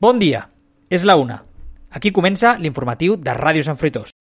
Bon 0.00 0.16
dia, 0.16 0.46
és 0.88 1.02
la 1.04 1.18
una. 1.20 1.34
Aquí 1.92 2.08
comença 2.16 2.54
l'informatiu 2.56 3.18
de 3.20 3.34
Ràdio 3.36 3.66
Sant 3.66 3.76
Fruitós. 3.76 4.19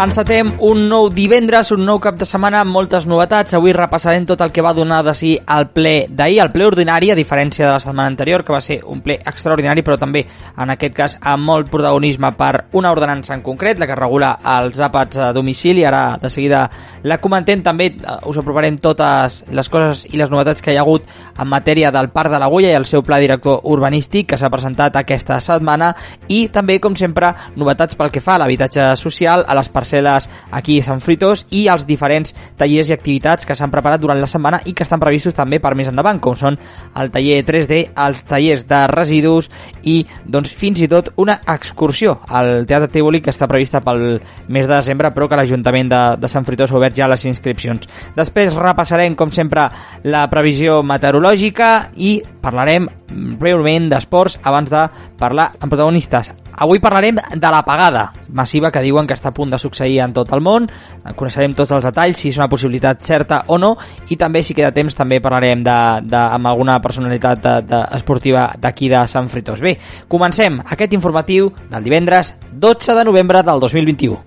Encetem 0.00 0.54
un 0.64 0.86
nou 0.88 1.10
divendres, 1.12 1.68
un 1.74 1.82
nou 1.84 1.98
cap 2.00 2.16
de 2.16 2.24
setmana 2.24 2.62
amb 2.62 2.72
moltes 2.72 3.04
novetats. 3.04 3.52
Avui 3.52 3.74
repassarem 3.76 4.24
tot 4.24 4.40
el 4.40 4.48
que 4.48 4.62
va 4.64 4.70
donar 4.72 5.02
de 5.04 5.12
si 5.12 5.34
al 5.44 5.66
ple 5.74 6.06
d'ahir, 6.08 6.38
el 6.40 6.48
ple 6.54 6.64
ordinari, 6.64 7.10
a 7.12 7.16
diferència 7.18 7.66
de 7.66 7.74
la 7.74 7.82
setmana 7.84 8.08
anterior, 8.08 8.40
que 8.40 8.54
va 8.54 8.62
ser 8.64 8.78
un 8.80 9.02
ple 9.04 9.18
extraordinari, 9.20 9.84
però 9.84 9.98
també, 10.00 10.22
en 10.56 10.72
aquest 10.72 10.94
cas, 10.96 11.16
amb 11.20 11.44
molt 11.44 11.68
protagonisme 11.68 12.30
per 12.38 12.62
una 12.80 12.94
ordenança 12.94 13.34
en 13.36 13.42
concret, 13.44 13.76
la 13.76 13.90
que 13.90 13.98
regula 13.98 14.30
els 14.54 14.80
àpats 14.80 15.20
a 15.20 15.34
domicili. 15.36 15.84
Ara, 15.84 16.16
de 16.16 16.32
seguida, 16.32 16.62
la 17.02 17.20
comentem 17.20 17.60
també. 17.60 17.90
eh, 17.92 18.16
Us 18.24 18.40
aprovarem 18.40 18.80
totes 18.80 19.42
les 19.52 19.68
coses 19.68 20.06
i 20.08 20.16
les 20.16 20.30
novetats 20.32 20.62
que 20.62 20.72
hi 20.72 20.78
ha 20.78 20.86
hagut 20.86 21.04
en 21.36 21.46
matèria 21.46 21.92
del 21.92 22.08
Parc 22.08 22.32
de 22.32 22.40
l'Agulla 22.40 22.72
i 22.72 22.78
el 22.78 22.86
seu 22.86 23.02
pla 23.02 23.18
director 23.18 23.60
urbanístic, 23.64 24.30
que 24.30 24.38
s'ha 24.38 24.48
presentat 24.48 24.96
aquesta 24.96 25.42
setmana, 25.44 25.92
i 26.28 26.48
també, 26.48 26.80
com 26.80 26.96
sempre, 26.96 27.34
novetats 27.54 28.00
pel 28.00 28.10
que 28.10 28.24
fa 28.24 28.38
a 28.38 28.44
l'habitatge 28.46 28.96
social, 28.96 29.44
a 29.46 29.54
les 29.54 29.68
parcel·les 29.68 29.89
aquí 29.94 30.78
a 30.80 30.84
Sant 30.84 31.00
Fritos 31.02 31.46
i 31.50 31.66
als 31.68 31.86
diferents 31.86 32.34
tallers 32.58 32.90
i 32.90 32.94
activitats 32.94 33.46
que 33.46 33.56
s'han 33.56 33.72
preparat 33.72 34.00
durant 34.00 34.20
la 34.20 34.28
setmana 34.30 34.60
i 34.64 34.74
que 34.74 34.84
estan 34.86 35.00
previstos 35.00 35.34
també 35.34 35.60
per 35.60 35.74
més 35.74 35.88
endavant, 35.90 36.20
com 36.20 36.36
són 36.36 36.58
el 37.00 37.10
taller 37.10 37.40
3D, 37.46 37.80
els 37.96 38.22
tallers 38.28 38.66
de 38.68 38.80
residus 38.90 39.50
i 39.82 40.00
doncs, 40.24 40.52
fins 40.54 40.82
i 40.84 40.88
tot 40.90 41.12
una 41.20 41.40
excursió 41.46 42.18
al 42.28 42.66
Teatre 42.66 42.90
Tívoli 42.92 43.20
que 43.20 43.32
està 43.34 43.48
prevista 43.50 43.82
pel 43.84 44.20
mes 44.48 44.66
de 44.66 44.74
desembre 44.74 45.10
però 45.14 45.28
que 45.28 45.38
l'Ajuntament 45.40 45.90
de, 45.90 46.02
de 46.20 46.30
Sant 46.30 46.46
Fritos 46.46 46.72
ha 46.72 46.78
obert 46.78 46.96
ja 46.96 47.08
les 47.10 47.24
inscripcions. 47.28 47.88
Després 48.16 48.56
repassarem, 48.56 49.16
com 49.18 49.32
sempre, 49.34 49.68
la 50.04 50.26
previsió 50.32 50.80
meteorològica 50.86 51.90
i 51.96 52.18
parlarem 52.42 52.88
breument 53.40 53.90
d'esports 53.90 54.38
abans 54.46 54.70
de 54.70 54.86
parlar 55.20 55.50
amb 55.58 55.70
protagonistes. 55.70 56.32
Avui 56.60 56.76
parlarem 56.76 57.16
de 57.16 57.50
l'apagada 57.50 58.10
massiva 58.36 58.68
que 58.70 58.82
diuen 58.84 59.06
que 59.08 59.16
està 59.16 59.30
a 59.30 59.34
punt 59.36 59.48
de 59.48 59.58
succeir 59.58 60.02
en 60.04 60.12
tot 60.12 60.28
el 60.36 60.42
món. 60.44 60.66
Coneixerem 61.16 61.54
tots 61.56 61.72
els 61.72 61.86
detalls, 61.88 62.20
si 62.20 62.28
és 62.28 62.36
una 62.36 62.50
possibilitat 62.52 63.00
certa 63.00 63.38
o 63.48 63.56
no, 63.56 63.70
i 64.12 64.18
també, 64.20 64.42
si 64.44 64.52
queda 64.52 64.68
temps, 64.76 64.92
també 64.94 65.22
parlarem 65.24 65.64
de, 65.64 65.78
de, 66.04 66.20
amb 66.20 66.50
alguna 66.52 66.76
personalitat 66.84 67.40
de, 67.40 67.54
de, 67.70 67.80
esportiva 67.96 68.50
d'aquí 68.60 68.92
de 68.92 69.06
Sant 69.08 69.32
Fritós. 69.32 69.64
Bé, 69.64 69.78
comencem 70.08 70.60
aquest 70.66 70.92
informatiu 70.92 71.48
del 71.72 71.86
divendres 71.88 72.34
12 72.52 72.98
de 72.98 73.06
novembre 73.08 73.40
del 73.42 73.64
2021. 73.64 74.20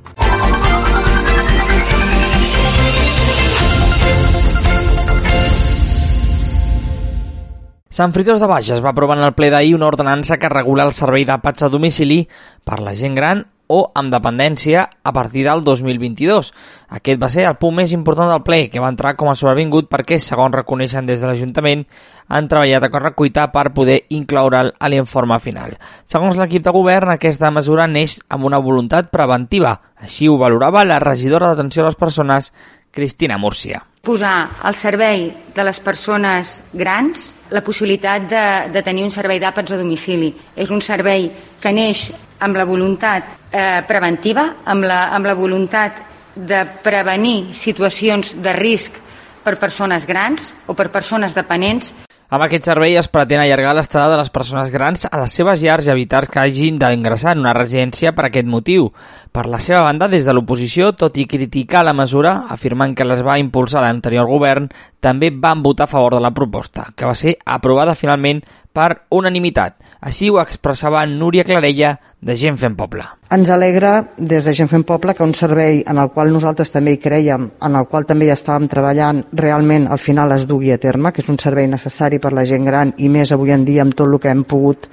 Sant 7.93 8.09
Fritos 8.09 8.41
de 8.41 8.47
Bages 8.49 8.79
va 8.81 8.89
aprovar 8.89 9.19
en 9.19 9.23
el 9.27 9.35
ple 9.37 9.51
d'ahir 9.53 9.75
una 9.77 9.85
ordenança 9.85 10.39
que 10.41 10.49
regula 10.49 10.87
el 10.87 10.95
servei 10.97 11.27
d'àpats 11.29 11.61
a 11.61 11.67
domicili 11.69 12.23
per 12.65 12.79
la 12.81 12.95
gent 12.97 13.13
gran 13.13 13.43
o 13.69 13.83
amb 13.93 14.09
dependència 14.09 14.87
a 15.05 15.11
partir 15.13 15.43
del 15.45 15.61
2022. 15.61 16.49
Aquest 16.97 17.21
va 17.21 17.29
ser 17.29 17.45
el 17.45 17.59
punt 17.61 17.77
més 17.77 17.93
important 17.93 18.31
del 18.33 18.41
ple, 18.41 18.63
que 18.73 18.81
va 18.81 18.89
entrar 18.89 19.11
com 19.13 19.29
a 19.29 19.35
sobrevingut 19.37 19.91
perquè, 19.91 20.17
segons 20.17 20.57
reconeixen 20.57 21.05
des 21.05 21.21
de 21.21 21.29
l'Ajuntament, 21.29 21.85
han 22.33 22.49
treballat 22.49 22.87
a 22.87 22.89
correcuita 22.95 23.45
per 23.53 23.67
poder 23.77 23.99
incloure'l 24.17 24.73
a 24.73 24.89
l'informe 24.89 25.37
final. 25.37 25.77
Segons 26.09 26.41
l'equip 26.41 26.65
de 26.65 26.73
govern, 26.73 27.13
aquesta 27.13 27.53
mesura 27.53 27.85
neix 27.85 28.17
amb 28.27 28.49
una 28.49 28.57
voluntat 28.57 29.13
preventiva. 29.13 29.77
Així 30.01 30.25
ho 30.25 30.41
valorava 30.41 30.81
la 30.81 30.97
regidora 30.97 31.53
d'atenció 31.53 31.85
a 31.85 31.91
les 31.91 32.01
persones, 32.01 32.49
Cristina 32.89 33.37
Múrcia. 33.37 33.85
Posar 34.01 34.49
al 34.65 34.73
servei 34.73 35.29
de 35.53 35.63
les 35.69 35.77
persones 35.79 36.57
grans 36.73 37.29
la 37.53 37.61
possibilitat 37.61 38.25
de, 38.29 38.45
de 38.73 38.81
tenir 38.81 39.05
un 39.05 39.13
servei 39.13 39.39
d'àpats 39.39 39.75
a 39.75 39.77
domicili. 39.77 40.31
És 40.57 40.71
un 40.73 40.81
servei 40.81 41.29
que 41.61 41.71
neix 41.71 42.07
amb 42.43 42.57
la 42.57 42.65
voluntat 42.65 43.29
eh, 43.51 43.83
preventiva, 43.87 44.47
amb 44.65 44.87
la, 44.89 45.05
amb 45.13 45.29
la 45.29 45.37
voluntat 45.37 46.01
de 46.33 46.63
prevenir 46.83 47.53
situacions 47.53 48.33
de 48.41 48.55
risc 48.57 48.97
per 49.43 49.59
persones 49.61 50.07
grans 50.09 50.49
o 50.65 50.73
per 50.73 50.89
persones 50.89 51.35
dependents 51.37 51.93
amb 52.33 52.47
aquest 52.47 52.65
servei 52.65 52.95
es 52.97 53.05
pretén 53.13 53.43
allargar 53.43 53.75
l'estada 53.77 54.15
de 54.15 54.17
les 54.17 54.31
persones 54.33 54.71
grans 54.73 55.03
a 55.05 55.19
les 55.21 55.35
seves 55.37 55.61
llars 55.61 55.85
i 55.85 55.91
evitar 55.93 56.23
que 56.25 56.39
hagin 56.41 56.79
d'ingressar 56.81 57.35
en 57.35 57.43
una 57.43 57.53
residència 57.53 58.15
per 58.17 58.25
aquest 58.25 58.49
motiu. 58.49 58.87
Per 59.29 59.43
la 59.45 59.59
seva 59.61 59.83
banda, 59.85 60.07
des 60.09 60.25
de 60.25 60.33
l'oposició, 60.33 60.95
tot 60.97 61.19
i 61.21 61.27
criticar 61.29 61.83
la 61.85 61.93
mesura, 61.93 62.47
afirmant 62.49 62.95
que 62.97 63.05
les 63.05 63.21
va 63.21 63.37
impulsar 63.37 63.85
l'anterior 63.85 64.25
govern, 64.25 64.65
també 64.99 65.29
van 65.29 65.61
votar 65.61 65.85
a 65.85 65.93
favor 65.93 66.17
de 66.17 66.23
la 66.25 66.33
proposta, 66.33 66.87
que 66.97 67.05
va 67.05 67.13
ser 67.13 67.35
aprovada 67.45 67.93
finalment 67.93 68.41
per 68.73 69.05
unanimitat. 69.13 69.77
Així 70.01 70.29
ho 70.29 70.39
expressava 70.41 71.05
Núria 71.05 71.45
Clarella, 71.45 71.93
de 72.23 72.37
Gent 72.39 72.57
Fent 72.57 72.75
Poble. 72.79 73.03
Ens 73.35 73.49
alegra 73.51 73.91
des 74.17 74.45
de 74.47 74.53
Gent 74.55 74.69
Fent 74.71 74.85
Poble 74.87 75.13
que 75.13 75.25
un 75.25 75.33
servei 75.35 75.81
en 75.89 75.99
el 75.99 76.09
qual 76.15 76.31
nosaltres 76.31 76.71
també 76.71 76.95
hi 76.95 77.01
creiem, 77.03 77.49
en 77.67 77.75
el 77.75 77.89
qual 77.91 78.07
també 78.07 78.29
hi 78.29 78.33
estàvem 78.33 78.69
treballant, 78.71 79.23
realment 79.35 79.89
al 79.91 79.99
final 79.99 80.31
es 80.37 80.47
dugui 80.47 80.71
a 80.71 80.79
terme, 80.79 81.11
que 81.11 81.21
és 81.21 81.29
un 81.29 81.39
servei 81.41 81.67
necessari 81.67 82.21
per 82.23 82.31
la 82.33 82.47
gent 82.47 82.65
gran 82.69 82.95
i 82.97 83.11
més 83.11 83.35
avui 83.35 83.51
en 83.51 83.67
dia 83.67 83.83
amb 83.83 83.95
tot 83.95 84.07
el 84.07 84.19
que 84.23 84.31
hem 84.31 84.45
pogut 84.47 84.87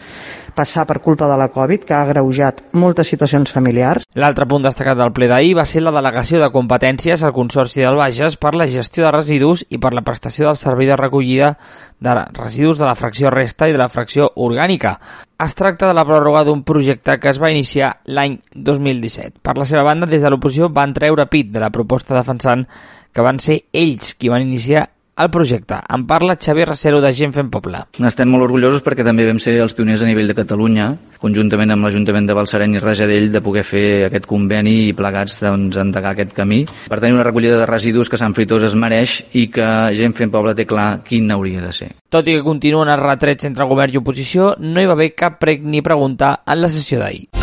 passar 0.60 0.84
per 0.86 1.00
culpa 1.00 1.28
de 1.30 1.38
la 1.40 1.48
Covid, 1.48 1.86
que 1.88 1.94
ha 1.96 2.02
agreujat 2.04 2.60
moltes 2.76 3.08
situacions 3.08 3.52
familiars. 3.54 4.04
L'altre 4.20 4.44
punt 4.50 4.66
destacat 4.66 4.98
del 4.98 5.12
ple 5.16 5.30
d'ahir 5.30 5.54
va 5.56 5.64
ser 5.68 5.80
la 5.80 5.94
delegació 5.94 6.40
de 6.42 6.50
competències 6.52 7.24
al 7.24 7.32
Consorci 7.32 7.80
del 7.80 7.96
Bages 7.96 8.36
per 8.36 8.52
la 8.58 8.68
gestió 8.68 9.06
de 9.06 9.14
residus 9.16 9.64
i 9.70 9.80
per 9.80 9.94
la 9.96 10.04
prestació 10.04 10.50
del 10.50 10.60
servei 10.60 10.90
de 10.90 11.00
recollida 11.00 11.54
de 12.00 12.14
residus 12.36 12.78
de 12.78 12.84
la 12.88 12.96
fracció 12.96 13.32
resta 13.32 13.68
i 13.68 13.72
de 13.72 13.80
la 13.80 13.88
fracció 13.88 14.30
orgànica. 14.36 14.98
Es 15.40 15.56
tracta 15.56 15.88
de 15.88 15.96
la 15.96 16.04
pròrroga 16.04 16.44
d'un 16.44 16.62
projecte 16.68 17.16
que 17.20 17.32
es 17.32 17.40
va 17.40 17.52
iniciar 17.52 17.94
l'any 18.04 18.36
2017. 18.54 19.40
Per 19.40 19.56
la 19.56 19.68
seva 19.68 19.86
banda, 19.86 20.08
des 20.08 20.20
de 20.20 20.28
l'oposició 20.28 20.68
van 20.68 20.92
treure 20.92 21.28
pit 21.32 21.52
de 21.54 21.64
la 21.64 21.72
proposta 21.72 22.16
defensant 22.16 22.66
que 23.12 23.24
van 23.24 23.40
ser 23.40 23.62
ells 23.72 24.14
qui 24.14 24.28
van 24.28 24.44
iniciar 24.44 24.90
el 25.20 25.30
projecte. 25.30 25.76
En 25.88 26.06
parla 26.06 26.36
Xavier 26.36 26.68
Racero 26.68 27.00
de 27.00 27.12
Gent 27.12 27.34
Fent 27.36 27.50
Poble. 27.52 27.82
N'estem 28.00 28.30
molt 28.30 28.46
orgullosos 28.46 28.82
perquè 28.84 29.04
també 29.06 29.26
vam 29.28 29.40
ser 29.42 29.58
els 29.60 29.74
pioners 29.76 30.04
a 30.04 30.08
nivell 30.08 30.30
de 30.30 30.36
Catalunya, 30.38 30.88
conjuntament 31.20 31.74
amb 31.74 31.86
l'Ajuntament 31.86 32.28
de 32.28 32.36
Balsareny 32.36 32.78
i 32.78 32.82
Rajadell, 32.82 33.30
de 33.32 33.42
poder 33.44 33.64
fer 33.68 33.86
aquest 34.08 34.28
conveni 34.30 34.76
i 34.88 34.94
plegats 34.96 35.40
doncs, 35.44 35.76
endegar 35.80 36.14
aquest 36.14 36.32
camí. 36.36 36.62
Per 36.88 37.00
tenir 37.00 37.18
una 37.18 37.26
recollida 37.26 37.58
de 37.60 37.68
residus 37.68 38.08
que 38.08 38.20
Sant 38.20 38.36
Fritós 38.36 38.64
es 38.70 38.76
mereix 38.78 39.20
i 39.36 39.48
que 39.52 39.68
Gent 39.98 40.16
Fent 40.16 40.32
Poble 40.32 40.56
té 40.56 40.66
clar 40.68 41.02
quin 41.06 41.30
hauria 41.34 41.64
de 41.66 41.74
ser. 41.76 41.92
Tot 42.10 42.26
i 42.28 42.38
que 42.38 42.46
continuen 42.46 42.90
els 42.90 43.04
retrets 43.04 43.46
entre 43.48 43.68
govern 43.70 43.92
i 43.94 44.00
oposició, 44.00 44.54
no 44.58 44.80
hi 44.80 44.88
va 44.88 44.96
haver 44.98 45.12
cap 45.14 45.38
prec 45.42 45.62
ni 45.62 45.84
preguntar 45.84 46.40
en 46.46 46.64
la 46.64 46.72
sessió 46.72 46.98
d'ahir. 47.02 47.39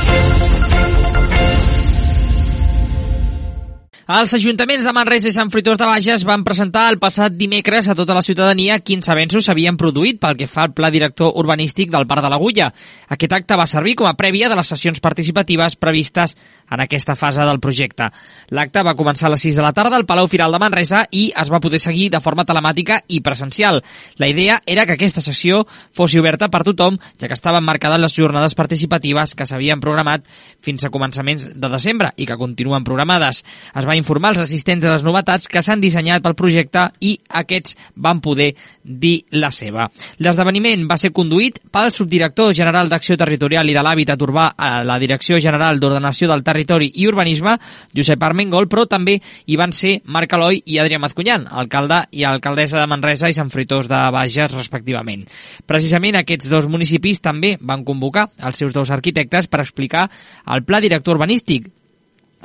Els 4.07 4.31
ajuntaments 4.31 4.85
de 4.87 4.91
Manresa 4.95 5.27
i 5.27 5.33
Sant 5.35 5.49
Fruitós 5.51 5.75
de 5.75 5.83
Bages 5.83 6.21
van 6.23 6.45
presentar 6.47 6.85
el 6.87 6.95
passat 6.95 7.33
dimecres 7.35 7.89
a 7.91 7.95
tota 7.99 8.15
la 8.15 8.21
ciutadania 8.23 8.77
quins 8.79 9.09
avenços 9.11 9.43
s'havien 9.43 9.75
produït 9.75 10.21
pel 10.21 10.37
que 10.39 10.45
fa 10.47 10.61
al 10.63 10.71
pla 10.71 10.87
director 10.95 11.33
urbanístic 11.35 11.91
del 11.91 12.07
Parc 12.07 12.23
de 12.23 12.29
l'Agulla. 12.31 12.69
Aquest 13.11 13.35
acte 13.35 13.57
va 13.59 13.65
servir 13.67 13.97
com 13.99 14.07
a 14.07 14.13
prèvia 14.15 14.47
de 14.47 14.55
les 14.55 14.71
sessions 14.71 15.03
participatives 15.03 15.75
previstes 15.75 16.37
en 16.71 16.83
aquesta 16.85 17.17
fase 17.19 17.43
del 17.43 17.59
projecte. 17.59 18.07
L'acte 18.55 18.85
va 18.87 18.93
començar 18.95 19.27
a 19.27 19.33
les 19.33 19.43
6 19.43 19.59
de 19.59 19.65
la 19.65 19.73
tarda 19.75 19.99
al 19.99 20.07
Palau 20.07 20.31
Firal 20.31 20.55
de 20.55 20.63
Manresa 20.63 21.03
i 21.11 21.25
es 21.35 21.51
va 21.51 21.59
poder 21.59 21.83
seguir 21.83 22.07
de 22.15 22.23
forma 22.23 22.47
telemàtica 22.47 23.01
i 23.11 23.19
presencial. 23.19 23.81
La 24.15 24.31
idea 24.31 24.61
era 24.65 24.85
que 24.85 24.95
aquesta 24.95 25.25
sessió 25.25 25.65
fos 25.91 26.15
oberta 26.15 26.47
per 26.47 26.63
tothom, 26.63 26.95
ja 27.19 27.27
que 27.27 27.35
estaven 27.35 27.67
marcades 27.67 27.99
les 27.99 28.15
jornades 28.15 28.55
participatives 28.55 29.35
que 29.35 29.51
s'havien 29.51 29.83
programat 29.83 30.23
fins 30.63 30.87
a 30.87 30.93
començaments 30.95 31.49
de 31.51 31.75
desembre 31.75 32.15
i 32.15 32.25
que 32.25 32.39
continuen 32.39 32.87
programades. 32.87 33.43
Es 33.75 33.83
va 33.83 33.96
informar 33.97 34.33
els 34.35 34.43
assistents 34.45 34.83
de 34.83 34.91
les 34.91 35.03
novetats 35.05 35.49
que 35.51 35.61
s'han 35.65 35.81
dissenyat 35.83 36.23
pel 36.23 36.35
projecte 36.37 36.87
i 37.01 37.15
aquests 37.41 37.75
van 37.95 38.21
poder 38.21 38.51
dir 38.83 39.25
la 39.35 39.51
seva. 39.51 39.87
L'esdeveniment 40.23 40.85
va 40.89 40.97
ser 41.01 41.11
conduït 41.15 41.59
pel 41.73 41.91
subdirector 41.95 42.53
general 42.57 42.89
d'Acció 42.89 43.17
Territorial 43.19 43.69
i 43.69 43.75
de 43.75 43.83
l'Hàbitat 43.83 44.21
Urbà 44.23 44.49
a 44.57 44.71
la 44.87 44.99
Direcció 45.01 45.39
General 45.43 45.79
d'Ordenació 45.79 46.29
del 46.31 46.43
Territori 46.47 46.91
i 46.95 47.07
Urbanisme, 47.09 47.57
Josep 47.95 48.23
Armengol, 48.23 48.69
però 48.71 48.85
també 48.89 49.17
hi 49.45 49.57
van 49.59 49.73
ser 49.75 49.97
Marc 50.05 50.37
Eloi 50.37 50.61
i 50.65 50.79
Adrià 50.81 51.01
Mazcunyan, 51.01 51.47
alcalde 51.49 52.03
i 52.11 52.23
alcaldessa 52.27 52.79
de 52.81 52.87
Manresa 52.87 53.29
i 53.29 53.37
Sant 53.37 53.51
Fruitós 53.53 53.89
de 53.91 53.99
Bages, 54.13 54.53
respectivament. 54.55 55.25
Precisament 55.67 56.19
aquests 56.21 56.49
dos 56.51 56.69
municipis 56.71 57.23
també 57.23 57.55
van 57.59 57.85
convocar 57.87 58.27
els 58.37 58.61
seus 58.61 58.75
dos 58.75 58.91
arquitectes 58.93 59.47
per 59.51 59.63
explicar 59.63 60.07
el 60.53 60.63
pla 60.67 60.81
director 60.83 61.17
urbanístic, 61.17 61.71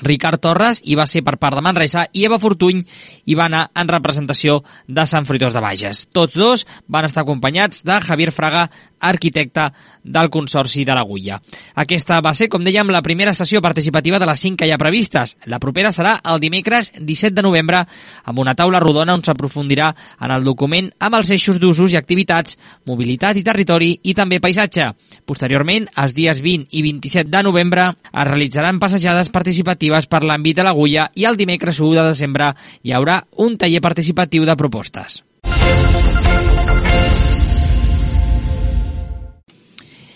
Ricard 0.00 0.41
Torres 0.41 0.81
i 0.89 0.97
va 0.99 1.06
ser 1.06 1.23
per 1.27 1.37
part 1.43 1.59
de 1.59 1.62
Manresa 1.65 2.06
i 2.17 2.25
Eva 2.25 2.39
Fortuny 2.43 2.81
hi 3.27 3.37
va 3.39 3.47
anar 3.47 3.67
en 3.77 3.91
representació 3.93 4.62
de 4.89 5.05
Sant 5.06 5.29
Fruitós 5.29 5.53
de 5.53 5.62
Bages. 5.65 6.06
Tots 6.12 6.39
dos 6.39 6.65
van 6.89 7.06
estar 7.09 7.27
acompanyats 7.27 7.85
de 7.85 8.00
Javier 8.06 8.33
Fraga, 8.33 8.69
arquitecte 9.03 9.67
del 10.03 10.31
Consorci 10.31 10.87
de 10.87 10.95
l'Agulla. 10.97 11.41
Aquesta 11.83 12.21
va 12.25 12.33
ser, 12.39 12.49
com 12.49 12.65
dèiem, 12.65 12.91
la 12.95 13.03
primera 13.03 13.35
sessió 13.35 13.61
participativa 13.61 14.21
de 14.23 14.29
les 14.31 14.41
cinc 14.41 14.61
que 14.61 14.69
hi 14.69 14.73
ha 14.73 14.81
previstes. 14.81 15.37
La 15.51 15.61
propera 15.63 15.93
serà 15.93 16.17
el 16.33 16.41
dimecres 16.41 16.93
17 16.99 17.35
de 17.37 17.45
novembre 17.45 17.83
amb 18.25 18.39
una 18.39 18.55
taula 18.59 18.81
rodona 18.83 19.17
on 19.19 19.25
s'aprofundirà 19.27 19.93
en 20.21 20.35
el 20.35 20.47
document 20.47 20.93
amb 21.01 21.19
els 21.19 21.33
eixos 21.35 21.61
d'usos 21.61 21.93
i 21.93 21.99
activitats, 22.01 22.57
mobilitat 22.87 23.37
i 23.37 23.47
territori 23.47 23.93
i 24.03 24.15
també 24.15 24.41
paisatge. 24.41 24.93
Posteriorment, 25.27 25.89
els 25.97 26.15
dies 26.15 26.43
20 26.43 26.71
i 26.71 26.85
27 26.87 27.31
de 27.33 27.43
novembre 27.43 27.91
es 28.13 28.31
realitzaran 28.31 28.81
passejades 28.83 29.33
participatives 29.35 30.07
per 30.07 30.23
l'àmbit 30.23 30.61
de 30.61 30.67
l'Agulla 30.67 31.11
i 31.15 31.27
el 31.29 31.41
dimecres 31.41 31.81
1 31.81 31.99
de 31.99 32.09
desembre 32.13 32.55
hi 32.83 32.95
haurà 32.97 33.23
un 33.43 33.59
taller 33.59 33.83
participatiu 33.83 34.47
de 34.47 34.57
propostes. 34.57 35.23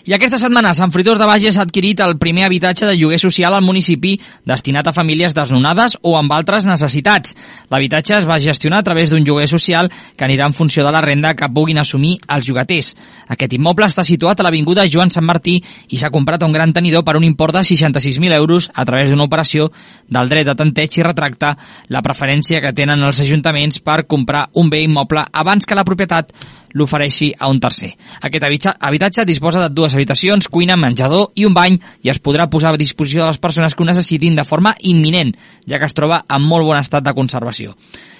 I 0.07 0.13
aquesta 0.15 0.37
setmana 0.39 0.69
Sant 0.71 0.93
Fruitós 0.95 1.17
de 1.19 1.25
Bages 1.27 1.57
ha 1.59 1.65
adquirit 1.67 1.99
el 1.99 2.13
primer 2.15 2.45
habitatge 2.45 2.85
de 2.87 2.93
lloguer 2.95 3.17
social 3.19 3.51
al 3.51 3.65
municipi 3.65 4.13
destinat 4.47 4.87
a 4.87 4.93
famílies 4.95 5.33
desnonades 5.35 5.97
o 5.99 6.13
amb 6.15 6.31
altres 6.31 6.63
necessitats. 6.63 7.33
L'habitatge 7.67 8.13
es 8.15 8.27
va 8.29 8.37
gestionar 8.39 8.79
a 8.79 8.85
través 8.87 9.11
d'un 9.11 9.25
lloguer 9.27 9.49
social 9.51 9.89
que 9.91 10.23
anirà 10.23 10.45
en 10.47 10.55
funció 10.55 10.85
de 10.85 10.93
la 10.95 11.01
renda 11.03 11.33
que 11.35 11.49
puguin 11.51 11.81
assumir 11.81 12.13
els 12.23 12.47
llogaters. 12.47 12.93
Aquest 13.35 13.57
immoble 13.57 13.89
està 13.91 14.05
situat 14.07 14.39
a 14.39 14.45
l'Avinguda 14.47 14.85
Joan 14.87 15.11
Sant 15.11 15.27
Martí 15.27 15.57
i 15.91 15.99
s'ha 15.99 16.13
comprat 16.15 16.45
un 16.47 16.55
gran 16.55 16.71
tenidor 16.71 17.03
per 17.03 17.17
un 17.19 17.25
import 17.27 17.57
de 17.57 17.65
66.000 17.67 18.31
euros 18.37 18.69
a 18.73 18.85
través 18.85 19.11
d'una 19.11 19.27
operació 19.27 19.73
del 20.07 20.31
dret 20.31 20.47
de 20.47 20.55
tanteig 20.55 21.01
i 21.01 21.03
retracta 21.03 21.57
la 21.89 22.01
preferència 22.01 22.63
que 22.63 22.71
tenen 22.71 23.03
els 23.03 23.19
ajuntaments 23.19 23.83
per 23.83 24.05
comprar 24.07 24.47
un 24.53 24.71
bé 24.71 24.85
immoble 24.87 25.27
abans 25.33 25.67
que 25.67 25.75
la 25.75 25.83
propietat 25.83 26.31
l'ofereixi 26.73 27.31
a 27.37 27.49
un 27.51 27.59
tercer. 27.59 27.93
Aquest 28.21 28.67
habitatge 28.79 29.25
disposa 29.25 29.63
de 29.63 29.73
dues 29.73 29.93
habitacions, 29.93 30.49
cuina, 30.49 30.77
menjador 30.77 31.31
i 31.35 31.45
un 31.45 31.53
bany 31.53 31.79
i 32.03 32.11
es 32.11 32.21
podrà 32.23 32.49
posar 32.49 32.73
a 32.73 32.81
disposició 32.81 33.23
de 33.23 33.31
les 33.31 33.41
persones 33.41 33.75
que 33.75 33.83
ho 33.83 33.87
necessitin 33.87 34.35
de 34.35 34.45
forma 34.45 34.75
imminent, 34.81 35.35
ja 35.67 35.79
que 35.79 35.89
es 35.89 35.97
troba 35.97 36.23
en 36.27 36.43
molt 36.43 36.65
bon 36.65 36.79
estat 36.79 37.05
de 37.05 37.15
conservació. 37.17 37.75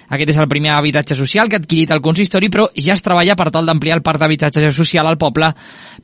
Aquest 0.08 0.32
és 0.32 0.38
el 0.40 0.48
primer 0.48 0.72
habitatge 0.72 1.18
social 1.20 1.50
que 1.50 1.58
ha 1.58 1.62
adquirit 1.62 1.92
el 1.92 2.04
consistori, 2.04 2.48
però 2.50 2.70
ja 2.76 2.96
es 2.96 3.04
treballa 3.04 3.36
per 3.36 3.50
tal 3.52 3.68
d'ampliar 3.68 3.98
el 3.98 4.06
parc 4.06 4.22
d'habitatge 4.22 4.72
social 4.72 5.08
al 5.08 5.20
poble 5.20 5.52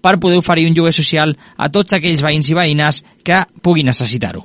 per 0.01 0.19
poder 0.19 0.41
oferir 0.41 0.67
un 0.67 0.75
lloguer 0.75 0.93
social 0.93 1.37
a 1.55 1.71
tots 1.71 1.95
aquells 1.95 2.25
veïns 2.25 2.51
i 2.51 2.59
veïnes 2.59 3.03
que 3.23 3.45
puguin 3.63 3.87
necessitar-ho. 3.93 4.43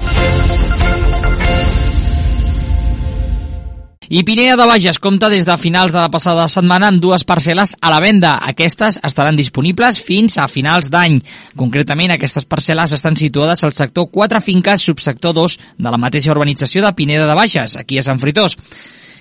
I 4.08 4.22
Pineda 4.24 4.54
de 4.56 4.64
Bages 4.64 4.96
compta 5.04 5.28
des 5.28 5.44
de 5.44 5.54
finals 5.60 5.92
de 5.92 5.98
la 6.00 6.08
passada 6.08 6.46
setmana 6.48 6.88
amb 6.88 7.00
dues 7.02 7.26
parcel·les 7.28 7.74
a 7.76 7.90
la 7.92 7.98
venda. 8.00 8.30
Aquestes 8.40 8.96
estaran 9.04 9.36
disponibles 9.36 9.98
fins 10.00 10.38
a 10.40 10.46
finals 10.48 10.88
d'any. 10.88 11.18
Concretament, 11.60 12.14
aquestes 12.14 12.48
parcel·les 12.48 12.94
estan 12.96 13.20
situades 13.20 13.66
al 13.68 13.76
sector 13.76 14.08
4 14.08 14.40
finques, 14.40 14.86
subsector 14.88 15.36
2 15.36 15.58
de 15.76 15.92
la 15.92 16.00
mateixa 16.00 16.32
urbanització 16.32 16.86
de 16.86 16.94
Pineda 16.96 17.28
de 17.28 17.36
Bages, 17.36 17.76
aquí 17.76 18.00
a 18.00 18.06
Sant 18.06 18.22
Fritós. 18.24 18.56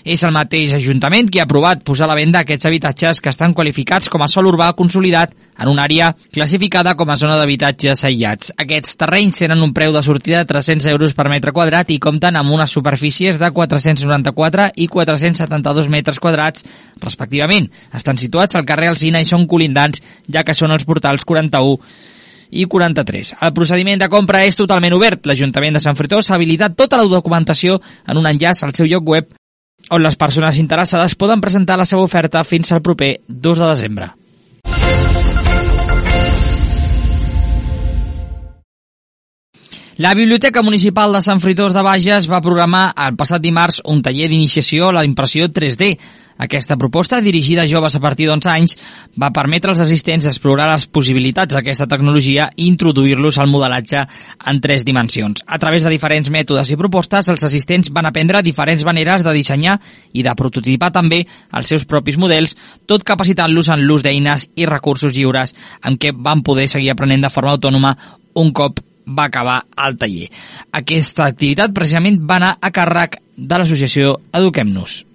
És 0.07 0.21
el 0.23 0.31
mateix 0.31 0.71
Ajuntament 0.77 1.27
qui 1.27 1.41
ha 1.41 1.43
aprovat 1.43 1.81
posar 1.83 2.05
a 2.05 2.07
la 2.13 2.15
venda 2.15 2.39
aquests 2.39 2.63
habitatges 2.69 3.17
que 3.19 3.27
estan 3.27 3.51
qualificats 3.51 4.07
com 4.07 4.21
a 4.23 4.29
sol 4.31 4.45
urbà 4.47 4.69
consolidat 4.77 5.33
en 5.59 5.67
una 5.67 5.83
àrea 5.83 6.13
classificada 6.31 6.93
com 6.95 7.09
a 7.11 7.17
zona 7.19 7.35
d'habitatges 7.35 8.05
aïllats. 8.07 8.53
Aquests 8.55 8.95
terrenys 9.01 9.41
tenen 9.41 9.65
un 9.65 9.73
preu 9.75 9.91
de 9.91 10.03
sortida 10.07 10.39
de 10.39 10.47
300 10.47 10.87
euros 10.93 11.11
per 11.17 11.25
metre 11.27 11.51
quadrat 11.51 11.91
i 11.91 11.97
compten 11.99 12.39
amb 12.39 12.53
unes 12.55 12.71
superfícies 12.71 13.35
de 13.41 13.49
494 13.51 14.69
i 14.79 14.87
472 14.87 15.89
metres 15.91 16.21
quadrats, 16.23 16.63
respectivament. 17.03 17.67
Estan 17.91 18.15
situats 18.15 18.55
al 18.55 18.63
carrer 18.69 18.93
Alcina 18.93 19.19
i 19.19 19.27
són 19.27 19.43
colindants, 19.43 19.99
ja 20.31 20.45
que 20.47 20.55
són 20.55 20.71
els 20.71 20.87
portals 20.87 21.27
41 21.27 21.81
i 22.51 22.63
43. 22.63 23.33
El 23.43 23.51
procediment 23.51 23.99
de 23.99 24.07
compra 24.07 24.45
és 24.47 24.55
totalment 24.55 24.95
obert. 24.95 25.27
L'Ajuntament 25.27 25.75
de 25.75 25.83
Sant 25.83 25.99
Fritós 25.99 26.31
ha 26.31 26.39
habilitat 26.39 26.79
tota 26.79 26.95
la 26.95 27.09
documentació 27.11 27.81
en 28.07 28.23
un 28.23 28.31
enllaç 28.31 28.63
al 28.63 28.71
seu 28.77 28.87
lloc 28.87 29.03
web 29.03 29.35
on 29.89 30.03
les 30.03 30.15
persones 30.19 30.57
interessades 30.59 31.15
poden 31.15 31.41
presentar 31.41 31.77
la 31.77 31.85
seva 31.85 32.03
oferta 32.03 32.43
fins 32.43 32.71
al 32.71 32.83
proper 32.85 33.17
2 33.27 33.59
de 33.63 33.67
desembre. 33.67 34.13
La 39.97 40.13
Biblioteca 40.13 40.61
Municipal 40.61 41.09
de 41.15 41.23
Sant 41.25 41.39
Fritós 41.41 41.73
de 41.73 41.81
Bages 41.81 42.27
va 42.29 42.43
programar 42.45 42.91
el 43.01 43.15
passat 43.17 43.41
dimarts 43.41 43.79
un 43.89 44.03
taller 44.05 44.27
d'iniciació 44.29 44.91
a 44.91 44.97
la 44.99 45.05
impressió 45.07 45.47
3D. 45.49 45.95
Aquesta 46.37 46.77
proposta, 46.77 47.21
dirigida 47.21 47.63
a 47.63 47.67
joves 47.67 47.95
a 47.97 48.01
partir 48.01 48.27
d'11 48.29 48.49
anys, 48.51 48.75
va 49.17 49.31
permetre 49.33 49.71
als 49.71 49.81
assistents 49.81 50.27
explorar 50.29 50.69
les 50.71 50.85
possibilitats 50.87 51.55
d'aquesta 51.55 51.87
tecnologia 51.89 52.49
i 52.55 52.67
introduir-los 52.67 53.39
al 53.41 53.49
modelatge 53.49 54.03
en 54.45 54.61
tres 54.61 54.85
dimensions. 54.85 55.41
A 55.47 55.57
través 55.57 55.83
de 55.83 55.93
diferents 55.93 56.29
mètodes 56.29 56.69
i 56.71 56.77
propostes, 56.77 57.29
els 57.33 57.43
assistents 57.43 57.89
van 57.93 58.05
aprendre 58.05 58.43
diferents 58.45 58.85
maneres 58.85 59.25
de 59.25 59.33
dissenyar 59.33 59.79
i 60.13 60.23
de 60.23 60.35
prototipar 60.37 60.91
també 60.93 61.23
els 61.51 61.73
seus 61.73 61.85
propis 61.85 62.17
models, 62.17 62.55
tot 62.85 63.03
capacitant-los 63.03 63.71
en 63.73 63.87
l'ús 63.87 64.05
d'eines 64.05 64.49
i 64.55 64.69
recursos 64.69 65.15
lliures 65.15 65.55
amb 65.81 65.97
què 66.01 66.13
van 66.13 66.43
poder 66.45 66.67
seguir 66.69 66.91
aprenent 66.93 67.25
de 67.25 67.33
forma 67.33 67.57
autònoma 67.57 67.95
un 68.37 68.53
cop 68.53 68.79
va 69.07 69.27
acabar 69.31 69.61
el 69.87 69.97
taller. 69.97 70.29
Aquesta 70.75 71.25
activitat 71.31 71.73
precisament 71.73 72.19
va 72.29 72.41
anar 72.41 72.55
a 72.61 72.73
càrrec 72.75 73.21
de 73.37 73.61
l'associació 73.61 74.17
Eduquem-nos. 74.35 75.06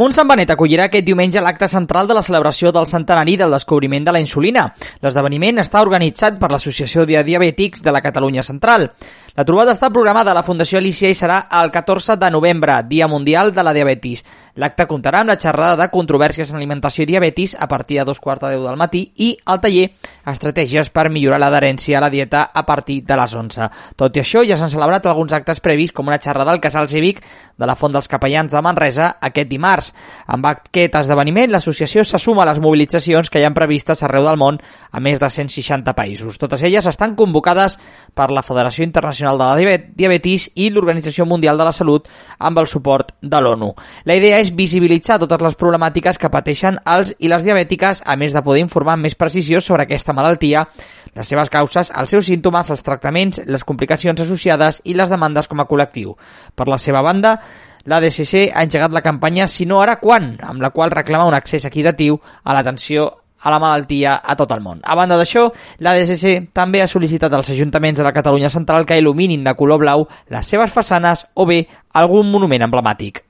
Montsant 0.00 0.30
Benet 0.30 0.48
acollirà 0.48 0.86
aquest 0.88 1.04
diumenge 1.04 1.42
l'acte 1.44 1.66
central 1.68 2.06
de 2.08 2.14
la 2.16 2.22
celebració 2.24 2.70
del 2.72 2.86
centenari 2.88 3.34
del 3.36 3.52
descobriment 3.52 4.06
de 4.06 4.14
la 4.16 4.22
insulina. 4.22 4.62
L'esdeveniment 5.04 5.60
està 5.60 5.82
organitzat 5.84 6.38
per 6.40 6.48
l'Associació 6.48 7.04
de 7.04 7.20
Diabètics 7.26 7.84
de 7.84 7.92
la 7.92 8.00
Catalunya 8.00 8.40
Central. 8.40 8.88
La 9.36 9.44
trobada 9.46 9.76
està 9.76 9.92
programada 9.94 10.32
a 10.32 10.34
la 10.34 10.42
Fundació 10.42 10.80
Alicia 10.80 11.10
i 11.10 11.14
serà 11.14 11.44
el 11.60 11.70
14 11.70 12.16
de 12.18 12.30
novembre, 12.34 12.80
Dia 12.88 13.06
Mundial 13.06 13.52
de 13.54 13.62
la 13.62 13.72
Diabetis. 13.72 14.24
L'acte 14.58 14.88
comptarà 14.90 15.20
amb 15.22 15.30
la 15.30 15.36
xerrada 15.38 15.76
de 15.78 15.86
controvèrsies 15.92 16.50
en 16.50 16.58
alimentació 16.58 17.04
i 17.04 17.08
diabetis 17.12 17.54
a 17.54 17.68
partir 17.70 18.00
de 18.00 18.04
dos 18.08 18.18
quarts 18.18 18.42
de 18.42 18.50
deu 18.56 18.64
del 18.66 18.80
matí 18.80 19.04
i 19.22 19.30
el 19.46 19.60
taller 19.62 19.86
Estratègies 20.26 20.90
per 20.90 21.06
millorar 21.14 21.38
l'adherència 21.38 21.98
a 21.98 22.02
la 22.02 22.10
dieta 22.10 22.48
a 22.52 22.64
partir 22.66 23.00
de 23.06 23.16
les 23.20 23.34
11. 23.34 23.68
Tot 23.96 24.18
i 24.18 24.24
això, 24.24 24.42
ja 24.46 24.58
s'han 24.58 24.72
celebrat 24.72 25.06
alguns 25.06 25.32
actes 25.38 25.62
previs 25.62 25.94
com 25.94 26.10
una 26.10 26.18
xerrada 26.18 26.50
al 26.50 26.60
casal 26.60 26.90
cívic 26.90 27.22
de 27.56 27.68
la 27.68 27.76
Font 27.78 27.94
dels 27.94 28.10
Capellans 28.10 28.50
de 28.50 28.62
Manresa 28.64 29.12
aquest 29.20 29.48
dimarts. 29.48 29.92
Amb 30.26 30.50
aquest 30.50 30.98
esdeveniment, 31.04 31.52
l'associació 31.54 32.04
se 32.04 32.18
suma 32.18 32.42
a 32.42 32.50
les 32.50 32.58
mobilitzacions 32.58 33.30
que 33.30 33.38
hi 33.38 33.46
han 33.46 33.54
previstes 33.54 34.02
arreu 34.02 34.26
del 34.26 34.40
món 34.40 34.58
a 34.90 35.00
més 35.00 35.22
de 35.22 35.30
160 35.30 35.94
països. 35.94 36.38
Totes 36.40 36.66
elles 36.66 36.86
estan 36.90 37.14
convocades 37.14 37.78
per 38.14 38.30
la 38.34 38.42
Federació 38.42 38.84
Internacional 38.84 39.19
de 39.28 39.32
la 39.36 39.78
Diabetis 39.96 40.48
i 40.54 40.70
l'Organització 40.70 41.26
Mundial 41.28 41.58
de 41.60 41.66
la 41.68 41.74
Salut 41.76 42.08
amb 42.38 42.58
el 42.58 42.68
suport 42.70 43.12
de 43.20 43.40
l'ONU. 43.40 43.72
La 44.08 44.16
idea 44.16 44.38
és 44.40 44.54
visibilitzar 44.56 45.18
totes 45.20 45.42
les 45.44 45.58
problemàtiques 45.60 46.18
que 46.18 46.32
pateixen 46.32 46.80
els 46.88 47.14
i 47.18 47.28
les 47.28 47.44
diabètiques, 47.44 48.02
a 48.06 48.16
més 48.16 48.32
de 48.32 48.42
poder 48.42 48.64
informar 48.64 48.96
amb 48.96 49.08
més 49.08 49.18
precisió 49.18 49.60
sobre 49.60 49.84
aquesta 49.84 50.16
malaltia, 50.16 50.66
les 51.14 51.26
seves 51.26 51.50
causes, 51.50 51.90
els 51.90 52.10
seus 52.10 52.26
símptomes, 52.30 52.70
els 52.70 52.84
tractaments, 52.86 53.42
les 53.46 53.64
complicacions 53.66 54.20
associades 54.20 54.80
i 54.84 54.94
les 54.94 55.10
demandes 55.10 55.48
com 55.50 55.60
a 55.60 55.66
col·lectiu. 55.66 56.14
Per 56.54 56.68
la 56.70 56.78
seva 56.78 57.02
banda, 57.02 57.36
la 57.84 58.00
DCC 58.00 58.50
ha 58.54 58.62
engegat 58.66 58.92
la 58.92 59.02
campanya 59.02 59.48
Si 59.48 59.66
no 59.66 59.80
ara 59.80 59.96
quan, 60.00 60.36
amb 60.42 60.62
la 60.62 60.70
qual 60.70 60.92
reclama 60.92 61.26
un 61.26 61.34
accés 61.34 61.64
equitatiu 61.64 62.20
a 62.44 62.54
l'atenció 62.54 63.10
a 63.40 63.50
la 63.50 63.58
malaltia 63.62 64.20
a 64.22 64.36
tot 64.36 64.52
el 64.52 64.60
món. 64.64 64.82
A 64.82 64.96
banda 64.98 65.18
d'això, 65.20 65.48
la 65.80 65.94
DCC 65.96 66.52
també 66.56 66.82
ha 66.82 66.90
sol·licitat 66.90 67.32
als 67.32 67.52
ajuntaments 67.54 67.98
de 67.98 68.06
la 68.06 68.14
Catalunya 68.16 68.52
Central 68.52 68.86
que 68.86 68.98
il·luminin 69.00 69.44
de 69.44 69.56
color 69.56 69.80
blau 69.80 70.06
les 70.28 70.46
seves 70.46 70.72
façanes 70.72 71.26
o 71.34 71.46
bé 71.46 71.64
algun 71.94 72.30
monument 72.30 72.68
emblemàtic. 72.68 73.24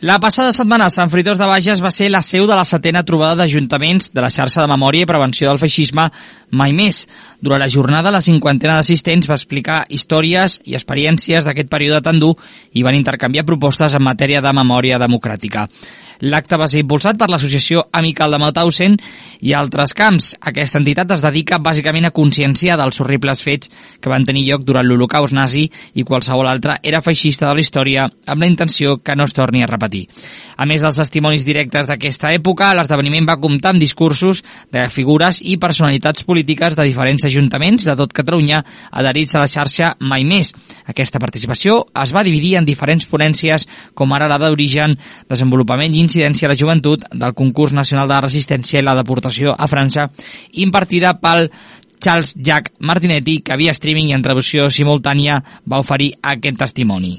La 0.00 0.20
passada 0.22 0.52
setmana, 0.54 0.86
Sant 0.94 1.10
Fritós 1.10 1.40
de 1.40 1.46
Bages 1.50 1.80
va 1.82 1.90
ser 1.90 2.06
la 2.06 2.20
seu 2.22 2.44
de 2.46 2.54
la 2.54 2.62
setena 2.62 3.00
trobada 3.02 3.40
d'ajuntaments 3.40 4.12
de 4.14 4.22
la 4.22 4.28
xarxa 4.30 4.62
de 4.62 4.70
memòria 4.70 5.02
i 5.02 5.08
prevenció 5.10 5.48
del 5.48 5.58
feixisme 5.58 6.04
Mai 6.54 6.70
Més. 6.70 7.00
Durant 7.42 7.58
la 7.58 7.66
jornada, 7.66 8.12
la 8.14 8.22
cinquantena 8.22 8.76
d'assistents 8.78 9.26
va 9.26 9.34
explicar 9.34 9.80
històries 9.90 10.60
i 10.70 10.78
experiències 10.78 11.42
d'aquest 11.42 11.66
període 11.66 11.98
tan 12.06 12.22
dur 12.22 12.36
i 12.78 12.86
van 12.86 12.94
intercanviar 12.94 13.42
propostes 13.48 13.98
en 13.98 14.06
matèria 14.06 14.38
de 14.38 14.52
memòria 14.54 15.02
democràtica. 15.02 15.66
L'acte 16.20 16.58
va 16.58 16.66
ser 16.66 16.82
impulsat 16.82 17.18
per 17.18 17.28
l'Associació 17.30 17.84
Amical 17.94 18.32
de 18.34 18.40
Mauthausen 18.42 18.96
i 19.46 19.52
altres 19.54 19.94
camps. 19.94 20.32
Aquesta 20.50 20.80
entitat 20.80 21.12
es 21.14 21.22
dedica 21.22 21.60
bàsicament 21.62 22.08
a 22.08 22.12
conscienciar 22.14 22.78
dels 22.80 22.98
horribles 23.00 23.42
fets 23.44 23.70
que 24.02 24.10
van 24.10 24.26
tenir 24.26 24.42
lloc 24.48 24.64
durant 24.66 24.86
l'Holocaust 24.86 25.36
nazi 25.36 25.68
i 25.94 26.02
qualsevol 26.02 26.48
altre 26.50 26.78
era 26.82 27.02
feixista 27.02 27.46
de 27.46 27.54
la 27.54 27.62
història 27.62 28.08
amb 28.26 28.42
la 28.42 28.48
intenció 28.50 28.96
que 28.98 29.14
no 29.14 29.28
es 29.28 29.36
torni 29.36 29.62
a 29.62 29.70
repetir. 29.70 30.08
A 30.56 30.66
més 30.66 30.82
dels 30.82 30.98
testimonis 30.98 31.46
directes 31.46 31.86
d'aquesta 31.86 32.32
època, 32.34 32.72
l'esdeveniment 32.74 33.28
va 33.28 33.38
comptar 33.38 33.72
amb 33.74 33.82
discursos 33.82 34.42
de 34.74 34.88
figures 34.90 35.38
i 35.44 35.56
personalitats 35.62 36.26
polítiques 36.26 36.74
de 36.74 36.88
diferents 36.88 37.28
ajuntaments 37.30 37.86
de 37.86 37.94
tot 37.94 38.12
Catalunya 38.12 38.64
adherits 38.90 39.36
a 39.36 39.44
la 39.44 39.50
xarxa 39.50 39.94
Mai 40.00 40.26
Més. 40.26 40.50
Aquesta 40.90 41.22
participació 41.22 41.84
es 42.02 42.14
va 42.14 42.24
dividir 42.26 42.56
en 42.58 42.66
diferents 42.66 43.06
ponències, 43.06 43.68
com 43.94 44.12
ara 44.16 44.26
la 44.30 44.40
d'origen, 44.42 44.96
desenvolupament 45.30 45.94
i 45.94 46.07
incidència 46.08 46.48
a 46.48 46.52
la 46.54 46.58
joventut 46.58 47.04
del 47.12 47.36
concurs 47.36 47.76
nacional 47.76 48.08
de 48.08 48.22
resistència 48.24 48.80
i 48.80 48.86
la 48.86 48.96
deportació 48.98 49.54
a 49.54 49.68
França, 49.70 50.08
impartida 50.64 51.14
pel 51.20 51.50
Charles 52.00 52.34
Jack 52.34 52.72
Martinetti, 52.80 53.40
que 53.44 53.56
via 53.58 53.74
streaming 53.76 54.10
i 54.10 54.18
en 54.18 54.24
traducció 54.24 54.68
simultània 54.70 55.40
va 55.68 55.82
oferir 55.82 56.12
aquest 56.22 56.62
testimoni. 56.64 57.18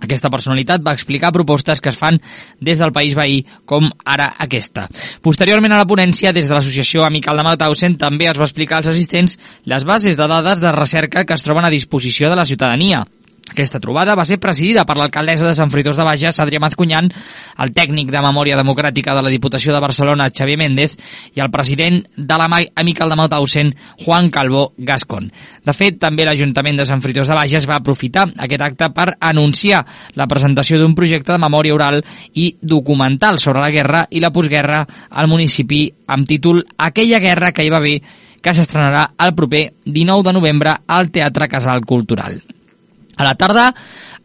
Aquesta 0.00 0.30
personalitat 0.32 0.80
va 0.80 0.94
explicar 0.96 1.32
propostes 1.32 1.80
que 1.84 1.90
es 1.92 1.98
fan 2.00 2.18
des 2.60 2.80
del 2.80 2.92
país 2.96 3.14
veí, 3.16 3.42
com 3.68 3.90
ara 4.04 4.30
aquesta. 4.40 4.86
Posteriorment 5.20 5.76
a 5.76 5.82
la 5.82 5.88
ponència, 5.88 6.32
des 6.32 6.48
de 6.48 6.56
l'Associació 6.56 7.04
Amical 7.04 7.36
de 7.36 7.44
Mauthausen, 7.44 7.98
també 8.00 8.30
es 8.30 8.40
va 8.40 8.48
explicar 8.48 8.80
als 8.80 8.88
assistents 8.94 9.36
les 9.68 9.84
bases 9.84 10.16
de 10.16 10.28
dades 10.32 10.64
de 10.64 10.72
recerca 10.72 11.26
que 11.26 11.36
es 11.36 11.44
troben 11.44 11.68
a 11.68 11.74
disposició 11.74 12.32
de 12.32 12.40
la 12.40 12.48
ciutadania. 12.48 13.04
Aquesta 13.50 13.80
trobada 13.82 14.14
va 14.14 14.24
ser 14.28 14.38
presidida 14.38 14.84
per 14.86 14.94
l'alcaldessa 14.96 15.48
de 15.48 15.54
Sant 15.58 15.72
Fruitós 15.72 15.98
de 15.98 16.06
Bages, 16.06 16.38
Adrià 16.42 16.60
Mazcunyan, 16.62 17.10
el 17.58 17.72
tècnic 17.74 18.12
de 18.14 18.22
Memòria 18.22 18.58
Democràtica 18.58 19.14
de 19.16 19.24
la 19.26 19.32
Diputació 19.32 19.74
de 19.74 19.80
Barcelona, 19.82 20.28
Xavier 20.30 20.58
Méndez, 20.60 20.94
i 21.34 21.42
el 21.42 21.50
president 21.50 22.04
de 22.16 22.38
la 22.38 22.46
Amical 22.76 23.10
de 23.10 23.18
Mauthausen, 23.18 23.74
Juan 24.04 24.30
Calvo 24.30 24.72
Gascon. 24.78 25.30
De 25.66 25.74
fet, 25.74 25.98
també 25.98 26.24
l'Ajuntament 26.28 26.78
de 26.78 26.86
Sant 26.86 27.02
Fruitós 27.02 27.28
de 27.28 27.38
Bages 27.38 27.66
va 27.66 27.80
aprofitar 27.80 28.28
aquest 28.38 28.64
acte 28.68 28.90
per 28.94 29.08
anunciar 29.18 29.82
la 30.14 30.28
presentació 30.30 30.78
d'un 30.78 30.94
projecte 30.94 31.34
de 31.34 31.42
memòria 31.42 31.74
oral 31.74 32.00
i 32.34 32.52
documental 32.62 33.42
sobre 33.42 33.64
la 33.64 33.74
guerra 33.74 34.06
i 34.10 34.22
la 34.22 34.30
postguerra 34.30 34.84
al 35.10 35.28
municipi 35.28 35.88
amb 36.06 36.26
títol 36.26 36.64
Aquella 36.78 37.18
guerra 37.18 37.52
que 37.52 37.64
hi 37.66 37.70
va 37.70 37.82
haver 37.82 37.98
que 38.40 38.54
s'estrenarà 38.56 39.10
el 39.26 39.34
proper 39.34 39.66
19 39.84 40.28
de 40.28 40.38
novembre 40.38 40.78
al 40.86 41.10
Teatre 41.10 41.48
Casal 41.48 41.84
Cultural. 41.84 42.40
A 43.20 43.24
la 43.26 43.34
tarda, 43.36 43.66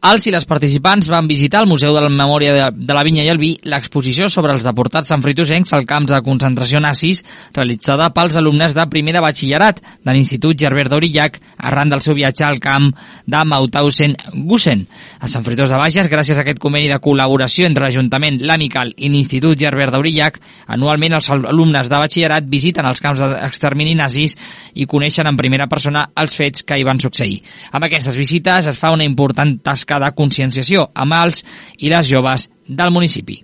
els 0.06 0.28
i 0.30 0.32
les 0.32 0.46
participants 0.46 1.08
van 1.10 1.26
visitar 1.26 1.64
el 1.64 1.68
Museu 1.68 1.94
de 1.96 2.02
la 2.04 2.10
Memòria 2.14 2.52
de, 2.54 2.66
de 2.78 2.94
la 2.94 3.02
Vinya 3.04 3.24
i 3.26 3.30
el 3.32 3.40
Vi 3.42 3.48
l'exposició 3.66 4.28
sobre 4.30 4.54
els 4.54 4.66
deportats 4.68 5.10
sanfritosencs 5.10 5.74
al 5.74 5.88
camps 5.90 6.12
de 6.12 6.20
concentració 6.22 6.78
nazis 6.84 7.24
realitzada 7.56 8.12
pels 8.14 8.38
alumnes 8.38 8.76
de 8.78 8.86
primer 8.92 9.16
de 9.16 9.24
batxillerat 9.26 9.80
de 9.82 10.14
l'Institut 10.14 10.60
Gerbert 10.62 10.94
d'Aurillac 10.94 11.40
arran 11.58 11.90
del 11.90 12.04
seu 12.06 12.14
viatge 12.14 12.46
al 12.46 12.60
camp 12.62 12.92
de 13.26 13.42
Mauthausen-Gusen. 13.50 14.84
A 15.26 15.32
Sant 15.32 15.48
Fritós 15.48 15.74
de 15.74 15.80
Bages, 15.82 16.12
gràcies 16.12 16.38
a 16.38 16.46
aquest 16.46 16.62
conveni 16.62 16.92
de 16.92 17.02
col·laboració 17.02 17.66
entre 17.66 17.88
l'Ajuntament, 17.88 18.38
l'Amical 18.46 18.94
i 18.98 19.10
l'Institut 19.10 19.58
Gerbert 19.58 19.96
d'Aurillac, 19.96 20.38
anualment 20.78 21.18
els 21.18 21.32
alumnes 21.34 21.90
de 21.90 22.04
batxillerat 22.04 22.46
visiten 22.52 22.86
els 22.86 23.02
camps 23.02 23.26
d'extermini 23.26 23.98
nazis 23.98 24.38
i 24.76 24.86
coneixen 24.86 25.26
en 25.26 25.42
primera 25.42 25.66
persona 25.72 26.12
els 26.22 26.38
fets 26.38 26.62
que 26.62 26.78
hi 26.78 26.86
van 26.86 27.02
succeir. 27.02 27.42
Amb 27.74 27.90
aquestes 27.90 28.22
visites 28.22 28.70
es 28.70 28.78
fa 28.78 28.85
una 28.92 29.08
important 29.08 29.58
tasca 29.64 30.00
de 30.04 30.12
conscienciació 30.14 30.90
amb 30.94 31.18
els 31.24 31.44
i 31.80 31.90
les 31.90 32.08
joves 32.10 32.50
del 32.68 32.92
municipi. 32.92 33.42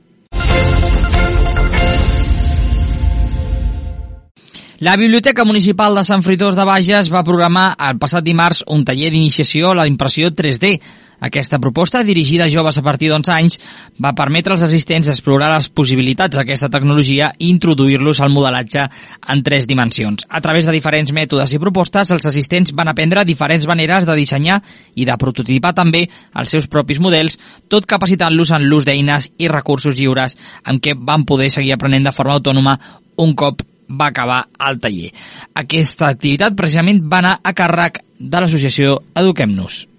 La 4.81 4.95
Biblioteca 4.97 5.45
Municipal 5.45 5.93
de 5.93 6.01
Sant 6.01 6.23
Fritós 6.25 6.55
de 6.57 6.63
Bages 6.65 7.11
va 7.13 7.21
programar 7.21 7.75
el 7.85 7.99
passat 8.01 8.25
dimarts 8.25 8.63
un 8.65 8.81
taller 8.81 9.11
d'iniciació 9.13 9.69
a 9.69 9.77
la 9.77 9.85
impressió 9.85 10.31
3D 10.33 10.71
aquesta 11.21 11.59
proposta, 11.59 12.03
dirigida 12.03 12.45
a 12.45 12.49
joves 12.49 12.79
a 12.79 12.83
partir 12.83 13.11
d'11 13.11 13.31
anys, 13.31 13.59
va 14.01 14.15
permetre 14.17 14.55
als 14.55 14.63
assistents 14.65 15.07
explorar 15.07 15.51
les 15.53 15.69
possibilitats 15.69 16.35
d'aquesta 16.35 16.69
tecnologia 16.73 17.29
i 17.37 17.51
introduir-los 17.53 18.19
al 18.19 18.33
modelatge 18.33 18.87
en 19.29 19.43
tres 19.45 19.67
dimensions. 19.69 20.25
A 20.29 20.41
través 20.41 20.65
de 20.65 20.73
diferents 20.73 21.13
mètodes 21.13 21.53
i 21.53 21.61
propostes, 21.61 22.09
els 22.09 22.25
assistents 22.25 22.73
van 22.73 22.89
aprendre 22.89 23.23
diferents 23.23 23.69
maneres 23.69 24.09
de 24.09 24.17
dissenyar 24.17 24.61
i 24.95 25.05
de 25.05 25.17
prototipar 25.21 25.75
també 25.77 26.07
els 26.33 26.49
seus 26.49 26.67
propis 26.67 26.99
models, 26.99 27.37
tot 27.69 27.85
capacitant-los 27.85 28.51
en 28.57 28.65
l'ús 28.65 28.89
d'eines 28.89 29.29
i 29.37 29.47
recursos 29.47 29.95
lliures 29.95 30.37
amb 30.65 30.81
què 30.81 30.97
van 30.97 31.25
poder 31.29 31.51
seguir 31.53 31.75
aprenent 31.77 32.09
de 32.09 32.15
forma 32.17 32.39
autònoma 32.39 32.79
un 33.21 33.35
cop 33.37 33.61
va 33.91 34.09
acabar 34.09 34.47
el 34.57 34.79
taller. 34.79 35.11
Aquesta 35.53 36.09
activitat 36.09 36.57
precisament 36.57 37.05
va 37.05 37.21
anar 37.21 37.37
a 37.43 37.53
càrrec 37.53 38.01
de 38.17 38.41
l'associació 38.41 38.99
Eduquem-nos. 39.13 39.90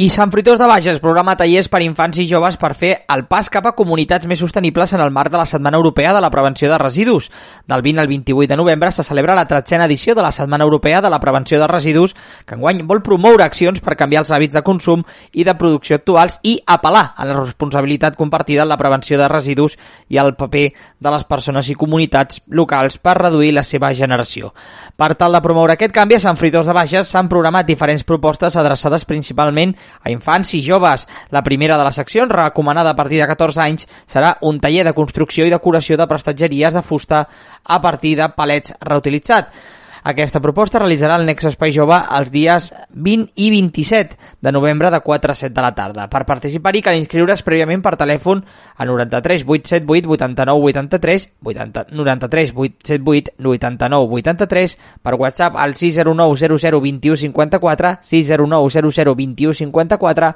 I 0.00 0.08
Sant 0.08 0.30
Fruitós 0.32 0.56
de 0.56 0.64
Bages 0.64 0.96
programa 0.96 1.34
tallers 1.36 1.66
per 1.68 1.82
infants 1.84 2.16
i 2.22 2.24
joves 2.24 2.56
per 2.56 2.70
fer 2.72 2.94
el 3.12 3.26
pas 3.28 3.50
cap 3.52 3.66
a 3.68 3.74
comunitats 3.76 4.24
més 4.30 4.40
sostenibles 4.40 4.94
en 4.96 5.02
el 5.04 5.10
marc 5.12 5.28
de 5.28 5.36
la 5.36 5.44
Setmana 5.44 5.76
Europea 5.76 6.14
de 6.16 6.22
la 6.24 6.30
Prevenció 6.32 6.70
de 6.70 6.78
Residus. 6.80 7.26
Del 7.68 7.82
20 7.84 8.00
al 8.00 8.08
28 8.08 8.48
de 8.48 8.56
novembre 8.56 8.92
se 8.96 9.04
celebra 9.04 9.34
la 9.36 9.44
tretzena 9.44 9.84
edició 9.84 10.14
de 10.14 10.22
la 10.24 10.30
Setmana 10.32 10.64
Europea 10.64 11.02
de 11.02 11.10
la 11.10 11.18
Prevenció 11.20 11.60
de 11.60 11.66
Residus, 11.68 12.14
que 12.46 12.56
enguany 12.56 12.80
vol 12.88 13.02
promoure 13.04 13.44
accions 13.44 13.82
per 13.84 13.98
canviar 14.00 14.22
els 14.22 14.32
hàbits 14.32 14.56
de 14.56 14.62
consum 14.64 15.02
i 15.34 15.44
de 15.44 15.56
producció 15.60 15.98
actuals 16.00 16.38
i 16.48 16.56
apel·lar 16.64 17.04
a 17.14 17.28
la 17.28 17.36
responsabilitat 17.42 18.16
compartida 18.16 18.64
en 18.64 18.72
la 18.72 18.80
prevenció 18.80 19.20
de 19.20 19.28
residus 19.28 19.76
i 20.08 20.16
al 20.16 20.32
paper 20.32 20.64
de 20.98 21.12
les 21.12 21.28
persones 21.28 21.68
i 21.68 21.76
comunitats 21.76 22.40
locals 22.48 22.96
per 22.96 23.18
reduir 23.18 23.52
la 23.52 23.66
seva 23.68 23.92
generació. 23.92 24.54
Per 24.96 25.12
tal 25.12 25.36
de 25.36 25.44
promoure 25.44 25.76
aquest 25.76 25.92
canvi, 25.92 26.16
a 26.16 26.24
Sant 26.24 26.40
Fruitós 26.40 26.72
de 26.72 26.80
Bages 26.80 27.12
s'han 27.12 27.28
programat 27.28 27.68
diferents 27.68 28.08
propostes 28.08 28.56
adreçades 28.56 29.04
principalment 29.04 29.76
a 30.02 30.10
infants 30.10 30.54
i 30.54 30.62
joves. 30.62 31.06
La 31.30 31.42
primera 31.42 31.78
de 31.78 31.84
les 31.84 31.98
seccions, 32.00 32.30
recomanada 32.30 32.90
a 32.90 32.96
partir 32.96 33.20
de 33.20 33.28
14 33.30 33.60
anys, 33.64 33.88
serà 34.06 34.36
un 34.42 34.60
taller 34.60 34.84
de 34.84 34.94
construcció 34.94 35.46
i 35.46 35.52
decoració 35.52 35.96
de 35.96 36.08
prestatgeries 36.10 36.74
de 36.74 36.82
fusta 36.82 37.26
a 37.64 37.80
partir 37.80 38.16
de 38.16 38.30
palets 38.36 38.74
reutilitzats. 38.80 39.78
Aquesta 40.02 40.40
proposta 40.40 40.78
realitzarà 40.80 41.18
el 41.20 41.26
Nexe 41.28 41.50
Espai 41.50 41.74
Jove 41.76 41.98
els 42.16 42.30
dies 42.32 42.70
20 42.90 43.34
i 43.36 43.50
27 43.52 44.16
de 44.40 44.52
novembre 44.52 44.90
de 44.90 45.00
4 45.04 45.32
a 45.32 45.34
7 45.36 45.52
de 45.52 45.64
la 45.64 45.74
tarda. 45.76 46.06
Per 46.08 46.22
participar-hi 46.28 46.80
cal 46.86 46.96
inscriure's 46.96 47.44
prèviament 47.44 47.82
per 47.84 47.96
telèfon 48.00 48.40
al 48.80 48.88
93 48.88 49.44
878 49.44 50.08
89 50.16 50.70
83 50.72 51.28
80, 51.44 51.84
93 51.92 52.54
878 52.56 53.36
89 53.44 54.18
83 54.22 54.78
per 55.02 55.14
WhatsApp 55.20 55.60
al 55.60 55.76
609 55.76 56.40
00 56.48 56.80
21 56.80 57.22
54 57.26 57.94
609 58.00 58.74
00 58.80 59.14
21 59.20 59.54
54 59.60 60.34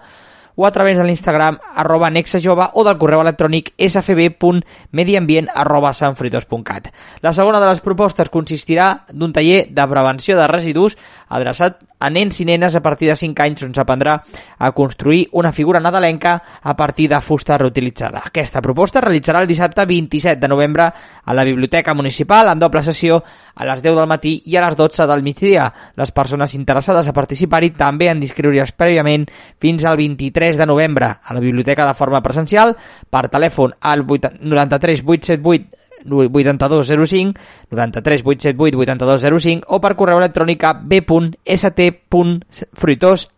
o 0.56 0.66
a 0.66 0.70
través 0.70 0.98
de 0.98 1.04
l'Instagram 1.04 1.58
arroba 1.74 2.10
nexajove 2.10 2.68
o 2.74 2.84
del 2.84 2.98
correu 2.98 3.22
electrònic 3.22 3.72
sfb.mediambient 3.78 5.50
arroba 5.54 5.92
sanfritos.cat. 5.92 6.90
La 7.22 7.32
segona 7.32 7.60
de 7.60 7.70
les 7.70 7.80
propostes 7.80 8.30
consistirà 8.30 9.04
d'un 9.10 9.32
taller 9.32 9.66
de 9.70 9.88
prevenció 9.90 10.38
de 10.38 10.48
residus 10.50 10.98
adreçat 11.28 11.80
a 11.98 12.10
nens 12.10 12.40
i 12.40 12.44
nenes 12.44 12.74
a 12.76 12.82
partir 12.82 13.08
de 13.08 13.16
5 13.16 13.42
anys 13.42 13.62
on 13.64 13.74
s'aprendrà 13.74 14.16
a 14.58 14.70
construir 14.72 15.28
una 15.32 15.52
figura 15.52 15.80
nadalenca 15.80 16.34
a 16.62 16.76
partir 16.76 17.08
de 17.08 17.20
fusta 17.20 17.58
reutilitzada. 17.58 18.22
Aquesta 18.26 18.62
proposta 18.62 18.98
es 18.98 19.04
realitzarà 19.04 19.40
el 19.40 19.48
dissabte 19.48 19.86
27 19.86 20.40
de 20.40 20.48
novembre 20.48 20.90
a 21.24 21.34
la 21.34 21.44
Biblioteca 21.44 21.94
Municipal 21.94 22.48
en 22.52 22.58
doble 22.58 22.82
sessió 22.82 23.22
a 23.54 23.64
les 23.64 23.82
10 23.82 23.96
del 23.96 24.10
matí 24.10 24.34
i 24.46 24.56
a 24.56 24.66
les 24.66 24.76
12 24.76 25.06
del 25.06 25.22
migdia. 25.22 25.70
Les 25.96 26.12
persones 26.12 26.54
interessades 26.54 27.08
a 27.08 27.16
participar-hi 27.16 27.70
també 27.78 28.10
han 28.10 28.20
d'inscriure's 28.20 28.74
prèviament 28.76 29.28
fins 29.60 29.84
al 29.84 29.96
23 29.96 30.58
de 30.58 30.66
novembre 30.66 31.08
a 31.22 31.34
la 31.34 31.40
biblioteca 31.40 31.86
de 31.86 31.94
forma 31.94 32.22
presencial 32.22 32.76
per 33.10 33.28
telèfon 33.28 33.76
al 33.80 34.04
93 34.04 35.02
878 35.04 35.83
8205, 36.04 37.34
93 37.70 38.22
878 38.24 38.76
8205 38.76 39.64
o 39.68 39.80
per 39.80 39.94
correu 39.96 40.18
electrònic 40.20 40.60
a 40.64 40.72
b.st.fruitós 40.74 41.98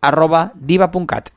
arroba 0.00 0.52
diva.cat. 0.54 1.35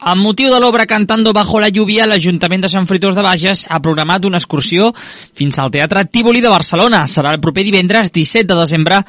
Amb 0.00 0.22
motiu 0.22 0.46
de 0.46 0.60
l'obra 0.62 0.86
Cantando 0.86 1.32
bajo 1.32 1.58
la 1.58 1.72
lluvia, 1.74 2.06
l'Ajuntament 2.06 2.62
de 2.62 2.68
Sant 2.70 2.86
Fruitós 2.86 3.16
de 3.16 3.22
Bages 3.26 3.64
ha 3.66 3.80
programat 3.82 4.28
una 4.28 4.38
excursió 4.38 4.92
fins 5.34 5.58
al 5.58 5.72
Teatre 5.74 6.04
Tívoli 6.06 6.38
de 6.40 6.52
Barcelona. 6.52 7.00
Serà 7.10 7.32
el 7.34 7.40
proper 7.42 7.64
divendres 7.66 8.12
17 8.14 8.46
de 8.46 8.60
desembre 8.60 9.00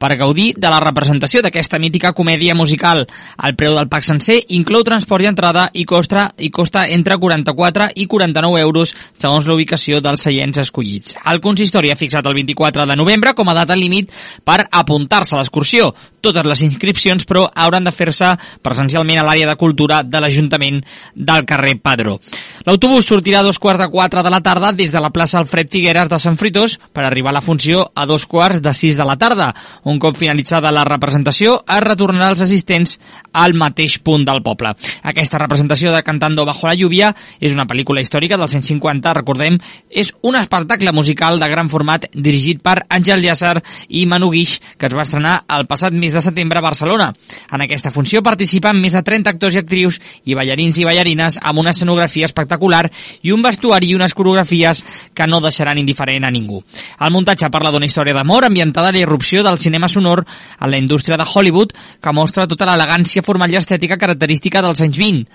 per 0.00 0.16
gaudir 0.16 0.54
de 0.56 0.70
la 0.72 0.80
representació 0.80 1.42
d'aquesta 1.44 1.78
mítica 1.78 2.14
comèdia 2.16 2.56
musical. 2.56 3.04
El 3.44 3.56
preu 3.60 3.76
del 3.76 3.90
pack 3.92 4.08
sencer 4.08 4.38
inclou 4.56 4.86
transport 4.88 5.26
i 5.26 5.28
entrada 5.28 5.68
i 5.74 5.84
costa, 5.84 6.30
i 6.38 6.48
costa 6.48 6.86
entre 6.88 7.20
44 7.20 7.90
i 8.00 8.08
49 8.08 8.64
euros 8.64 8.96
segons 9.18 9.44
la 9.44 9.54
ubicació 9.54 10.00
dels 10.00 10.24
seients 10.24 10.64
escollits. 10.64 11.18
El 11.28 11.42
consistori 11.44 11.92
ha 11.92 12.00
fixat 12.00 12.24
el 12.24 12.40
24 12.40 12.88
de 12.88 12.96
novembre 12.96 13.36
com 13.36 13.52
a 13.52 13.58
data 13.60 13.76
límit 13.76 14.16
per 14.48 14.62
apuntar-se 14.72 15.36
a 15.36 15.42
l'excursió. 15.42 15.92
Totes 16.20 16.46
les 16.46 16.62
inscripcions, 16.66 17.24
però 17.28 17.46
hauran 17.54 17.86
de 17.86 17.92
fer-se 17.94 18.34
presencialment 18.62 19.20
a 19.22 19.26
l'àrea 19.26 19.48
de 19.48 19.56
cultura 19.60 20.02
de 20.02 20.20
l'Ajuntament 20.20 20.80
del 21.14 21.44
carrer 21.48 21.78
Padró. 21.82 22.18
L'autobús 22.66 23.06
sortirà 23.08 23.40
a 23.40 23.46
dos 23.46 23.58
quarts 23.58 23.80
de 23.80 23.88
quatre 23.92 24.22
de 24.22 24.30
la 24.30 24.42
tarda 24.44 24.72
des 24.72 24.92
de 24.92 25.00
la 25.00 25.10
plaça 25.10 25.38
Alfred 25.38 25.70
Figueres 25.70 26.08
de 26.10 26.18
Sant 26.18 26.36
Fritós 26.36 26.78
per 26.92 27.04
arribar 27.06 27.30
a 27.32 27.38
la 27.38 27.44
funció 27.44 27.86
a 27.94 28.06
dos 28.06 28.26
quarts 28.26 28.62
de 28.62 28.74
sis 28.74 28.96
de 28.98 29.06
la 29.06 29.16
tarda. 29.16 29.52
Un 29.84 29.98
cop 29.98 30.16
finalitzada 30.18 30.72
la 30.74 30.84
representació, 30.84 31.62
es 31.64 31.84
retornarà 31.84 32.30
els 32.32 32.42
assistents 32.44 32.98
al 33.32 33.54
mateix 33.54 33.98
punt 34.04 34.26
del 34.26 34.42
poble. 34.42 34.74
Aquesta 35.02 35.38
representació 35.38 35.92
de 35.94 36.02
Cantando 36.02 36.44
bajo 36.44 36.68
la 36.68 36.74
lluvia 36.74 37.12
és 37.40 37.54
una 37.54 37.66
pel·lícula 37.68 38.02
històrica 38.02 38.36
del 38.36 38.48
150, 38.48 39.14
recordem, 39.16 39.58
és 39.90 40.12
un 40.22 40.36
espectacle 40.36 40.92
musical 40.92 41.38
de 41.40 41.48
gran 41.48 41.68
format 41.68 42.08
dirigit 42.14 42.62
per 42.64 42.82
Àngel 42.88 43.22
Llàcer 43.24 43.58
i 43.88 44.04
Manu 44.06 44.30
Guix, 44.32 44.58
que 44.78 44.88
es 44.88 44.96
va 44.96 45.06
estrenar 45.06 45.42
el 45.56 45.66
passat 45.70 45.94
mes 45.94 46.07
de 46.12 46.22
setembre 46.22 46.58
a 46.58 46.64
Barcelona. 46.64 47.12
En 47.52 47.62
aquesta 47.64 47.92
funció 47.94 48.22
participen 48.22 48.80
més 48.80 48.96
de 48.96 49.02
30 49.04 49.30
actors 49.30 49.56
i 49.56 49.62
actrius 49.62 49.98
i 50.24 50.36
ballarins 50.38 50.78
i 50.78 50.86
ballarines 50.88 51.38
amb 51.42 51.62
una 51.62 51.74
escenografia 51.76 52.28
espectacular 52.28 52.84
i 53.22 53.32
un 53.34 53.42
vestuari 53.42 53.90
i 53.90 53.96
unes 53.98 54.14
coreografies 54.14 54.84
que 55.14 55.26
no 55.26 55.42
deixaran 55.44 55.78
indiferent 55.78 56.24
a 56.24 56.32
ningú. 56.34 56.62
El 57.00 57.14
muntatge 57.14 57.50
parla 57.50 57.72
d'una 57.74 57.86
història 57.86 58.16
d'amor 58.16 58.48
ambientada 58.48 58.88
a 58.88 58.96
la 58.96 59.04
irrupció 59.04 59.44
del 59.44 59.58
cinema 59.58 59.88
sonor 59.88 60.24
en 60.60 60.70
la 60.70 60.78
indústria 60.78 61.16
de 61.16 61.26
Hollywood 61.28 61.72
que 62.00 62.12
mostra 62.12 62.48
tota 62.48 62.68
l'elegància 62.68 63.22
formal 63.22 63.52
i 63.52 63.60
estètica 63.60 63.98
característica 64.00 64.62
dels 64.62 64.82
anys 64.84 64.98
20. 64.98 65.26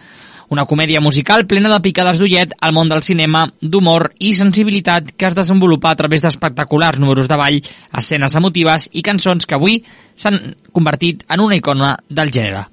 Una 0.50 0.66
comèdia 0.66 1.02
musical 1.02 1.46
plena 1.48 1.72
de 1.72 1.80
picades 1.86 2.20
d'ullet 2.20 2.54
al 2.62 2.74
món 2.76 2.92
del 2.92 3.04
cinema, 3.06 3.46
d'humor 3.62 4.12
i 4.20 4.34
sensibilitat 4.36 5.14
que 5.18 5.30
es 5.30 5.38
desenvolupa 5.38 5.92
a 5.92 6.00
través 6.00 6.22
d'espectaculars 6.22 7.00
números 7.00 7.32
de 7.32 7.40
ball, 7.40 7.62
escenes 7.94 8.36
emotives 8.36 8.90
i 8.92 9.06
cançons 9.06 9.46
que 9.48 9.56
avui 9.56 9.82
s'han 10.16 10.40
convertit 10.72 11.24
en 11.30 11.48
una 11.48 11.60
icona 11.60 11.98
del 12.10 12.32
gènere. 12.32 12.68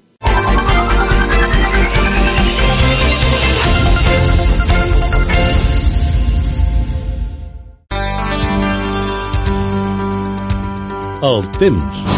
El 11.21 11.45
temps. 11.59 12.10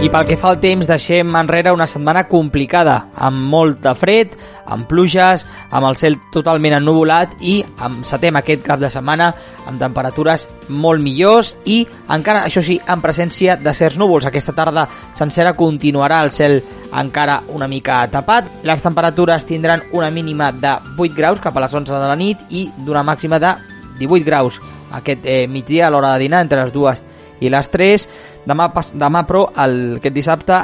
I 0.00 0.08
pel 0.08 0.24
que 0.24 0.36
fa 0.40 0.48
al 0.48 0.56
temps, 0.62 0.86
deixem 0.88 1.34
enrere 1.36 1.74
una 1.76 1.84
setmana 1.84 2.22
complicada, 2.24 3.10
amb 3.20 3.42
molt 3.52 3.82
de 3.84 3.90
fred, 3.92 4.30
amb 4.64 4.86
pluges, 4.88 5.42
amb 5.68 5.84
el 5.90 5.98
cel 6.00 6.16
totalment 6.32 6.78
ennuvolat 6.78 7.34
i 7.44 7.58
amb 7.84 8.06
setem 8.08 8.38
aquest 8.40 8.64
cap 8.64 8.80
de 8.80 8.88
setmana 8.88 9.26
amb 9.68 9.76
temperatures 9.82 10.46
molt 10.72 11.04
millors 11.04 11.50
i 11.68 11.82
encara, 12.16 12.46
això 12.48 12.62
sí, 12.64 12.78
en 12.80 13.04
presència 13.04 13.58
de 13.60 13.76
certs 13.76 14.00
núvols. 14.00 14.24
Aquesta 14.30 14.56
tarda 14.56 14.86
sencera 15.20 15.52
continuarà 15.52 16.22
el 16.24 16.32
cel 16.32 16.62
encara 16.96 17.42
una 17.52 17.68
mica 17.68 18.00
tapat. 18.08 18.48
Les 18.64 18.80
temperatures 18.80 19.44
tindran 19.44 19.84
una 19.92 20.08
mínima 20.08 20.48
de 20.48 20.78
8 20.96 21.12
graus 21.12 21.44
cap 21.44 21.60
a 21.60 21.66
les 21.66 21.76
11 21.76 21.92
de 21.92 22.08
la 22.08 22.16
nit 22.16 22.48
i 22.48 22.70
d'una 22.86 23.04
màxima 23.04 23.36
de 23.36 23.52
18 24.00 24.24
graus 24.24 24.62
aquest 24.96 25.28
eh, 25.28 25.46
migdia 25.46 25.86
a 25.86 25.90
l'hora 25.92 26.14
de 26.14 26.24
dinar 26.24 26.40
entre 26.40 26.64
les 26.64 26.72
dues 26.72 27.04
i 27.40 27.50
les 27.52 27.70
3 27.72 28.08
demà, 28.46 28.70
demà 28.94 29.24
però 29.28 29.46
el, 29.64 29.96
aquest 29.98 30.16
dissabte 30.16 30.60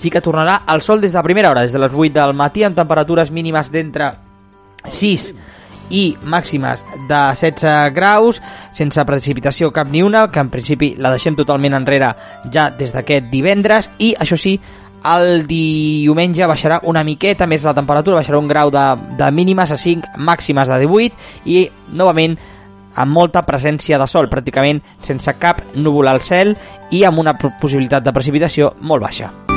sí 0.00 0.10
que 0.10 0.22
tornarà 0.24 0.62
el 0.72 0.82
sol 0.82 1.00
des 1.00 1.12
de 1.12 1.22
primera 1.22 1.50
hora 1.50 1.62
des 1.66 1.72
de 1.72 1.82
les 1.82 1.92
8 1.92 2.12
del 2.16 2.34
matí 2.34 2.64
amb 2.64 2.76
temperatures 2.76 3.30
mínimes 3.30 3.72
d'entre 3.72 4.12
6 4.86 5.32
i 5.90 6.04
màximes 6.22 6.84
de 7.08 7.20
16 7.34 7.90
graus 7.94 8.40
sense 8.72 9.04
precipitació 9.04 9.70
cap 9.74 9.90
ni 9.90 10.02
una 10.02 10.28
que 10.30 10.40
en 10.40 10.50
principi 10.50 10.94
la 10.96 11.10
deixem 11.10 11.36
totalment 11.36 11.74
enrere 11.76 12.14
ja 12.52 12.70
des 12.70 12.94
d'aquest 12.94 13.26
divendres. 13.32 13.90
I 13.98 14.14
això 14.18 14.38
sí 14.38 14.54
el 15.10 15.46
diumenge 15.48 16.46
baixarà 16.46 16.80
una 16.84 17.02
miqueta 17.04 17.48
més 17.48 17.64
la 17.64 17.74
temperatura, 17.74 18.20
baixarà 18.20 18.38
un 18.38 18.48
grau 18.48 18.70
de, 18.70 18.84
de 19.18 19.30
mínimes 19.32 19.72
a 19.72 19.78
5, 19.80 20.14
màximes 20.18 20.68
de 20.68 20.78
18 20.84 21.50
i 21.50 21.64
novament 21.96 22.36
amb 22.94 23.12
molta 23.12 23.44
presència 23.46 23.98
de 23.98 24.08
sol, 24.10 24.30
pràcticament 24.30 24.82
sense 25.02 25.36
cap 25.38 25.62
núvol 25.74 26.08
al 26.08 26.20
cel 26.24 26.56
i 26.90 27.04
amb 27.04 27.22
una 27.22 27.36
possibilitat 27.38 28.04
de 28.04 28.16
precipitació 28.16 28.74
molt 28.80 29.02
baixa. 29.06 29.49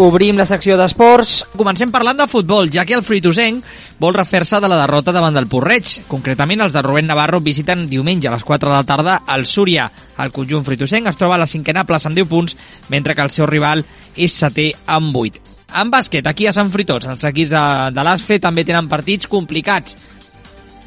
Obrim 0.00 0.38
la 0.40 0.46
secció 0.48 0.78
d'esports. 0.80 1.42
Comencem 1.60 1.90
parlant 1.92 2.16
de 2.16 2.24
futbol, 2.24 2.70
ja 2.72 2.86
que 2.88 2.94
el 2.96 3.02
Fritosenc 3.04 3.66
vol 4.00 4.14
refer-se 4.16 4.56
de 4.56 4.68
la 4.72 4.78
derrota 4.80 5.12
davant 5.12 5.34
del 5.36 5.44
Porreig. 5.44 5.90
Concretament, 6.08 6.62
els 6.64 6.72
de 6.72 6.80
Rubén 6.80 7.04
Navarro 7.10 7.42
visiten 7.44 7.82
diumenge 7.90 8.30
a 8.30 8.32
les 8.32 8.46
4 8.48 8.70
de 8.70 8.78
la 8.78 8.86
tarda 8.88 9.18
al 9.26 9.44
Súria. 9.44 9.90
El 10.16 10.32
conjunt 10.32 10.64
fritosenc 10.64 11.10
es 11.10 11.20
troba 11.20 11.36
a 11.36 11.42
la 11.42 11.48
cinquena 11.50 11.84
plaça 11.84 12.08
amb 12.08 12.16
10 12.16 12.30
punts, 12.30 12.56
mentre 12.88 13.14
que 13.14 13.26
el 13.28 13.32
seu 13.34 13.44
rival 13.44 13.84
és 14.16 14.38
setè 14.40 14.70
amb 14.86 15.18
8. 15.20 15.42
En 15.82 15.92
bàsquet, 15.92 16.24
aquí 16.24 16.48
a 16.48 16.54
Sant 16.56 16.72
Fritós, 16.72 17.04
els 17.04 17.26
equips 17.28 17.52
de, 17.52 17.64
de 17.92 18.06
l'ASFE 18.06 18.40
també 18.40 18.64
tenen 18.64 18.88
partits 18.88 19.28
complicats. 19.28 19.98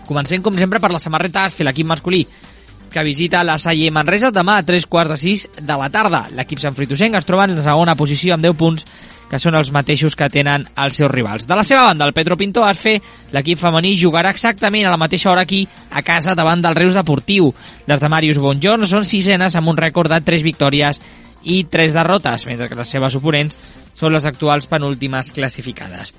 Comencem, 0.09 0.41
com 0.41 0.57
sempre, 0.57 0.81
per 0.81 0.89
la 0.89 1.03
samarreta 1.03 1.45
ASFE, 1.45 1.69
l'equip 1.69 1.85
masculí 1.93 2.25
que 2.93 3.03
visita 3.03 3.43
la 3.43 3.57
Salle 3.57 3.89
Manresa 3.91 4.29
demà 4.31 4.59
a 4.61 4.63
3 4.63 4.85
quarts 4.85 5.11
de 5.11 5.17
6 5.17 5.47
de 5.65 5.75
la 5.81 5.89
tarda. 5.89 6.27
L'equip 6.37 6.61
Sant 6.61 6.75
Fritosenc 6.77 7.17
es 7.17 7.25
troba 7.25 7.47
en 7.49 7.57
la 7.57 7.65
segona 7.65 7.97
posició 7.97 8.35
amb 8.35 8.45
10 8.45 8.55
punts 8.55 8.85
que 9.33 9.39
són 9.41 9.55
els 9.57 9.71
mateixos 9.73 10.13
que 10.13 10.27
tenen 10.29 10.67
els 10.77 10.99
seus 10.99 11.09
rivals. 11.09 11.47
De 11.49 11.55
la 11.57 11.63
seva 11.65 11.87
banda, 11.87 12.05
el 12.05 12.13
Petro 12.13 12.37
Pinto 12.37 12.61
Asfe, 12.67 12.99
l'equip 13.33 13.57
femení 13.57 13.95
jugarà 13.97 14.29
exactament 14.29 14.85
a 14.85 14.91
la 14.93 14.99
mateixa 15.01 15.31
hora 15.31 15.41
aquí, 15.47 15.63
a 15.89 16.03
casa, 16.05 16.35
davant 16.37 16.61
del 16.61 16.77
Reus 16.77 16.93
Deportiu. 16.93 17.49
Les 17.89 18.03
de 18.03 18.11
Marius 18.13 18.37
Bonjorn 18.43 18.85
són 18.85 19.09
sisenes 19.09 19.57
amb 19.57 19.73
un 19.73 19.79
rècord 19.81 20.13
de 20.13 20.21
3 20.21 20.45
victòries 20.45 21.01
i 21.49 21.63
3 21.65 21.97
derrotes, 21.97 22.45
mentre 22.45 22.69
que 22.69 22.77
les 22.77 22.93
seves 22.93 23.17
oponents 23.17 23.57
són 23.97 24.13
les 24.13 24.29
actuals 24.29 24.69
penúltimes 24.69 25.33
classificades. 25.33 26.13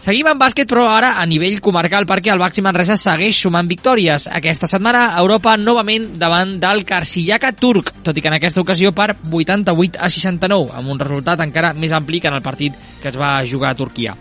Seguim 0.00 0.30
amb 0.30 0.40
bàsquet, 0.40 0.64
però 0.64 0.86
ara 0.88 1.10
a 1.20 1.26
nivell 1.28 1.58
comarcal, 1.60 2.06
perquè 2.08 2.30
el 2.32 2.40
Baxi 2.40 2.62
Manresa 2.64 2.94
segueix 2.96 3.36
sumant 3.36 3.66
victòries. 3.68 4.24
Aquesta 4.32 4.64
setmana, 4.64 5.02
Europa 5.20 5.58
novament 5.60 6.06
davant 6.16 6.54
del 6.62 6.86
Karsillaca 6.88 7.50
turc, 7.52 7.90
tot 8.00 8.16
i 8.16 8.22
que 8.24 8.30
en 8.30 8.38
aquesta 8.38 8.62
ocasió 8.62 8.94
per 8.96 9.10
88 9.28 10.00
a 10.00 10.08
69, 10.08 10.70
amb 10.78 10.94
un 10.94 11.02
resultat 11.04 11.42
encara 11.44 11.74
més 11.76 11.92
ampli 11.92 12.16
que 12.24 12.30
en 12.32 12.38
el 12.38 12.40
partit 12.40 12.78
que 13.02 13.10
es 13.12 13.18
va 13.20 13.34
jugar 13.44 13.74
a 13.74 13.76
Turquia. 13.76 14.14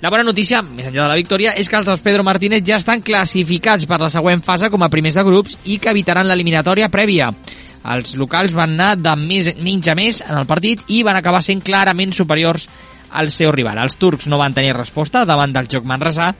La 0.00 0.12
bona 0.14 0.22
notícia, 0.22 0.60
més 0.62 0.86
enllà 0.86 1.02
de 1.02 1.08
la 1.10 1.18
victòria, 1.18 1.56
és 1.58 1.66
que 1.68 1.80
els 1.80 1.90
dels 1.90 2.04
Pedro 2.04 2.22
Martínez 2.22 2.62
ja 2.62 2.78
estan 2.78 3.02
classificats 3.02 3.88
per 3.90 3.98
la 3.98 4.12
següent 4.14 4.44
fase 4.46 4.70
com 4.70 4.86
a 4.86 4.88
primers 4.94 5.18
de 5.18 5.24
grups 5.26 5.58
i 5.64 5.80
que 5.82 5.90
evitaran 5.90 6.30
l'eliminatòria 6.30 6.86
prèvia. 6.88 7.32
Els 7.82 8.14
locals 8.14 8.54
van 8.54 8.78
anar 8.78 8.94
de 8.94 9.16
més, 9.18 9.50
menys 9.58 9.90
a 9.90 9.98
més 9.98 10.22
en 10.22 10.38
el 10.38 10.46
partit 10.46 10.86
i 10.94 11.02
van 11.02 11.18
acabar 11.18 11.42
sent 11.42 11.66
clarament 11.66 12.14
superiors 12.14 12.68
al 13.12 13.30
seu 13.30 13.52
rival. 13.52 13.78
Els 13.78 13.96
turcs 14.00 14.28
no 14.30 14.38
van 14.38 14.54
tenir 14.54 14.76
resposta 14.76 15.24
davant 15.26 15.52
del 15.54 15.68
joc 15.70 15.88
manresà 15.88 16.32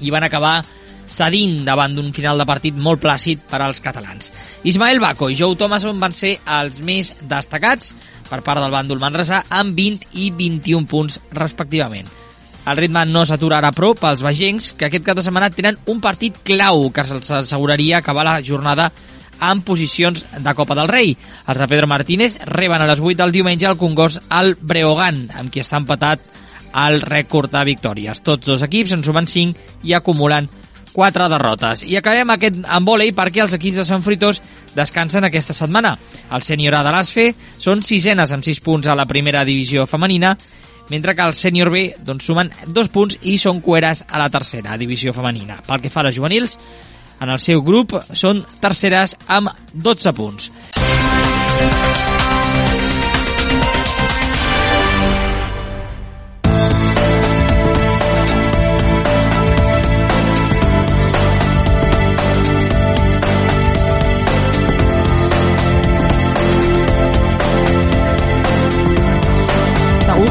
i 0.00 0.12
van 0.14 0.26
acabar 0.26 0.60
cedint 1.08 1.64
davant 1.64 1.94
d'un 1.96 2.12
final 2.12 2.38
de 2.38 2.46
partit 2.46 2.76
molt 2.76 3.00
plàcid 3.02 3.40
per 3.48 3.62
als 3.64 3.80
catalans. 3.80 4.30
Ismael 4.68 5.00
Baco 5.00 5.30
i 5.32 5.36
Joe 5.38 5.56
Thomason 5.56 5.98
van 6.00 6.12
ser 6.12 6.36
els 6.44 6.78
més 6.84 7.14
destacats 7.20 7.94
per 8.28 8.42
part 8.44 8.60
del 8.60 8.74
bàndol 8.74 9.00
manresà 9.00 9.42
amb 9.48 9.74
20 9.76 10.18
i 10.20 10.30
21 10.36 10.86
punts 10.86 11.18
respectivament. 11.32 12.08
El 12.68 12.76
ritme 12.76 13.06
no 13.08 13.24
s'aturarà 13.24 13.70
però 13.72 13.94
pels 13.96 14.20
vegencs 14.20 14.74
que 14.76 14.88
aquest 14.88 15.06
cap 15.06 15.16
de 15.16 15.24
setmana 15.24 15.48
tenen 15.48 15.78
un 15.88 16.02
partit 16.04 16.36
clau 16.44 16.90
que 16.92 17.04
se'ls 17.08 17.30
asseguraria 17.40 18.02
acabar 18.02 18.26
la 18.28 18.42
jornada 18.44 18.90
en 19.40 19.62
posicions 19.62 20.26
de 20.38 20.54
Copa 20.54 20.76
del 20.78 20.90
Rei. 20.90 21.16
Els 21.46 21.58
de 21.58 21.68
Pedro 21.68 21.88
Martínez 21.90 22.38
reben 22.46 22.82
a 22.82 22.88
les 22.90 23.00
8 23.00 23.16
del 23.22 23.32
diumenge 23.32 23.66
el 23.66 23.78
Congost 23.78 24.22
al 24.28 24.56
Breogán, 24.60 25.26
amb 25.34 25.52
qui 25.52 25.62
està 25.62 25.80
empatat 25.80 26.22
el 26.74 27.00
rècord 27.02 27.52
de 27.52 27.64
victòries. 27.64 28.22
Tots 28.22 28.46
dos 28.46 28.62
equips 28.66 28.94
en 28.96 29.04
sumen 29.04 29.26
5 29.26 29.84
i 29.88 29.94
acumulen 29.96 30.48
4 30.92 31.28
derrotes. 31.30 31.84
I 31.86 31.98
acabem 31.98 32.30
aquest 32.34 32.62
amb 32.66 32.88
vòlei 32.88 33.12
perquè 33.14 33.44
els 33.44 33.54
equips 33.54 33.82
de 33.82 33.86
Sant 33.86 34.02
Fritós 34.02 34.40
descansen 34.74 35.24
aquesta 35.24 35.54
setmana. 35.54 35.96
El 36.34 36.42
sènior 36.42 36.74
A 36.74 36.84
de 36.86 36.94
l'ASFE 36.94 37.28
són 37.58 37.84
sisenes 37.86 38.32
amb 38.34 38.46
6 38.46 38.62
punts 38.64 38.88
a 38.88 38.96
la 38.98 39.06
primera 39.06 39.44
divisió 39.46 39.86
femenina, 39.86 40.36
mentre 40.90 41.14
que 41.14 41.22
el 41.22 41.36
sènior 41.36 41.70
B 41.70 41.92
doncs, 42.04 42.24
sumen 42.24 42.50
2 42.66 42.90
punts 42.90 43.18
i 43.22 43.36
són 43.38 43.60
cueres 43.60 44.04
a 44.08 44.18
la 44.18 44.30
tercera 44.30 44.78
divisió 44.80 45.12
femenina. 45.14 45.60
Pel 45.66 45.84
que 45.84 45.92
fa 45.92 46.00
a 46.02 46.08
les 46.08 46.16
juvenils, 46.16 46.58
en 47.20 47.34
el 47.34 47.42
seu 47.42 47.62
grup 47.66 47.96
són 48.12 48.44
terceres 48.62 49.16
amb 49.26 49.52
12 49.74 50.14
punts. 50.18 50.50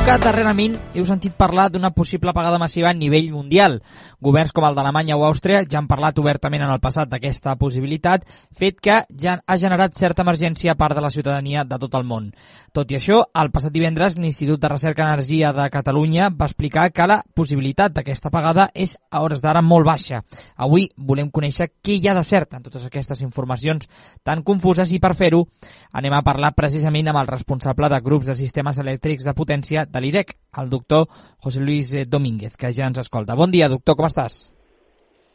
Que 0.08 0.16
darrerament 0.24 0.78
heu 0.96 1.04
sentit 1.04 1.34
parlar 1.36 1.66
d'una 1.68 1.90
possible 1.92 2.32
apagada 2.32 2.56
massiva 2.62 2.88
a 2.88 2.96
nivell 2.96 3.26
mundial. 3.34 3.82
Governs 4.24 4.54
com 4.56 4.64
el 4.64 4.76
d'Alemanya 4.78 5.18
o 5.20 5.26
Àustria 5.28 5.66
ja 5.68 5.82
han 5.82 5.90
parlat 5.90 6.16
obertament 6.22 6.64
en 6.64 6.72
el 6.72 6.80
passat 6.80 7.10
d'aquesta 7.12 7.58
possibilitat, 7.60 8.24
fet 8.56 8.80
que 8.80 9.02
ja 9.20 9.34
ha 9.44 9.58
generat 9.60 9.98
certa 10.00 10.24
emergència 10.24 10.72
a 10.72 10.78
part 10.80 10.96
de 10.96 11.04
la 11.04 11.12
ciutadania 11.12 11.66
de 11.68 11.80
tot 11.82 11.98
el 12.00 12.08
món. 12.08 12.30
Tot 12.72 12.94
i 12.94 12.96
això, 12.96 13.20
el 13.36 13.52
passat 13.52 13.74
divendres 13.76 14.16
l'Institut 14.16 14.62
de 14.62 14.70
Recerca 14.72 15.04
Energia 15.04 15.52
de 15.52 15.68
Catalunya 15.74 16.30
va 16.30 16.48
explicar 16.48 16.88
que 16.94 17.08
la 17.10 17.20
possibilitat 17.36 17.92
d'aquesta 17.92 18.32
apagada 18.32 18.70
és 18.74 18.96
a 19.12 19.26
hores 19.26 19.44
d'ara 19.44 19.62
molt 19.62 19.86
baixa. 19.86 20.24
Avui 20.56 20.88
volem 20.96 21.28
conèixer 21.30 21.74
què 21.84 22.00
hi 22.00 22.08
ha 22.08 22.16
de 22.16 22.24
cert 22.24 22.56
en 22.56 22.64
totes 22.64 22.86
aquestes 22.88 23.26
informacions 23.28 23.90
tan 24.24 24.46
confuses 24.48 24.96
i 24.96 25.02
per 25.04 25.16
fer-ho 25.20 25.44
anem 25.92 26.16
a 26.16 26.24
parlar 26.24 26.56
precisament 26.56 27.12
amb 27.12 27.20
el 27.26 27.28
responsable 27.28 27.92
de 27.92 28.02
grups 28.02 28.32
de 28.32 28.40
sistemes 28.40 28.80
elèctrics 28.80 29.28
de 29.28 29.36
potència 29.36 29.86
de 29.98 30.06
l'IREC, 30.06 30.36
el 30.62 30.70
doctor 30.70 31.08
José 31.44 31.62
Luis 31.62 31.92
eh, 31.94 32.06
Domínguez, 32.06 32.56
que 32.58 32.72
ja 32.74 32.88
ens 32.88 33.02
escolta. 33.02 33.36
Bon 33.36 33.52
dia, 33.52 33.70
doctor, 33.70 33.98
com 33.98 34.08
estàs? 34.08 34.48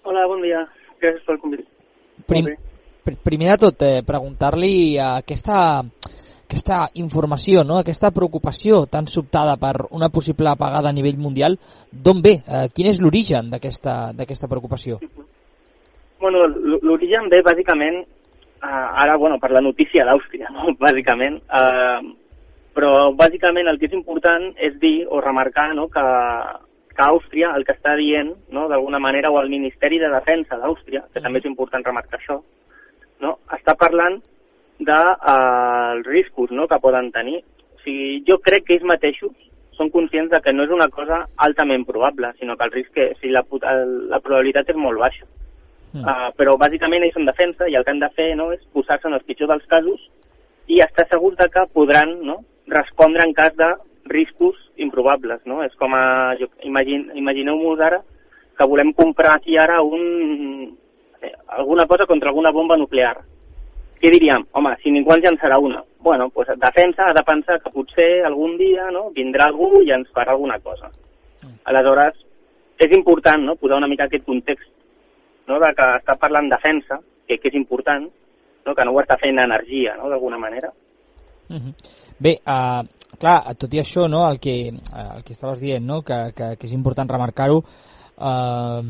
Hola, 0.06 0.26
bon 0.30 0.42
dia. 0.42 0.64
Gràcies 1.02 1.26
pel 1.26 1.40
convit. 1.42 1.66
Prim, 2.28 2.52
pr 3.02 3.18
primer 3.22 3.52
de 3.52 3.58
tot, 3.66 3.82
eh, 3.82 4.02
preguntar-li 4.06 4.98
aquesta, 5.02 5.82
aquesta 6.46 6.84
informació, 7.02 7.64
no? 7.66 7.80
aquesta 7.80 8.12
preocupació 8.14 8.84
tan 8.86 9.08
sobtada 9.10 9.56
per 9.58 9.88
una 9.90 10.10
possible 10.14 10.50
apagada 10.52 10.90
a 10.90 10.96
nivell 10.96 11.18
mundial, 11.18 11.58
d'on 11.90 12.22
ve? 12.22 12.38
Eh, 12.46 12.66
quin 12.74 12.90
és 12.92 13.00
l'origen 13.02 13.50
d'aquesta 13.50 14.50
preocupació? 14.50 15.00
Bueno, 16.22 16.46
l'origen 16.86 17.26
ve 17.32 17.42
bàsicament, 17.42 18.02
eh, 18.02 18.66
ara, 19.04 19.16
bueno, 19.18 19.40
per 19.42 19.50
la 19.50 19.64
notícia 19.64 20.04
d'Àustria, 20.06 20.50
no? 20.54 20.70
bàsicament, 20.86 21.40
eh, 21.50 22.00
però 22.76 23.12
bàsicament 23.16 23.68
el 23.68 23.78
que 23.78 23.88
és 23.90 23.96
important 23.96 24.50
és 24.56 24.78
dir 24.80 25.04
o 25.08 25.20
remarcar 25.20 25.70
no, 25.76 25.88
que, 25.92 26.04
que 26.96 27.04
Àustria 27.04 27.52
el 27.56 27.66
que 27.68 27.76
està 27.76 27.94
dient, 28.00 28.32
no, 28.54 28.66
d'alguna 28.68 29.00
manera, 29.02 29.30
o 29.30 29.40
el 29.40 29.52
Ministeri 29.52 30.00
de 30.00 30.10
Defensa 30.12 30.58
d'Àustria, 30.60 31.04
que 31.12 31.20
també 31.20 31.42
és 31.42 31.48
important 31.50 31.84
remarcar 31.84 32.20
això, 32.20 32.40
no, 33.22 33.36
està 33.54 33.76
parlant 33.78 34.18
dels 34.82 34.88
de, 34.88 35.00
uh, 35.32 36.02
riscos 36.08 36.50
no, 36.50 36.66
que 36.68 36.80
poden 36.82 37.12
tenir. 37.12 37.42
O 37.76 37.82
sigui, 37.84 38.22
jo 38.26 38.38
crec 38.42 38.66
que 38.66 38.76
ells 38.76 38.88
mateixos 38.88 39.32
són 39.76 39.90
conscients 39.90 40.30
de 40.30 40.40
que 40.42 40.52
no 40.52 40.66
és 40.66 40.72
una 40.74 40.88
cosa 40.92 41.22
altament 41.46 41.84
probable, 41.88 42.32
sinó 42.38 42.56
que 42.56 42.68
el 42.68 42.74
risc, 42.74 42.96
és, 42.96 43.14
o 43.14 43.20
sigui, 43.20 43.34
la, 43.36 43.44
la 44.10 44.20
probabilitat 44.20 44.72
és 44.72 44.80
molt 44.80 45.00
baixa. 45.00 45.28
Mm. 45.92 46.06
Uh, 46.08 46.30
però 46.38 46.56
bàsicament 46.56 47.04
ells 47.04 47.14
són 47.18 47.28
defensa 47.28 47.68
i 47.68 47.76
el 47.76 47.84
que 47.84 47.92
han 47.92 48.00
de 48.00 48.10
fer 48.16 48.32
no, 48.38 48.50
és 48.54 48.62
posar-se 48.72 49.10
en 49.10 49.18
els 49.18 49.26
pitjors 49.28 49.52
dels 49.52 49.68
casos 49.68 50.08
i 50.72 50.80
estar 50.80 51.04
segurs 51.10 51.36
de 51.36 51.48
que 51.52 51.66
podran 51.76 52.14
no, 52.24 52.40
respondre 52.72 53.24
en 53.24 53.34
cas 53.36 53.54
de 53.56 53.68
riscos 54.12 54.56
improbables, 54.76 55.40
no? 55.46 55.62
És 55.64 55.74
com 55.80 55.94
a... 55.94 56.34
Imagine, 56.66 57.14
Imagineu-vos 57.18 57.80
ara 57.80 58.02
que 58.58 58.68
volem 58.68 58.92
comprar 58.92 59.36
aquí 59.36 59.56
ara 59.56 59.80
un, 59.82 60.76
eh, 61.20 61.32
alguna 61.48 61.86
cosa 61.86 62.06
contra 62.06 62.28
alguna 62.30 62.52
bomba 62.52 62.76
nuclear. 62.76 63.16
Què 64.02 64.10
diríem? 64.10 64.44
Home, 64.58 64.74
si 64.82 64.90
ningú 64.90 65.14
ens 65.14 65.24
llançarà 65.24 65.58
una. 65.62 65.82
Bueno, 66.02 66.28
pues 66.30 66.48
defensa 66.58 67.08
ha 67.08 67.14
de 67.14 67.22
pensar 67.22 67.60
que 67.62 67.70
potser 67.70 68.24
algun 68.26 68.56
dia 68.58 68.90
no, 68.90 69.10
vindrà 69.14 69.46
algú 69.46 69.80
i 69.82 69.92
ens 69.94 70.10
farà 70.10 70.34
alguna 70.34 70.58
cosa. 70.58 70.90
Aleshores, 71.70 72.18
és 72.82 72.96
important 72.96 73.44
no, 73.46 73.56
posar 73.56 73.78
una 73.78 73.86
mica 73.90 74.08
aquest 74.08 74.26
context 74.26 74.68
no, 75.46 75.58
de 75.62 75.70
que 75.78 75.86
està 76.00 76.16
parlant 76.18 76.50
defensa, 76.50 76.98
que, 77.28 77.38
que 77.38 77.50
és 77.50 77.58
important, 77.58 78.08
no, 78.66 78.74
que 78.74 78.84
no 78.84 78.94
ho 78.94 79.00
està 79.02 79.18
fent 79.20 79.38
energia, 79.38 79.94
no, 79.98 80.10
d'alguna 80.10 80.38
manera. 80.38 80.72
Uh 81.48 81.58
-huh. 81.58 81.74
Bé, 82.22 82.36
uh, 82.46 82.84
clar, 83.18 83.38
tot 83.58 83.72
i 83.74 83.80
això, 83.82 84.06
no, 84.10 84.22
el 84.30 84.38
que, 84.42 84.54
uh, 84.70 85.06
el 85.16 85.24
que 85.26 85.34
estaves 85.34 85.58
dient, 85.62 85.82
no, 85.82 86.02
que, 86.06 86.18
que, 86.36 86.52
que 86.60 86.68
és 86.68 86.74
important 86.76 87.08
remarcar-ho, 87.10 87.56
uh, 87.62 88.82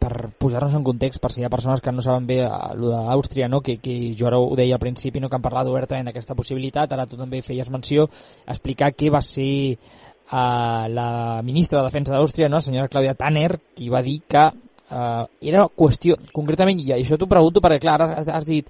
per 0.00 0.12
posar-nos 0.40 0.78
en 0.78 0.86
context, 0.86 1.20
per 1.20 1.30
si 1.34 1.42
hi 1.42 1.44
ha 1.44 1.52
persones 1.52 1.84
que 1.84 1.92
no 1.92 2.04
saben 2.04 2.26
bé 2.30 2.40
el 2.46 2.86
d'Àustria, 2.88 3.50
no? 3.52 3.60
que, 3.60 3.76
que 3.82 4.14
jo 4.18 4.30
ara 4.30 4.40
ho 4.40 4.56
deia 4.56 4.78
al 4.78 4.82
principi, 4.82 5.20
no? 5.20 5.28
que 5.28 5.36
han 5.36 5.44
parlat 5.44 5.68
obertament 5.68 6.08
d'aquesta 6.08 6.38
possibilitat, 6.38 6.96
ara 6.96 7.06
tu 7.10 7.20
també 7.20 7.42
feies 7.44 7.68
menció, 7.70 8.08
explicar 8.46 8.94
què 8.96 9.12
va 9.12 9.20
ser 9.26 9.52
uh, 9.76 10.88
la 10.88 11.10
ministra 11.44 11.82
de 11.82 11.90
Defensa 11.90 12.16
d'Àustria, 12.16 12.48
no? 12.48 12.62
la 12.62 12.68
senyora 12.70 12.92
Claudia 12.92 13.18
Tanner, 13.20 13.50
qui 13.76 13.92
va 13.92 14.00
dir 14.00 14.22
que 14.24 14.48
uh, 14.92 15.24
era 15.40 15.66
qüestió, 15.68 16.18
concretament, 16.32 16.84
i 16.84 16.92
això 16.98 17.16
t'ho 17.18 17.30
pregunto 17.30 17.64
perquè 17.64 17.80
clar, 17.82 17.98
has, 18.20 18.28
has 18.28 18.46
dit 18.48 18.68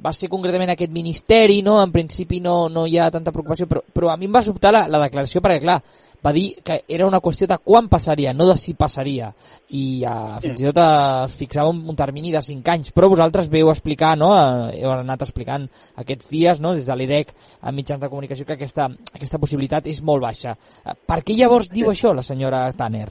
va 0.00 0.12
ser 0.16 0.30
concretament 0.32 0.72
aquest 0.72 0.92
ministeri, 0.92 1.60
no? 1.62 1.78
en 1.82 1.92
principi 1.92 2.40
no, 2.40 2.68
no 2.72 2.86
hi 2.88 2.96
ha 2.98 3.10
tanta 3.12 3.32
preocupació, 3.34 3.68
però, 3.68 3.82
però 3.92 4.08
a 4.08 4.16
mi 4.16 4.28
em 4.30 4.36
va 4.38 4.44
sobtar 4.46 4.72
la, 4.72 4.86
la 4.88 5.02
declaració 5.02 5.42
perquè, 5.44 5.60
clar, 5.60 5.80
va 6.24 6.32
dir 6.36 6.60
que 6.64 6.82
era 6.88 7.06
una 7.06 7.20
qüestió 7.20 7.46
de 7.48 7.56
quan 7.64 7.88
passaria, 7.88 8.32
no 8.36 8.46
de 8.48 8.56
si 8.60 8.74
passaria, 8.76 9.30
i 9.76 10.02
uh, 10.04 10.36
fins 10.42 10.60
i 10.60 10.68
tot 10.68 10.80
uh, 10.82 11.28
fixava 11.32 11.72
un, 11.72 11.80
un 11.88 11.96
termini 11.96 12.32
de 12.32 12.42
5 12.44 12.72
anys, 12.74 12.92
però 12.96 13.08
vosaltres 13.08 13.48
veu 13.52 13.70
explicar, 13.72 14.16
no? 14.20 14.32
Uh, 14.36 14.68
heu 14.76 14.92
anat 14.92 15.24
explicant 15.24 15.66
aquests 16.02 16.28
dies, 16.32 16.60
no? 16.60 16.74
des 16.76 16.88
de 16.88 16.96
l'IDEC 16.96 17.32
a 17.60 17.72
mitjans 17.72 18.02
de 18.02 18.12
comunicació, 18.12 18.48
que 18.48 18.58
aquesta, 18.58 18.90
aquesta 19.14 19.40
possibilitat 19.40 19.88
és 19.88 20.02
molt 20.04 20.24
baixa. 20.24 20.56
Uh, 20.84 20.96
per 21.08 21.22
què 21.24 21.36
llavors 21.36 21.72
diu 21.72 21.92
això 21.92 22.12
la 22.16 22.26
senyora 22.26 22.66
Tanner? 22.76 23.08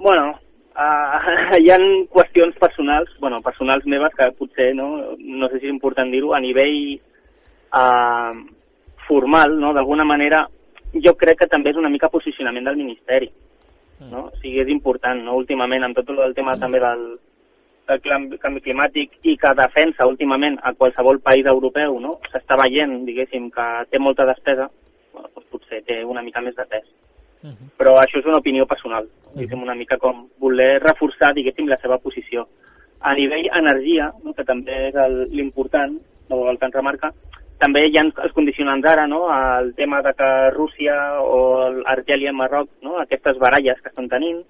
Bueno, 0.00 0.32
Uh, 0.80 1.20
hi 1.60 1.68
han 1.74 1.84
qüestions 2.08 2.56
personals, 2.56 3.10
bueno, 3.20 3.42
personals 3.44 3.84
meves 3.84 4.14
que 4.16 4.30
potser, 4.38 4.70
no, 4.74 5.16
no 5.18 5.48
sé 5.50 5.58
si 5.58 5.68
és 5.68 5.74
important 5.74 6.08
dir-ho, 6.12 6.32
a 6.32 6.40
nivell 6.40 6.78
uh, 7.76 8.32
formal, 9.08 9.58
no, 9.60 9.74
d'alguna 9.76 10.06
manera, 10.08 10.46
jo 11.04 11.12
crec 11.20 11.42
que 11.42 11.50
també 11.52 11.74
és 11.74 11.80
una 11.80 11.90
mica 11.92 12.08
posicionament 12.08 12.64
del 12.64 12.80
Ministeri. 12.80 13.28
No? 14.08 14.30
O 14.30 14.38
sigui, 14.40 14.62
és 14.62 14.70
important, 14.72 15.20
no? 15.26 15.36
últimament, 15.42 15.84
amb 15.84 15.98
tot 15.98 16.14
el 16.16 16.32
tema 16.38 16.56
també 16.56 16.80
del, 16.80 17.04
del 17.90 18.38
canvi 18.40 18.64
climàtic 18.64 19.18
i 19.28 19.36
que 19.36 19.52
defensa 19.58 20.08
últimament 20.08 20.56
a 20.64 20.72
qualsevol 20.78 21.20
país 21.20 21.44
europeu, 21.44 21.98
no? 22.00 22.16
s'està 22.32 22.56
veient, 22.62 23.02
diguéssim, 23.04 23.50
que 23.52 23.68
té 23.90 24.00
molta 24.00 24.24
despesa, 24.32 24.70
bueno, 25.12 25.28
doncs 25.34 25.52
potser 25.52 25.84
té 25.84 26.00
una 26.08 26.24
mica 26.24 26.40
més 26.40 26.56
de 26.56 26.64
pes. 26.72 26.88
Uh 27.42 27.50
-huh. 27.50 27.68
Però 27.78 27.96
això 27.96 28.18
és 28.18 28.26
una 28.26 28.38
opinió 28.38 28.66
personal, 28.66 29.04
uh 29.34 29.40
-huh. 29.40 29.62
una 29.62 29.74
mica 29.74 29.96
com 29.96 30.28
voler 30.38 30.82
reforçar, 30.82 31.34
diguéssim, 31.34 31.66
la 31.68 31.78
seva 31.78 31.98
posició. 31.98 32.48
A 33.00 33.14
nivell 33.14 33.48
energia, 33.52 34.12
no, 34.22 34.34
que 34.34 34.44
també 34.44 34.88
és 34.88 34.94
l'important, 35.30 35.98
o 36.28 36.50
el 36.50 36.58
que 36.58 36.66
ens 36.66 36.74
remarca, 36.74 37.12
també 37.60 37.82
hi 37.86 37.98
ha 37.98 38.06
els 38.24 38.32
condicionants 38.32 38.86
ara, 38.88 39.06
no? 39.06 39.26
el 39.34 39.74
tema 39.74 40.00
de 40.02 40.14
que 40.16 40.28
Rússia 40.54 40.94
o 41.20 41.40
Argèlia, 41.84 42.32
Marroc, 42.32 42.70
no? 42.82 42.98
aquestes 42.98 43.38
baralles 43.38 43.80
que 43.82 43.88
estan 43.88 44.08
tenint, 44.08 44.40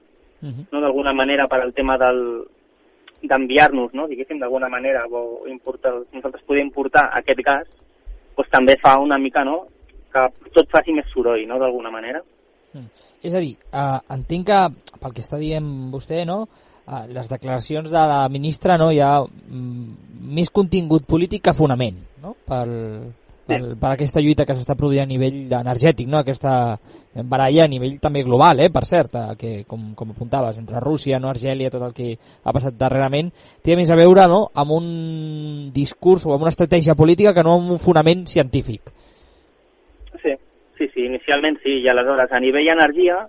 uh 0.42 0.48
-huh. 0.48 0.66
no? 0.70 0.81
d'alguna 0.81 1.12
manera 1.12 1.48
per 1.48 1.61
al 1.61 1.72
tema 1.74 1.98
del 1.98 2.46
d'enviar-nos, 3.22 3.92
no? 3.92 4.07
diguéssim, 4.07 4.38
d'alguna 4.38 4.68
manera, 4.68 5.05
o 5.11 5.46
importar, 5.46 5.92
nosaltres 6.12 6.44
podem 6.44 6.66
importar 6.66 7.11
aquest 7.12 7.40
gas, 7.42 7.66
doncs 8.37 8.50
també 8.50 8.76
fa 8.81 8.98
una 8.98 9.18
mica 9.18 9.44
no? 9.44 9.66
que 10.12 10.20
tot 10.53 10.70
faci 10.70 10.92
més 10.92 11.07
soroll, 11.12 11.46
no? 11.46 11.59
d'alguna 11.59 11.90
manera. 11.90 12.22
Mm. 12.74 13.06
És 13.22 13.35
a 13.35 13.40
dir, 13.42 13.56
eh, 13.72 14.00
entenc 14.16 14.46
que, 14.46 14.61
pel 15.00 15.14
que 15.16 15.24
està 15.24 15.38
dient 15.40 15.66
vostè, 15.92 16.24
no, 16.28 16.42
eh, 16.87 17.06
les 17.12 17.28
declaracions 17.28 17.90
de 17.90 18.04
la 18.12 18.20
ministra 18.28 18.78
no, 18.78 18.90
hi 18.90 19.00
ha 19.04 19.16
mm, 19.22 20.20
més 20.37 20.50
contingut 20.50 21.06
polític 21.09 21.48
que 21.48 21.56
fonament 21.56 21.98
no? 22.22 22.37
pel, 22.46 22.72
pel, 23.48 23.66
per 23.80 23.92
aquesta 23.92 24.22
lluita 24.22 24.46
que 24.46 24.56
s'està 24.56 24.76
produint 24.78 25.04
a 25.04 25.11
nivell 25.11 25.42
energètic, 25.61 26.09
no? 26.09 26.20
aquesta 26.20 26.78
baralla 27.26 27.64
a 27.64 27.70
nivell 27.70 27.98
també 28.00 28.22
global, 28.22 28.61
eh, 28.62 28.70
per 28.70 28.85
cert, 28.87 29.16
eh, 29.18 29.37
que 29.38 29.52
com, 29.66 29.90
com 29.98 30.12
apuntaves, 30.14 30.59
entre 30.62 30.80
Rússia, 30.80 31.18
no 31.18 31.30
Argèlia, 31.33 31.72
tot 31.72 31.83
el 31.88 31.96
que 31.96 32.12
ha 32.14 32.54
passat 32.54 32.78
darrerament, 32.78 33.33
té 33.66 33.76
més 33.76 33.90
a 33.90 33.98
veure 33.98 34.28
no, 34.30 34.44
amb 34.54 34.76
un 34.78 34.87
discurs 35.74 36.26
o 36.26 36.35
amb 36.35 36.46
una 36.46 36.54
estratègia 36.54 36.94
política 36.94 37.35
que 37.35 37.44
no 37.46 37.59
amb 37.59 37.74
un 37.76 37.83
fonament 37.83 38.26
científic. 38.30 38.94
Sí, 40.22 40.37
sí, 40.88 41.05
inicialment 41.05 41.61
sí, 41.62 41.81
i 41.83 41.88
aleshores 41.88 42.33
a 42.33 42.40
nivell 42.40 42.69
energia, 42.73 43.21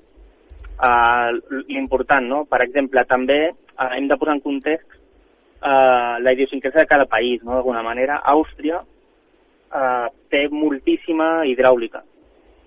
eh, 0.88 1.30
l'important, 1.68 2.28
no? 2.28 2.46
Per 2.46 2.62
exemple, 2.64 3.04
també 3.10 3.42
eh, 3.50 3.92
hem 3.98 4.08
de 4.08 4.18
posar 4.18 4.38
en 4.38 4.44
context 4.46 4.88
eh, 4.94 6.16
la 6.22 6.34
idiosincrasia 6.34 6.86
de 6.86 6.88
cada 6.88 7.06
país, 7.06 7.44
no? 7.44 7.56
D'alguna 7.56 7.84
manera, 7.84 8.22
Àustria 8.34 8.82
eh, 8.82 10.08
té 10.30 10.48
moltíssima 10.50 11.46
hidràulica. 11.48 12.04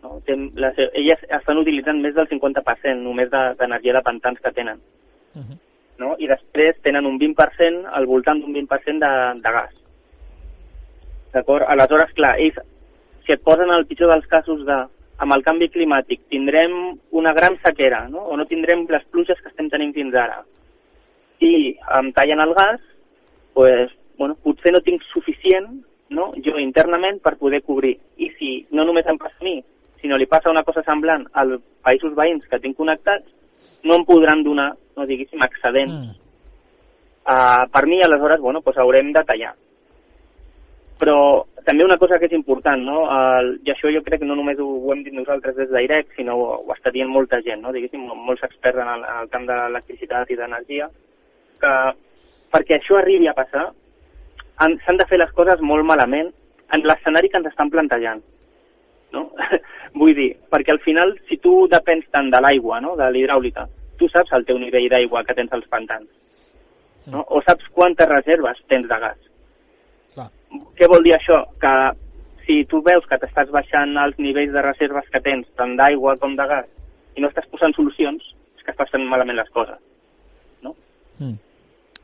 No? 0.04 0.18
Té, 0.26 0.36
les, 0.36 0.80
elles 0.92 1.22
estan 1.38 1.60
utilitzant 1.62 2.00
més 2.02 2.14
del 2.16 2.28
50% 2.28 3.00
només 3.00 3.30
d'energia 3.32 3.94
de, 3.94 3.98
de 3.98 4.04
pantans 4.04 4.40
que 4.40 4.52
tenen. 4.52 4.82
Uh 5.34 5.42
-huh. 5.42 5.58
no? 5.98 6.14
I 6.18 6.28
després 6.28 6.80
tenen 6.82 7.06
un 7.06 7.18
20%, 7.18 7.86
al 7.90 8.06
voltant 8.06 8.40
d'un 8.40 8.52
20% 8.52 8.98
de, 9.00 9.40
de 9.40 9.50
gas. 9.58 9.74
D'acord? 11.32 11.64
Aleshores, 11.66 12.12
clar, 12.14 12.38
ells 12.38 12.58
si 13.24 13.32
et 13.32 13.42
posen 13.42 13.70
el 13.72 13.86
pitjor 13.88 14.12
dels 14.12 14.26
casos 14.30 14.64
de 14.68 14.84
amb 15.24 15.34
el 15.36 15.44
canvi 15.46 15.70
climàtic 15.70 16.24
tindrem 16.32 16.74
una 17.14 17.32
gran 17.32 17.56
sequera, 17.64 18.04
no? 18.08 18.24
o 18.28 18.36
no 18.36 18.46
tindrem 18.50 18.86
les 18.90 19.04
pluges 19.12 19.40
que 19.40 19.50
estem 19.52 19.70
tenint 19.70 19.94
fins 19.94 20.14
ara, 20.18 20.42
i 21.40 21.74
em 21.98 22.10
tallen 22.16 22.42
el 22.42 22.54
gas, 22.56 22.80
pues, 23.54 23.92
bueno, 24.18 24.36
potser 24.42 24.72
no 24.74 24.82
tinc 24.82 25.02
suficient 25.12 25.70
no? 26.10 26.32
jo 26.44 26.58
internament 26.58 27.20
per 27.22 27.36
poder 27.38 27.62
cobrir. 27.62 27.96
I 28.18 28.30
si 28.38 28.50
no 28.74 28.84
només 28.84 29.06
em 29.10 29.18
passa 29.18 29.38
a 29.40 29.46
mi, 29.46 29.56
sinó 30.02 30.18
li 30.18 30.26
li 30.26 30.30
passa 30.30 30.52
una 30.52 30.64
cosa 30.66 30.82
semblant 30.84 31.24
als 31.32 31.62
països 31.84 32.14
veïns 32.18 32.44
que 32.50 32.60
tinc 32.60 32.76
connectats, 32.76 33.26
no 33.84 33.96
em 33.96 34.04
podran 34.04 34.42
donar, 34.44 34.72
no 34.96 35.06
diguéssim, 35.06 35.42
excedents. 35.46 35.94
Mm. 35.94 36.20
Uh, 37.24 37.64
per 37.72 37.86
mi, 37.88 38.02
aleshores, 38.04 38.40
bueno, 38.40 38.60
doncs 38.60 38.78
haurem 38.82 39.12
de 39.14 39.22
tallar. 39.24 39.54
Però 41.04 41.44
també 41.66 41.84
una 41.84 41.98
cosa 42.00 42.16
que 42.18 42.24
és 42.30 42.32
important, 42.32 42.80
no? 42.80 43.02
El, 43.12 43.50
i 43.68 43.72
això 43.72 43.90
jo 43.92 44.00
crec 44.06 44.22
que 44.22 44.28
no 44.28 44.36
només 44.38 44.60
ho, 44.60 44.64
ho 44.64 44.92
hem 44.94 45.02
dit 45.04 45.12
nosaltres 45.12 45.56
des 45.58 45.68
d'IREC, 45.68 46.14
sinó 46.16 46.36
ho, 46.40 46.46
ho 46.64 46.72
està 46.72 46.92
dient 46.94 47.10
molta 47.12 47.42
gent, 47.44 47.60
no? 47.60 47.72
diguéssim, 47.76 48.06
molts 48.28 48.44
experts 48.46 48.80
en 48.80 48.88
el, 48.88 49.04
en 49.04 49.18
el 49.24 49.28
camp 49.32 49.44
de 49.50 49.58
l'electricitat 49.58 50.32
i 50.32 50.38
d'energia, 50.38 50.88
que 51.60 51.72
perquè 52.56 52.78
això 52.78 52.96
arribi 52.96 53.28
a 53.28 53.36
passar 53.36 53.66
s'han 54.62 55.00
de 55.00 55.08
fer 55.10 55.18
les 55.20 55.34
coses 55.36 55.60
molt 55.60 55.84
malament 55.84 56.30
en 56.72 56.86
l'escenari 56.88 57.28
que 57.28 57.40
ens 57.42 57.50
estan 57.52 57.72
plantejant. 57.74 58.24
No? 59.12 59.26
Vull 60.00 60.14
dir, 60.16 60.30
perquè 60.56 60.72
al 60.72 60.80
final, 60.86 61.12
si 61.28 61.36
tu 61.44 61.66
depens 61.72 62.08
tant 62.16 62.32
de 62.32 62.40
l'aigua, 62.40 62.80
no? 62.80 62.96
de 62.96 63.12
l'hidràulica, 63.12 63.68
tu 64.00 64.08
saps 64.08 64.32
el 64.36 64.48
teu 64.48 64.56
nivell 64.62 64.88
d'aigua 64.88 65.24
que 65.28 65.36
tens 65.36 65.52
als 65.52 65.68
pantans, 65.68 66.08
no? 67.12 67.28
o 67.28 67.44
saps 67.44 67.68
quantes 67.76 68.10
reserves 68.10 68.64
tens 68.72 68.88
de 68.88 69.00
gas 69.08 69.23
què 70.78 70.88
vol 70.90 71.04
dir 71.06 71.14
això? 71.16 71.40
Que 71.62 71.74
si 72.46 72.60
tu 72.70 72.82
veus 72.84 73.06
que 73.08 73.18
t'estàs 73.20 73.50
baixant 73.54 73.96
els 74.00 74.18
nivells 74.20 74.52
de 74.52 74.62
reserves 74.64 75.08
que 75.12 75.22
tens, 75.24 75.48
tant 75.58 75.76
d'aigua 75.80 76.16
com 76.20 76.36
de 76.36 76.46
gas, 76.50 76.68
i 77.16 77.22
no 77.22 77.30
estàs 77.30 77.48
posant 77.52 77.74
solucions, 77.76 78.24
és 78.58 78.66
que 78.66 78.74
estàs 78.74 78.90
fent 78.92 79.06
malament 79.08 79.38
les 79.38 79.50
coses. 79.54 79.80
No? 80.62 80.74
Mm. 81.18 81.38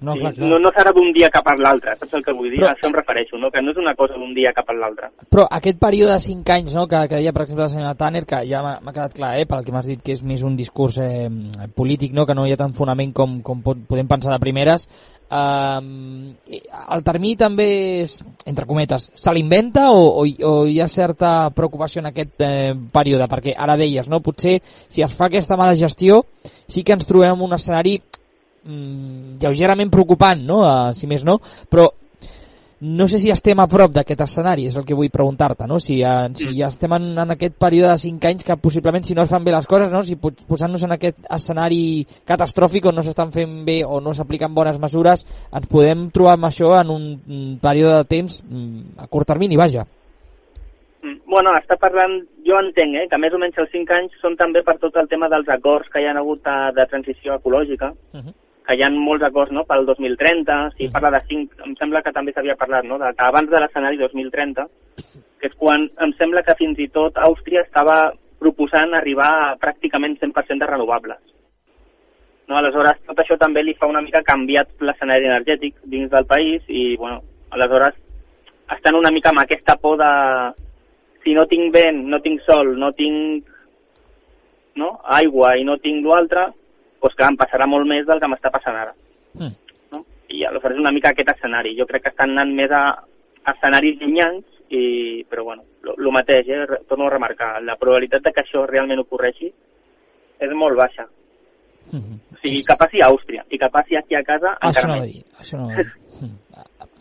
No, 0.00 0.14
clar, 0.16 0.32
clar. 0.32 0.48
no, 0.48 0.58
no 0.58 0.72
serà 0.72 0.94
d'un 0.96 1.10
dia 1.12 1.28
cap 1.32 1.48
a 1.50 1.54
l'altre, 1.60 1.92
saps 2.00 2.16
el 2.16 2.24
que 2.24 2.32
vull 2.32 2.48
dir? 2.48 2.62
Però, 2.62 2.70
a 2.70 2.76
això 2.76 2.88
em 2.88 2.96
refereixo, 2.96 3.36
no? 3.40 3.50
que 3.52 3.60
no 3.60 3.74
és 3.74 3.80
una 3.82 3.92
cosa 3.98 4.16
d'un 4.16 4.32
dia 4.36 4.54
cap 4.56 4.72
a 4.72 4.76
l'altre. 4.76 5.10
Però 5.28 5.44
aquest 5.58 5.80
període 5.82 6.16
de 6.16 6.24
5 6.24 6.56
anys 6.56 6.74
no? 6.78 6.86
que, 6.88 7.02
que 7.10 7.20
deia, 7.20 7.34
per 7.36 7.44
exemple, 7.44 7.66
la 7.66 7.74
senyora 7.74 7.94
Tanner, 8.00 8.24
que 8.28 8.40
ja 8.48 8.62
m'ha 8.64 8.94
quedat 8.94 9.16
clar, 9.18 9.34
eh, 9.36 9.46
pel 9.50 9.64
que 9.66 9.76
m'has 9.76 9.90
dit 9.92 10.00
que 10.02 10.16
és 10.16 10.24
més 10.24 10.44
un 10.46 10.56
discurs 10.56 10.96
eh, 11.04 11.28
polític, 11.76 12.16
no? 12.16 12.24
que 12.24 12.38
no 12.38 12.48
hi 12.48 12.56
ha 12.56 12.60
tant 12.60 12.76
fonament 12.76 13.12
com, 13.16 13.40
com 13.44 13.60
pot, 13.66 13.84
podem 13.90 14.08
pensar 14.08 14.32
de 14.32 14.40
primeres, 14.42 14.88
Uh, 15.30 16.34
el 16.90 17.02
termini 17.06 17.36
també 17.38 17.66
és, 18.00 18.16
entre 18.50 18.66
cometes, 18.66 19.04
se 19.14 19.30
l'inventa 19.30 19.84
o, 19.94 20.00
o, 20.18 20.24
o 20.26 20.54
hi 20.66 20.80
ha 20.82 20.88
certa 20.90 21.52
preocupació 21.54 22.02
en 22.02 22.08
aquest 22.10 22.42
eh, 22.42 22.72
període? 22.90 23.28
Perquè 23.30 23.54
ara 23.54 23.76
deies, 23.78 24.10
no? 24.10 24.18
potser 24.26 24.56
si 24.90 25.06
es 25.06 25.14
fa 25.14 25.28
aquesta 25.28 25.54
mala 25.60 25.78
gestió 25.78 26.24
sí 26.66 26.82
que 26.82 26.96
ens 26.98 27.06
trobem 27.06 27.46
un 27.46 27.54
escenari 27.54 28.00
mm, 28.64 29.38
lleugerament 29.40 29.90
preocupant, 29.90 30.44
no? 30.46 30.62
Uh, 30.64 30.92
si 30.96 31.08
més 31.10 31.24
no, 31.26 31.40
però 31.68 31.88
no 32.80 33.06
sé 33.06 33.18
si 33.20 33.28
estem 33.28 33.60
a 33.60 33.66
prop 33.68 33.92
d'aquest 33.92 34.22
escenari, 34.24 34.64
és 34.70 34.76
el 34.80 34.86
que 34.88 34.96
vull 34.96 35.10
preguntar-te, 35.12 35.66
no? 35.68 35.76
Si, 35.82 35.98
uh, 36.00 36.30
si 36.36 36.54
ja 36.56 36.70
estem 36.72 36.94
en, 36.96 37.10
en 37.12 37.34
aquest 37.36 37.58
període 37.60 37.92
de 37.92 38.00
5 38.00 38.30
anys 38.30 38.48
que 38.48 38.56
possiblement 38.56 39.04
si 39.04 39.14
no 39.14 39.26
es 39.26 39.32
fan 39.32 39.44
bé 39.44 39.52
les 39.52 39.68
coses, 39.68 39.92
no? 39.92 40.00
si 40.02 40.16
posant-nos 40.16 40.86
en 40.88 40.96
aquest 40.96 41.28
escenari 41.28 42.06
catastròfic 42.28 42.88
on 42.88 42.96
no 42.96 43.04
s'estan 43.04 43.34
fent 43.36 43.60
bé 43.68 43.82
o 43.84 44.00
no 44.00 44.16
s'apliquen 44.16 44.56
bones 44.56 44.80
mesures, 44.80 45.26
ens 45.52 45.68
podem 45.68 46.08
trobar 46.14 46.38
amb 46.38 46.48
això 46.48 46.72
en 46.80 46.96
un, 46.96 47.06
període 47.60 48.00
de 48.00 48.10
temps 48.16 48.40
mm, 48.48 49.00
a 49.04 49.08
curt 49.12 49.28
termini, 49.28 49.60
vaja. 49.60 49.84
Mm, 51.04 51.18
bueno, 51.28 51.52
està 51.60 51.76
parlant, 51.76 52.16
jo 52.48 52.56
entenc, 52.64 52.96
eh, 52.96 53.08
que 53.12 53.20
més 53.20 53.36
o 53.36 53.40
menys 53.44 53.60
els 53.60 53.76
5 53.76 53.98
anys 53.98 54.20
són 54.24 54.40
també 54.40 54.64
per 54.64 54.80
tot 54.80 54.96
el 54.96 55.08
tema 55.12 55.28
dels 55.28 55.52
acords 55.52 55.92
que 55.92 56.00
hi 56.00 56.08
ha 56.08 56.16
hagut 56.16 56.40
de, 56.48 56.60
de 56.80 56.88
transició 56.88 57.36
ecològica, 57.36 57.92
uh 57.92 58.22
-huh 58.24 58.38
que 58.70 58.76
hi 58.78 58.84
ha 58.86 58.90
molts 58.94 59.24
acords 59.26 59.50
no, 59.50 59.64
pel 59.66 59.82
2030, 59.88 60.56
si 60.76 60.86
mm. 60.86 60.92
parla 60.94 61.10
de 61.16 61.20
5, 61.26 61.64
em 61.66 61.72
sembla 61.80 62.04
que 62.06 62.12
també 62.14 62.30
s'havia 62.30 62.54
parlat, 62.60 62.86
no, 62.86 63.00
de, 63.02 63.08
que 63.18 63.26
abans 63.26 63.50
de 63.50 63.58
l'escenari 63.58 63.98
2030, 63.98 64.66
que 65.42 65.50
és 65.50 65.56
quan 65.58 65.88
em 66.06 66.12
sembla 66.20 66.44
que 66.46 66.54
fins 66.54 66.78
i 66.78 66.86
tot 66.94 67.18
Àustria 67.18 67.64
estava 67.66 67.96
proposant 68.38 68.94
arribar 68.94 69.26
a 69.40 69.56
pràcticament 69.58 70.14
100% 70.22 70.62
de 70.62 70.68
renovables. 70.70 71.18
No, 72.46 72.60
aleshores, 72.60 73.02
tot 73.10 73.18
això 73.18 73.34
també 73.42 73.64
li 73.66 73.74
fa 73.80 73.90
una 73.90 74.04
mica 74.06 74.22
canviat 74.26 74.70
l'escenari 74.86 75.26
energètic 75.26 75.74
dins 75.90 76.10
del 76.14 76.30
país 76.30 76.62
i, 76.68 76.94
bueno, 77.00 77.24
aleshores 77.50 77.98
estan 78.76 78.94
una 78.94 79.10
mica 79.10 79.34
amb 79.34 79.42
aquesta 79.42 79.74
por 79.82 79.98
de 79.98 80.12
si 81.24 81.34
no 81.34 81.48
tinc 81.50 81.74
vent, 81.74 82.04
no 82.06 82.22
tinc 82.22 82.46
sol, 82.46 82.76
no 82.78 82.94
tinc 82.94 83.50
no, 84.78 84.94
aigua 85.18 85.56
i 85.58 85.66
no 85.66 85.76
tinc 85.82 86.06
l'altre, 86.06 86.52
doncs 87.00 87.16
clar, 87.16 87.30
em 87.32 87.38
passarà 87.40 87.66
molt 87.66 87.88
més 87.88 88.06
del 88.06 88.20
que 88.20 88.30
m'està 88.30 88.52
passant 88.52 88.76
ara. 88.76 88.94
Mm. 89.38 89.52
No? 89.92 90.04
I 90.28 90.44
aleshores 90.48 90.76
és 90.76 90.82
una 90.84 90.92
mica 90.94 91.12
aquest 91.14 91.32
escenari. 91.34 91.76
Jo 91.78 91.86
crec 91.88 92.06
que 92.06 92.12
estan 92.14 92.34
anant 92.36 92.52
més 92.54 92.70
a, 92.70 92.84
a 93.44 93.54
escenaris 93.54 94.00
llunyans, 94.00 94.44
i, 94.70 95.24
però 95.28 95.44
bueno, 95.44 95.64
el 95.90 96.12
mateix, 96.14 96.48
eh? 96.48 96.82
torno 96.88 97.08
a 97.08 97.10
remarcar, 97.10 97.56
la 97.62 97.76
probabilitat 97.76 98.22
de 98.22 98.32
que 98.34 98.44
això 98.44 98.62
realment 98.68 99.02
ocorreixi 99.02 99.50
és 100.40 100.52
molt 100.54 100.78
baixa. 100.78 101.06
Mm 101.90 101.98
-hmm. 101.98 102.18
O 102.34 102.38
sigui, 102.40 102.62
que 102.62 102.76
passi 102.78 103.02
a 103.02 103.08
Àustria 103.08 103.44
i 103.50 103.58
que 103.58 103.68
passi 103.68 103.96
aquí 103.96 104.14
a 104.14 104.22
casa 104.22 104.56
això 104.60 104.68
encara 104.68 104.86
no. 104.86 105.02
Això 105.40 105.56
no 105.58 105.66
dir, 105.68 105.86
hmm. 106.20 106.36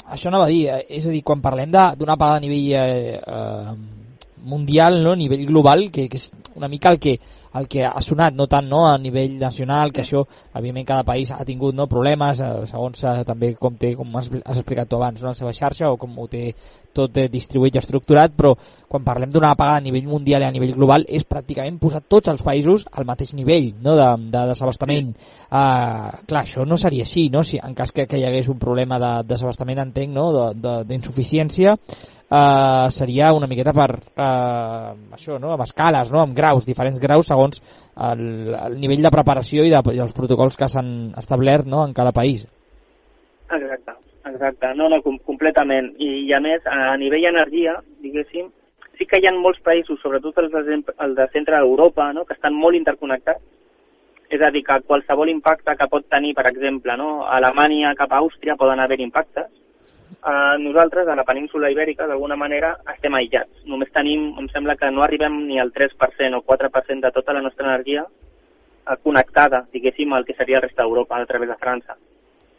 això 0.10 0.32
no 0.32 0.40
va 0.40 0.48
dir, 0.48 0.68
eh, 0.68 0.86
és 0.90 1.08
a 1.08 1.12
dir, 1.12 1.24
quan 1.24 1.42
parlem 1.42 1.72
d'una 1.72 2.18
paga 2.18 2.38
a 2.38 2.40
nivell 2.40 2.74
eh, 2.74 3.20
eh, 3.20 3.74
mundial, 4.44 5.04
no? 5.04 5.12
a 5.12 5.16
nivell 5.16 5.46
global, 5.46 5.92
que, 5.92 6.08
que 6.10 6.18
és 6.18 6.32
una 6.56 6.68
mica 6.68 6.90
el 6.90 7.00
que, 7.00 7.20
el 7.56 7.68
que 7.68 7.86
ha 7.86 8.02
sonat, 8.02 8.36
no 8.38 8.46
tant 8.48 8.68
no, 8.70 8.84
a 8.88 8.98
nivell 9.02 9.38
nacional, 9.40 9.94
que 9.94 10.04
això, 10.04 10.22
evidentment, 10.54 10.88
cada 10.92 11.06
país 11.08 11.32
ha 11.34 11.46
tingut 11.46 11.76
no, 11.76 11.88
problemes, 11.90 12.42
eh, 12.46 12.52
segons 12.70 13.04
eh, 13.04 13.16
també 13.26 13.54
com 13.58 13.78
té, 13.80 13.96
com 13.98 14.20
has, 14.20 14.30
has 14.44 14.62
explicat 14.62 14.90
tu 14.90 15.00
abans, 15.00 15.22
no, 15.22 15.32
la 15.34 15.38
seva 15.38 15.54
xarxa, 15.56 15.90
o 15.90 15.98
com 15.98 16.14
ho 16.20 16.28
té 16.30 16.50
tot 16.94 17.18
eh, 17.18 17.28
distribuït 17.32 17.76
i 17.76 17.82
estructurat, 17.82 18.34
però 18.38 18.54
quan 18.90 19.06
parlem 19.06 19.32
d'una 19.34 19.54
apagada 19.54 19.82
a 19.82 19.86
nivell 19.86 20.08
mundial 20.10 20.44
i 20.44 20.48
a 20.48 20.54
nivell 20.54 20.76
global 20.78 21.06
és 21.08 21.26
pràcticament 21.30 21.80
posar 21.82 22.02
tots 22.02 22.30
els 22.32 22.44
països 22.46 22.86
al 22.92 23.08
mateix 23.10 23.34
nivell 23.38 23.72
no, 23.82 23.96
de, 23.98 24.08
de 24.34 24.46
desabastament. 24.52 25.12
Uh, 25.50 26.10
clar, 26.30 26.44
això 26.44 26.66
no 26.66 26.78
seria 26.78 27.06
així, 27.06 27.28
no? 27.34 27.44
si 27.46 27.62
en 27.62 27.76
cas 27.78 27.94
que, 27.94 28.08
que 28.10 28.18
hi 28.18 28.26
hagués 28.26 28.50
un 28.50 28.60
problema 28.62 29.00
de 29.02 29.12
desabastament, 29.30 29.84
entenc, 29.86 30.14
no? 30.14 30.54
d'insuficiència, 30.90 31.78
eh, 32.30 32.88
seria 32.92 33.34
una 33.34 33.48
miqueta 33.48 33.74
per 33.74 33.90
eh, 33.98 35.16
això, 35.18 35.40
no? 35.42 35.54
amb 35.54 35.66
escales, 35.66 36.14
no? 36.14 36.22
amb 36.22 36.36
graus, 36.38 36.68
diferents 36.68 37.02
graus 37.02 37.30
segons 37.32 37.62
el, 38.10 38.54
el 38.54 38.78
nivell 38.80 39.04
de 39.06 39.14
preparació 39.14 39.66
i, 39.66 39.74
de, 39.74 39.82
i 39.96 40.04
els 40.04 40.16
protocols 40.16 40.58
que 40.58 40.70
s'han 40.70 41.12
establert 41.20 41.68
no? 41.68 41.84
en 41.88 41.96
cada 41.98 42.14
país. 42.16 42.46
Exacte, 43.50 43.98
exacte. 44.30 44.74
No, 44.78 44.90
no, 44.94 45.02
com, 45.06 45.18
completament. 45.26 45.94
I, 45.98 46.28
I 46.28 46.34
a 46.38 46.42
més, 46.44 46.66
a 46.70 46.96
nivell 47.02 47.26
energia, 47.32 47.80
diguéssim, 48.04 48.50
sí 49.00 49.08
que 49.08 49.22
hi 49.22 49.30
ha 49.30 49.34
molts 49.36 49.62
països, 49.66 50.02
sobretot 50.04 50.38
els 50.44 50.52
de, 50.54 50.82
el 51.06 51.16
de 51.16 51.30
centre 51.34 51.58
d'Europa, 51.58 52.12
no? 52.14 52.26
que 52.28 52.36
estan 52.38 52.54
molt 52.54 52.78
interconnectats, 52.78 53.42
és 54.30 54.42
a 54.46 54.52
dir, 54.54 54.62
que 54.62 54.76
qualsevol 54.86 55.32
impacte 55.32 55.74
que 55.74 55.88
pot 55.90 56.06
tenir, 56.06 56.36
per 56.38 56.46
exemple, 56.52 56.94
no? 57.00 57.24
a 57.26 57.40
Alemanya 57.40 57.96
cap 57.98 58.12
a 58.14 58.20
Àustria 58.22 58.60
poden 58.60 58.80
haver 58.84 59.00
impactes, 59.02 59.48
eh, 60.26 60.58
nosaltres, 60.60 61.08
a 61.08 61.16
la 61.16 61.24
península 61.24 61.72
ibèrica, 61.72 62.08
d'alguna 62.08 62.36
manera, 62.36 62.76
estem 62.94 63.16
aïllats. 63.16 63.66
Només 63.66 63.92
tenim, 63.96 64.34
em 64.40 64.50
sembla 64.54 64.76
que 64.76 64.92
no 64.92 65.04
arribem 65.04 65.46
ni 65.48 65.60
al 65.60 65.72
3% 65.74 66.38
o 66.38 66.44
4% 66.44 67.08
de 67.08 67.12
tota 67.16 67.34
la 67.34 67.42
nostra 67.42 67.68
energia 67.68 68.06
eh, 68.06 68.98
connectada, 69.04 69.66
diguéssim, 69.74 70.14
al 70.14 70.26
que 70.26 70.36
seria 70.36 70.58
el 70.58 70.68
resta 70.68 70.84
d'Europa 70.84 71.18
a 71.18 71.26
través 71.26 71.50
de 71.50 71.58
França. 71.58 71.98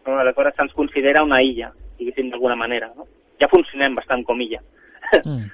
No? 0.07 0.19
Aleshores 0.19 0.55
se'ns 0.57 0.75
considera 0.75 1.25
una 1.25 1.43
illa, 1.43 1.73
diguéssim, 1.99 2.31
d'alguna 2.31 2.57
manera. 2.57 2.93
No? 2.97 3.09
Ja 3.41 3.49
funcionem 3.49 3.97
bastant 3.97 4.25
com 4.25 4.41
illa. 4.41 4.63
Mm, 5.25 5.49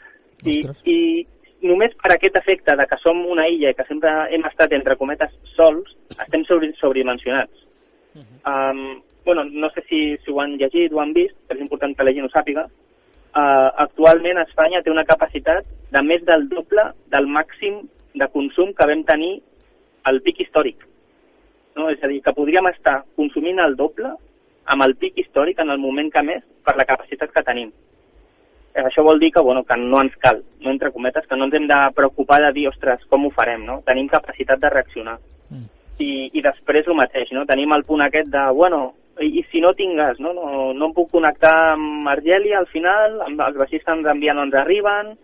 I, 0.53 0.61
I 0.87 1.67
només 1.67 1.95
per 2.03 2.13
aquest 2.15 2.37
efecte 2.39 2.77
de 2.77 2.87
que 2.87 2.99
som 3.03 3.25
una 3.27 3.47
illa 3.49 3.73
i 3.73 3.77
que 3.77 3.87
sempre 3.89 4.13
hem 4.35 4.45
estat, 4.49 4.75
entre 4.77 4.99
cometes, 5.01 5.33
sols, 5.57 5.95
estem 6.17 6.45
sobre, 6.45 6.73
sobredimensionats. 6.81 7.65
Uh 8.17 8.23
-huh. 8.23 8.39
um, 8.53 9.03
bueno, 9.27 9.45
no 9.45 9.69
sé 9.75 9.83
si, 9.89 10.01
si 10.25 10.33
ho 10.33 10.41
han 10.41 10.57
llegit 10.57 10.95
o 10.95 11.03
han 11.03 11.13
vist, 11.13 11.37
però 11.47 11.59
és 11.59 11.65
important 11.67 11.93
que 11.97 12.07
la 12.07 12.15
gent 12.15 12.29
ho 12.29 12.33
sàpiga, 12.33 12.65
uh, 12.67 13.69
actualment 13.85 14.41
Espanya 14.47 14.81
té 14.83 14.93
una 14.93 15.05
capacitat 15.05 15.67
de 15.93 16.03
més 16.03 16.25
del 16.25 16.49
doble 16.49 16.87
del 17.13 17.27
màxim 17.27 17.83
de 18.17 18.29
consum 18.33 18.73
que 18.73 18.87
vam 18.89 19.03
tenir 19.09 19.35
al 20.09 20.23
pic 20.25 20.41
històric. 20.45 20.87
No? 21.77 21.91
És 21.93 22.01
a 22.03 22.09
dir, 22.09 22.23
que 22.25 22.35
podríem 22.37 22.71
estar 22.71 23.03
consumint 23.19 23.61
el 23.61 23.77
doble 23.77 24.15
amb 24.73 24.87
el 24.87 24.97
pic 25.01 25.19
històric 25.21 25.61
en 25.63 25.75
el 25.75 25.83
moment 25.83 26.09
que 26.15 26.23
més 26.25 26.47
per 26.65 26.77
la 26.79 26.87
capacitat 26.89 27.35
que 27.35 27.45
tenim. 27.47 27.73
Eh, 28.77 28.83
això 28.83 29.03
vol 29.05 29.19
dir 29.19 29.31
que, 29.33 29.43
bueno, 29.43 29.63
que 29.65 29.77
no 29.81 30.03
ens 30.05 30.15
cal, 30.23 30.43
no 30.61 30.71
entre 30.71 30.93
cometes, 30.93 31.27
que 31.27 31.37
no 31.37 31.47
ens 31.49 31.55
hem 31.57 31.67
de 31.71 31.79
preocupar 31.97 32.43
de 32.45 32.53
dir, 32.53 32.69
ostres, 32.69 33.03
com 33.11 33.27
ho 33.27 33.33
farem, 33.33 33.65
no? 33.65 33.81
Tenim 33.87 34.09
capacitat 34.13 34.61
de 34.61 34.71
reaccionar. 34.73 35.17
Mm. 35.51 35.67
I, 36.05 36.11
I 36.37 36.43
després 36.45 36.87
el 36.87 36.99
mateix, 36.99 37.33
no? 37.33 37.47
Tenim 37.49 37.73
el 37.73 37.87
punt 37.89 38.05
aquest 38.05 38.29
de, 38.33 38.43
bueno, 38.59 38.83
i, 39.23 39.45
si 39.51 39.61
no 39.65 39.73
tinc 39.77 39.97
gas, 39.97 40.19
no? 40.21 40.33
No, 40.37 40.73
no 40.77 40.89
em 40.89 40.97
puc 40.97 41.11
connectar 41.15 41.55
amb 41.75 42.09
Argèlia 42.13 42.59
al 42.61 42.69
final, 42.73 43.21
amb 43.27 43.41
els 43.47 43.57
vaixells 43.61 43.85
que 43.85 43.95
ens 43.97 44.11
envien 44.13 44.37
no 44.37 44.45
ens 44.49 44.57
arriben, 44.61 45.15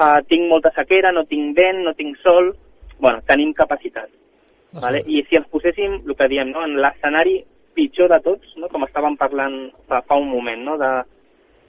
uh, 0.00 0.20
tinc 0.30 0.48
molta 0.50 0.72
sequera, 0.76 1.12
no 1.12 1.26
tinc 1.28 1.56
vent, 1.56 1.82
no 1.84 1.96
tinc 1.98 2.16
sol... 2.24 2.54
bueno, 2.96 3.20
tenim 3.28 3.50
capacitat. 3.52 4.08
No 4.72 4.80
vale? 4.80 5.02
I 5.04 5.20
si 5.28 5.36
ens 5.36 5.50
poséssim, 5.52 5.98
el 6.08 6.14
que 6.16 6.28
diem, 6.32 6.48
no? 6.48 6.62
en 6.64 6.78
l'escenari 6.80 7.42
pitjor 7.76 8.08
de 8.08 8.18
tots, 8.24 8.54
no? 8.56 8.70
com 8.72 8.86
estàvem 8.86 9.18
parlant 9.20 9.58
fa, 9.84 10.00
fa 10.00 10.16
un 10.16 10.30
moment, 10.30 10.62
no? 10.64 10.78
de 10.80 10.90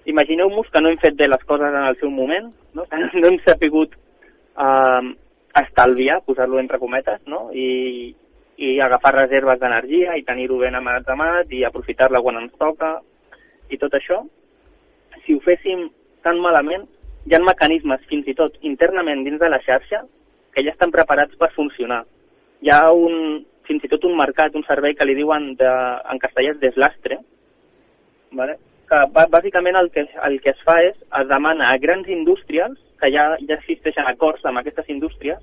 Imagineu-vos 0.08 0.70
que 0.72 0.80
no 0.80 0.88
hem 0.88 1.00
fet 1.02 1.18
bé 1.20 1.28
les 1.28 1.42
coses 1.44 1.68
en 1.68 1.84
el 1.84 1.98
seu 2.00 2.10
moment, 2.10 2.48
no, 2.78 2.86
no 3.20 3.28
hem 3.28 3.42
sapigut 3.44 3.98
uh, 4.56 5.04
estalviar, 5.62 6.22
posar-lo 6.24 6.62
entre 6.62 6.80
cometes, 6.80 7.20
no? 7.28 7.50
I, 7.52 8.16
i 8.58 8.80
agafar 8.82 9.14
reserves 9.16 9.60
d'energia 9.62 10.18
i 10.18 10.26
tenir-ho 10.26 10.58
ben 10.58 10.76
amat 10.76 11.54
i 11.54 11.64
aprofitar-la 11.64 12.22
quan 12.22 12.42
ens 12.42 12.54
toca 12.58 12.98
i 13.70 13.78
tot 13.78 13.94
això, 13.94 14.24
si 15.26 15.36
ho 15.36 15.42
féssim 15.46 15.88
tan 16.24 16.40
malament, 16.42 16.88
hi 17.28 17.36
ha 17.36 17.44
mecanismes 17.44 18.06
fins 18.10 18.28
i 18.28 18.36
tot 18.36 18.56
internament 18.62 19.24
dins 19.26 19.40
de 19.40 19.50
la 19.50 19.60
xarxa 19.66 20.02
que 20.56 20.64
ja 20.64 20.72
estan 20.74 20.92
preparats 20.92 21.36
per 21.38 21.52
funcionar. 21.56 22.04
Hi 22.64 22.72
ha 22.74 22.80
un, 22.92 23.44
fins 23.68 23.84
i 23.84 23.92
tot 23.92 24.08
un 24.08 24.16
mercat, 24.18 24.56
un 24.56 24.66
servei 24.66 24.96
que 24.96 25.06
li 25.06 25.18
diuen 25.18 25.52
de, 25.60 25.74
en 26.12 26.22
castellà 26.24 26.56
és 26.56 26.64
deslastre, 26.64 27.20
vale? 28.32 28.58
que 28.88 29.00
bàsicament 29.12 29.76
el 29.76 29.90
que, 29.92 30.06
el 30.24 30.38
que 30.40 30.54
es 30.54 30.60
fa 30.64 30.78
és 30.80 30.96
es 30.96 31.28
demana 31.28 31.68
a 31.68 31.78
grans 31.84 32.08
indústries, 32.08 32.72
que 33.02 33.10
ja, 33.12 33.34
ja 33.44 33.58
existeixen 33.58 34.08
acords 34.08 34.46
amb 34.48 34.62
aquestes 34.62 34.88
indústries, 34.94 35.42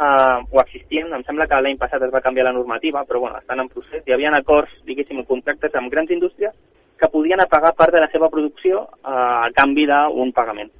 eh, 0.00 0.38
o 0.50 0.60
existien, 0.60 1.12
em 1.12 1.24
sembla 1.24 1.46
que 1.50 1.60
l'any 1.60 1.78
passat 1.80 2.02
es 2.02 2.12
va 2.14 2.22
canviar 2.24 2.48
la 2.48 2.54
normativa, 2.56 3.04
però 3.08 3.20
bueno, 3.20 3.38
estan 3.38 3.60
en 3.60 3.68
procés, 3.72 4.02
hi 4.06 4.14
havia 4.14 4.32
acords, 4.36 4.72
diguéssim, 4.86 5.24
contractes 5.24 5.74
amb 5.74 5.92
grans 5.92 6.10
indústries 6.10 6.54
que 7.00 7.10
podien 7.10 7.40
apagar 7.42 7.74
part 7.74 7.92
de 7.92 8.00
la 8.00 8.10
seva 8.12 8.30
producció 8.30 8.88
eh, 9.02 9.10
a 9.10 9.50
canvi 9.54 9.86
d'un 9.90 10.32
pagament. 10.32 10.72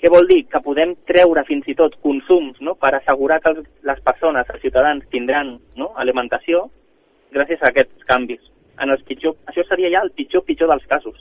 Què 0.00 0.08
vol 0.08 0.26
dir? 0.30 0.46
Que 0.48 0.62
podem 0.64 0.94
treure 1.08 1.42
fins 1.44 1.66
i 1.68 1.74
tot 1.76 1.96
consums 2.00 2.60
no? 2.64 2.72
per 2.80 2.94
assegurar 2.96 3.40
que 3.44 3.52
les 3.60 4.00
persones, 4.00 4.48
els 4.48 4.62
ciutadans, 4.62 5.04
tindran 5.12 5.58
no? 5.76 5.90
alimentació 6.00 6.70
gràcies 7.34 7.60
a 7.60 7.68
aquests 7.68 8.06
canvis. 8.08 8.40
En 8.80 8.88
els 8.94 9.02
pitjor, 9.04 9.36
això 9.50 9.64
seria 9.68 9.90
ja 9.92 10.00
el 10.06 10.12
pitjor 10.16 10.46
pitjor 10.46 10.72
dels 10.72 10.86
casos. 10.88 11.18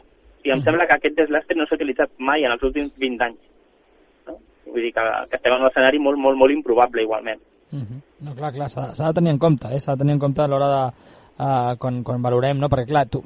I 0.47 0.53
em 0.53 0.61
mm. 0.61 0.63
sembla 0.67 0.87
que 0.87 0.95
aquest 0.95 1.17
deslastre 1.17 1.57
no 1.59 1.67
s'ha 1.67 1.75
utilitzat 1.75 2.13
mai 2.23 2.47
en 2.47 2.55
els 2.55 2.63
últims 2.63 2.93
20 3.03 3.25
anys. 3.27 3.41
Vull 4.73 4.87
dir 4.87 4.93
que, 4.95 5.05
que 5.29 5.39
estem 5.39 5.55
en 5.55 5.63
un 5.63 5.69
escenari 5.69 6.01
molt, 6.01 6.19
molt, 6.21 6.37
molt 6.39 6.55
improbable 6.55 7.03
igualment. 7.03 7.41
Mm 7.71 7.85
-hmm. 7.85 8.01
No, 8.25 8.35
clar, 8.35 8.53
clar, 8.53 8.69
s'ha 8.69 9.07
de 9.07 9.13
tenir 9.13 9.31
en 9.31 9.39
compte, 9.39 9.67
eh? 9.73 9.79
s'ha 9.79 9.93
de 9.93 9.99
tenir 9.99 10.13
en 10.13 10.19
compte 10.19 10.41
a 10.41 10.47
l'hora 10.47 10.67
de, 10.67 10.83
uh, 11.39 11.77
quan, 11.79 12.03
quan 12.03 12.21
valorem, 12.21 12.59
no? 12.59 12.69
perquè 12.69 12.91
clar, 12.91 13.05
tu, 13.11 13.21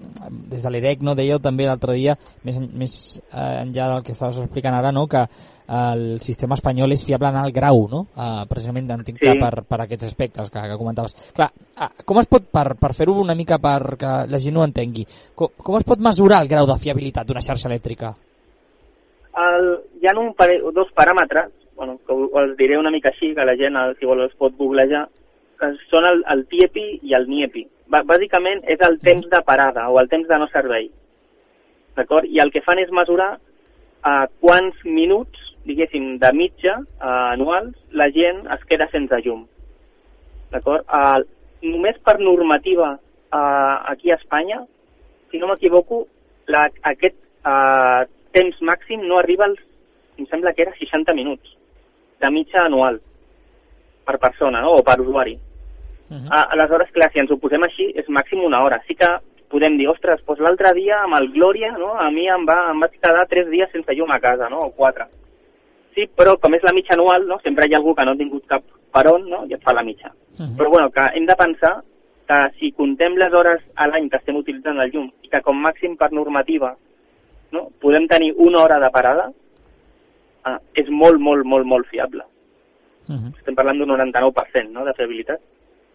des 0.49 0.63
de 0.63 0.71
l'IREC 0.71 1.01
no, 1.01 1.15
dèieu 1.17 1.41
també 1.43 1.67
l'altre 1.67 1.97
dia, 1.97 2.15
més, 2.43 2.59
més 2.59 2.95
uh, 3.31 3.63
enllà 3.63 3.89
del 3.93 4.03
que 4.05 4.13
estaves 4.15 4.37
explicant 4.43 4.77
ara, 4.77 4.91
no? 4.91 5.07
que 5.07 5.25
el 5.73 6.19
sistema 6.21 6.57
espanyol 6.59 6.91
és 6.91 7.05
fiable 7.07 7.29
en 7.31 7.39
el 7.39 7.53
grau, 7.55 7.85
no? 7.89 8.01
Uh, 8.19 8.43
precisament 8.49 8.89
entenc 8.91 9.21
sí. 9.21 9.31
per, 9.39 9.63
per 9.63 9.79
aquests 9.85 10.09
aspectes 10.09 10.51
que, 10.51 10.59
que 10.59 10.77
comentaves. 10.77 11.15
Clar, 11.33 11.49
uh, 11.79 11.89
com 12.03 12.19
es 12.19 12.27
pot, 12.29 12.49
per, 12.51 12.73
per 12.79 12.91
fer-ho 12.97 13.15
una 13.21 13.35
mica 13.35 13.57
perquè 13.63 14.13
la 14.29 14.41
gent 14.43 14.59
ho 14.59 14.67
entengui, 14.67 15.07
com, 15.33 15.55
com 15.57 15.79
es 15.79 15.87
pot 15.87 16.03
mesurar 16.03 16.43
el 16.43 16.51
grau 16.51 16.67
de 16.69 16.77
fiabilitat 16.83 17.29
d'una 17.29 17.41
xarxa 17.45 17.71
elèctrica? 17.71 18.13
El, 19.41 19.69
hi 20.01 20.07
ha 20.07 20.17
un 20.19 20.33
pare, 20.37 20.59
dos 20.75 20.89
paràmetres, 20.93 21.51
bueno, 21.75 21.97
que 22.05 22.15
els 22.41 22.57
diré 22.57 22.77
una 22.77 22.91
mica 22.93 23.09
així, 23.09 23.33
que 23.33 23.45
la 23.45 23.57
gent, 23.57 23.77
si 23.99 24.05
vol, 24.05 24.21
els 24.21 24.35
pot 24.37 24.53
googlejar, 24.57 25.07
que 25.59 25.71
són 25.89 26.05
el, 26.05 26.21
el 26.29 26.45
TIEPI 26.51 26.85
i 27.09 27.15
el 27.17 27.29
NIEPI 27.29 27.67
bàsicament 28.01 28.63
és 28.67 28.81
el 28.87 28.99
temps 29.03 29.27
de 29.29 29.41
parada 29.45 29.89
o 29.89 29.99
el 29.99 30.09
temps 30.09 30.27
de 30.27 30.37
no 30.39 30.47
servei. 30.51 30.89
D'acord? 31.97 32.25
I 32.25 32.39
el 32.39 32.51
que 32.51 32.63
fan 32.65 32.79
és 32.79 32.91
mesurar 32.91 33.35
a 34.03 34.13
uh, 34.23 34.29
quants 34.41 34.79
minuts, 34.83 35.39
diguéssim, 35.67 36.17
de 36.19 36.31
mitja 36.35 36.79
uh, 36.81 37.33
anuals 37.33 37.75
la 37.91 38.09
gent 38.11 38.43
es 38.55 38.63
queda 38.69 38.89
sense 38.91 39.19
llum. 39.25 39.45
D'acord? 40.51 40.87
Uh, 40.87 41.21
només 41.63 41.99
per 42.03 42.17
normativa 42.19 42.95
uh, 42.97 43.75
aquí 43.93 44.11
a 44.11 44.17
Espanya, 44.17 44.63
si 45.31 45.39
no 45.39 45.47
m'equivoco, 45.51 46.05
aquest 46.49 47.15
uh, 47.45 48.03
temps 48.33 48.59
màxim 48.61 49.05
no 49.07 49.19
arriba 49.19 49.45
als, 49.45 49.59
em 50.17 50.27
sembla 50.27 50.53
que 50.53 50.65
era 50.65 50.75
60 50.77 51.13
minuts 51.13 51.55
de 52.21 52.29
mitja 52.31 52.65
anual 52.65 52.99
per 54.05 54.19
persona 54.19 54.61
no? 54.61 54.77
o 54.79 54.83
per 54.83 54.99
usuari. 55.01 55.37
Uh 56.09 56.17
-huh. 56.17 56.27
ah, 56.29 56.47
aleshores, 56.51 56.91
clar, 56.91 57.11
si 57.11 57.19
ens 57.19 57.31
ho 57.31 57.37
posem 57.37 57.63
així, 57.63 57.91
és 57.95 58.07
màxim 58.09 58.43
una 58.43 58.61
hora. 58.63 58.81
Sí 58.87 58.95
que 58.95 59.07
podem 59.49 59.77
dir, 59.77 59.87
ostres, 59.87 60.21
doncs 60.25 60.39
l'altre 60.39 60.73
dia 60.73 61.03
amb 61.03 61.17
el 61.19 61.31
Glòria, 61.33 61.71
no? 61.77 61.93
a 61.93 62.09
mi 62.11 62.27
em, 62.27 62.45
va, 62.45 62.71
em 62.71 62.79
vaig 62.79 62.91
quedar 62.99 63.27
tres 63.27 63.49
dies 63.49 63.71
sense 63.71 63.93
llum 63.93 64.11
a 64.11 64.19
casa, 64.19 64.49
no? 64.49 64.65
o 64.65 64.71
quatre. 64.71 65.05
Sí, 65.95 66.07
però 66.17 66.37
com 66.41 66.53
és 66.53 66.63
la 66.63 66.73
mitja 66.73 66.93
anual, 66.93 67.27
no? 67.27 67.39
sempre 67.43 67.67
hi 67.67 67.73
ha 67.73 67.77
algú 67.77 67.93
que 67.95 68.05
no 68.05 68.11
ha 68.11 68.21
tingut 68.21 68.45
cap 68.47 68.63
per 68.93 69.07
on 69.11 69.29
no? 69.29 69.45
i 69.49 69.53
et 69.53 69.61
fa 69.61 69.73
la 69.73 69.83
mitja. 69.83 70.09
Uh 70.09 70.45
-huh. 70.45 70.57
Però 70.57 70.69
bueno, 70.69 70.89
que 70.89 71.05
hem 71.13 71.25
de 71.25 71.35
pensar 71.35 71.83
que 72.27 72.39
si 72.59 72.71
contem 72.71 73.15
les 73.15 73.33
hores 73.33 73.61
a 73.75 73.87
l'any 73.87 74.09
que 74.09 74.17
estem 74.17 74.35
utilitzant 74.35 74.79
el 74.79 74.91
llum 74.91 75.11
i 75.21 75.29
que 75.29 75.41
com 75.41 75.57
màxim 75.57 75.97
per 75.97 76.11
normativa 76.11 76.75
no? 77.53 77.69
podem 77.79 78.07
tenir 78.09 78.33
una 78.37 78.63
hora 78.65 78.81
de 78.81 78.89
parada, 78.91 79.29
eh, 80.49 80.59
és 80.81 80.89
molt, 80.89 81.21
molt, 81.21 81.45
molt, 81.45 81.65
molt 81.65 81.87
fiable. 81.87 82.25
Uh 83.07 83.15
-huh. 83.15 83.31
Estem 83.37 83.55
parlant 83.55 83.77
d'un 83.77 83.89
99% 83.89 84.71
no? 84.71 84.85
de 84.85 84.93
fiabilitat 84.93 85.39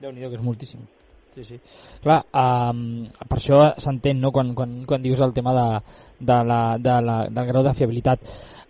déu 0.01 0.15
nhi 0.15 0.29
que 0.29 0.39
és 0.39 0.45
moltíssim. 0.45 0.87
Sí, 1.35 1.45
sí. 1.45 1.59
Clar, 2.03 2.23
um, 2.35 3.07
per 3.29 3.39
això 3.39 3.59
s'entén 3.79 4.21
no? 4.23 4.33
quan, 4.35 4.55
quan, 4.59 4.81
quan 4.89 5.03
dius 5.03 5.21
el 5.23 5.35
tema 5.37 5.53
de, 5.55 5.67
de 6.31 6.39
la, 6.51 6.61
de 6.83 6.95
la, 7.05 7.19
del 7.31 7.51
grau 7.51 7.67
de 7.67 7.75
fiabilitat. 7.79 8.25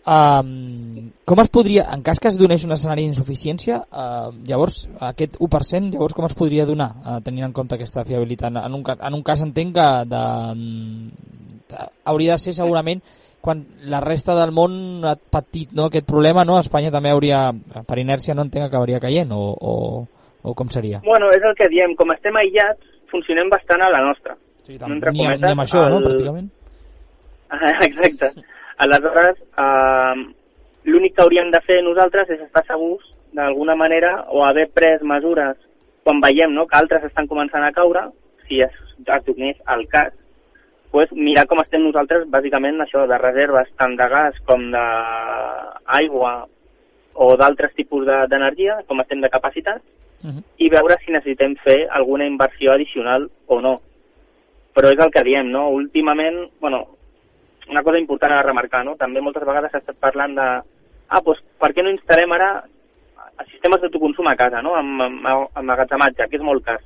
Um, 0.08 1.10
com 1.28 1.40
es 1.42 1.50
podria, 1.52 1.82
en 1.92 2.00
cas 2.00 2.16
que 2.16 2.30
es 2.30 2.38
donés 2.40 2.62
un 2.64 2.72
escenari 2.72 3.02
d'insuficiència, 3.04 3.82
uh, 3.92 4.30
llavors 4.48 4.86
aquest 5.04 5.36
1%, 5.36 5.90
llavors 5.92 6.16
com 6.16 6.24
es 6.24 6.36
podria 6.38 6.64
donar, 6.64 6.88
uh, 7.02 7.18
tenint 7.26 7.44
en 7.50 7.52
compte 7.52 7.76
aquesta 7.76 8.06
fiabilitat? 8.08 8.56
En 8.56 8.78
un, 8.78 8.84
en 8.88 9.18
un 9.18 9.24
cas 9.26 9.44
entenc 9.44 9.76
que 9.76 9.86
de, 10.08 10.24
de, 11.68 11.88
hauria 12.08 12.38
de 12.38 12.46
ser 12.46 12.56
segurament 12.56 13.04
quan 13.44 13.66
la 13.84 14.00
resta 14.00 14.32
del 14.38 14.54
món 14.56 15.04
ha 15.04 15.14
patit 15.18 15.76
no, 15.76 15.90
aquest 15.92 16.08
problema, 16.08 16.46
no? 16.48 16.56
Espanya 16.58 16.94
també 16.94 17.12
hauria, 17.12 17.44
per 17.84 18.00
inèrcia 18.00 18.34
no 18.34 18.48
entenc, 18.48 18.70
acabaria 18.70 19.04
caient 19.04 19.36
o, 19.36 19.44
o, 19.52 19.74
o 20.42 20.56
com 20.56 20.72
seria? 20.72 21.04
Bueno, 21.04 21.28
és 21.36 21.44
el 21.44 21.56
que 21.58 21.68
diem, 21.68 21.92
com 22.00 22.16
estem 22.16 22.40
aïllats, 22.40 22.80
funcionem 23.12 23.52
bastant 23.52 23.84
a 23.84 23.92
la 23.92 24.06
nostra. 24.08 24.40
Sí, 24.64 24.80
tant, 24.80 24.96
ni, 24.96 25.02
cometes, 25.04 25.44
ni 25.44 25.52
amb 25.52 25.68
això, 25.68 25.84
el... 25.84 25.98
no, 25.98 26.06
pràcticament? 26.08 26.54
Exacte. 27.88 28.56
Aleshores, 28.78 29.38
eh, 29.58 30.14
l'únic 30.84 31.14
que 31.16 31.22
hauríem 31.22 31.50
de 31.50 31.60
fer 31.66 31.82
nosaltres 31.82 32.30
és 32.30 32.40
estar 32.40 32.64
segurs, 32.66 33.04
d'alguna 33.34 33.74
manera, 33.76 34.24
o 34.30 34.44
haver 34.44 34.68
pres 34.72 35.02
mesures 35.02 35.56
quan 36.06 36.22
veiem 36.24 36.54
no, 36.56 36.64
que 36.66 36.78
altres 36.78 37.04
estan 37.04 37.26
començant 37.28 37.64
a 37.66 37.72
caure, 37.76 38.06
si 38.46 38.62
es, 38.64 38.72
es 38.98 39.24
donés 39.26 39.58
el 39.74 39.84
cas, 39.92 40.14
pues, 40.90 41.10
mirar 41.12 41.44
com 41.50 41.60
estem 41.60 41.82
nosaltres, 41.84 42.24
bàsicament, 42.32 42.80
això 42.80 43.04
de 43.10 43.18
reserves 43.20 43.68
tant 43.76 43.96
de 43.98 44.06
gas 44.08 44.38
com 44.48 44.70
d'aigua 44.72 46.32
o 47.18 47.28
d'altres 47.36 47.74
tipus 47.76 48.06
d'energia, 48.06 48.78
de, 48.78 48.86
com 48.88 49.02
estem 49.02 49.20
de 49.20 49.28
capacitat, 49.28 49.82
uh 50.24 50.30
-huh. 50.30 50.42
i 50.56 50.70
veure 50.70 50.96
si 51.04 51.12
necessitem 51.12 51.56
fer 51.64 51.88
alguna 51.90 52.26
inversió 52.26 52.72
addicional 52.72 53.28
o 53.46 53.60
no. 53.60 53.80
Però 54.74 54.92
és 54.92 54.98
el 54.98 55.10
que 55.10 55.24
diem, 55.24 55.50
no? 55.50 55.68
Últimament, 55.70 56.48
bueno, 56.60 56.86
una 57.68 57.82
cosa 57.82 57.98
important 57.98 58.32
a 58.32 58.42
remarcar, 58.42 58.84
no? 58.84 58.96
També 58.96 59.20
moltes 59.20 59.44
vegades 59.46 59.72
s'ha 59.72 59.82
estat 59.82 59.98
parlant 60.00 60.34
de 60.36 60.48
ah, 61.08 61.20
doncs 61.24 61.40
per 61.60 61.72
què 61.74 61.84
no 61.84 61.92
instal·lem 61.92 62.32
ara 62.36 62.50
sistemes 63.50 63.80
d'autoconsum 63.80 64.26
a 64.26 64.36
casa, 64.36 64.62
no? 64.62 64.74
Amb, 64.74 65.02
amb, 65.02 65.26
amb 65.28 65.66
magatzematge, 65.70 66.28
que 66.28 66.38
és 66.40 66.44
molt 66.44 66.64
car. 66.64 66.78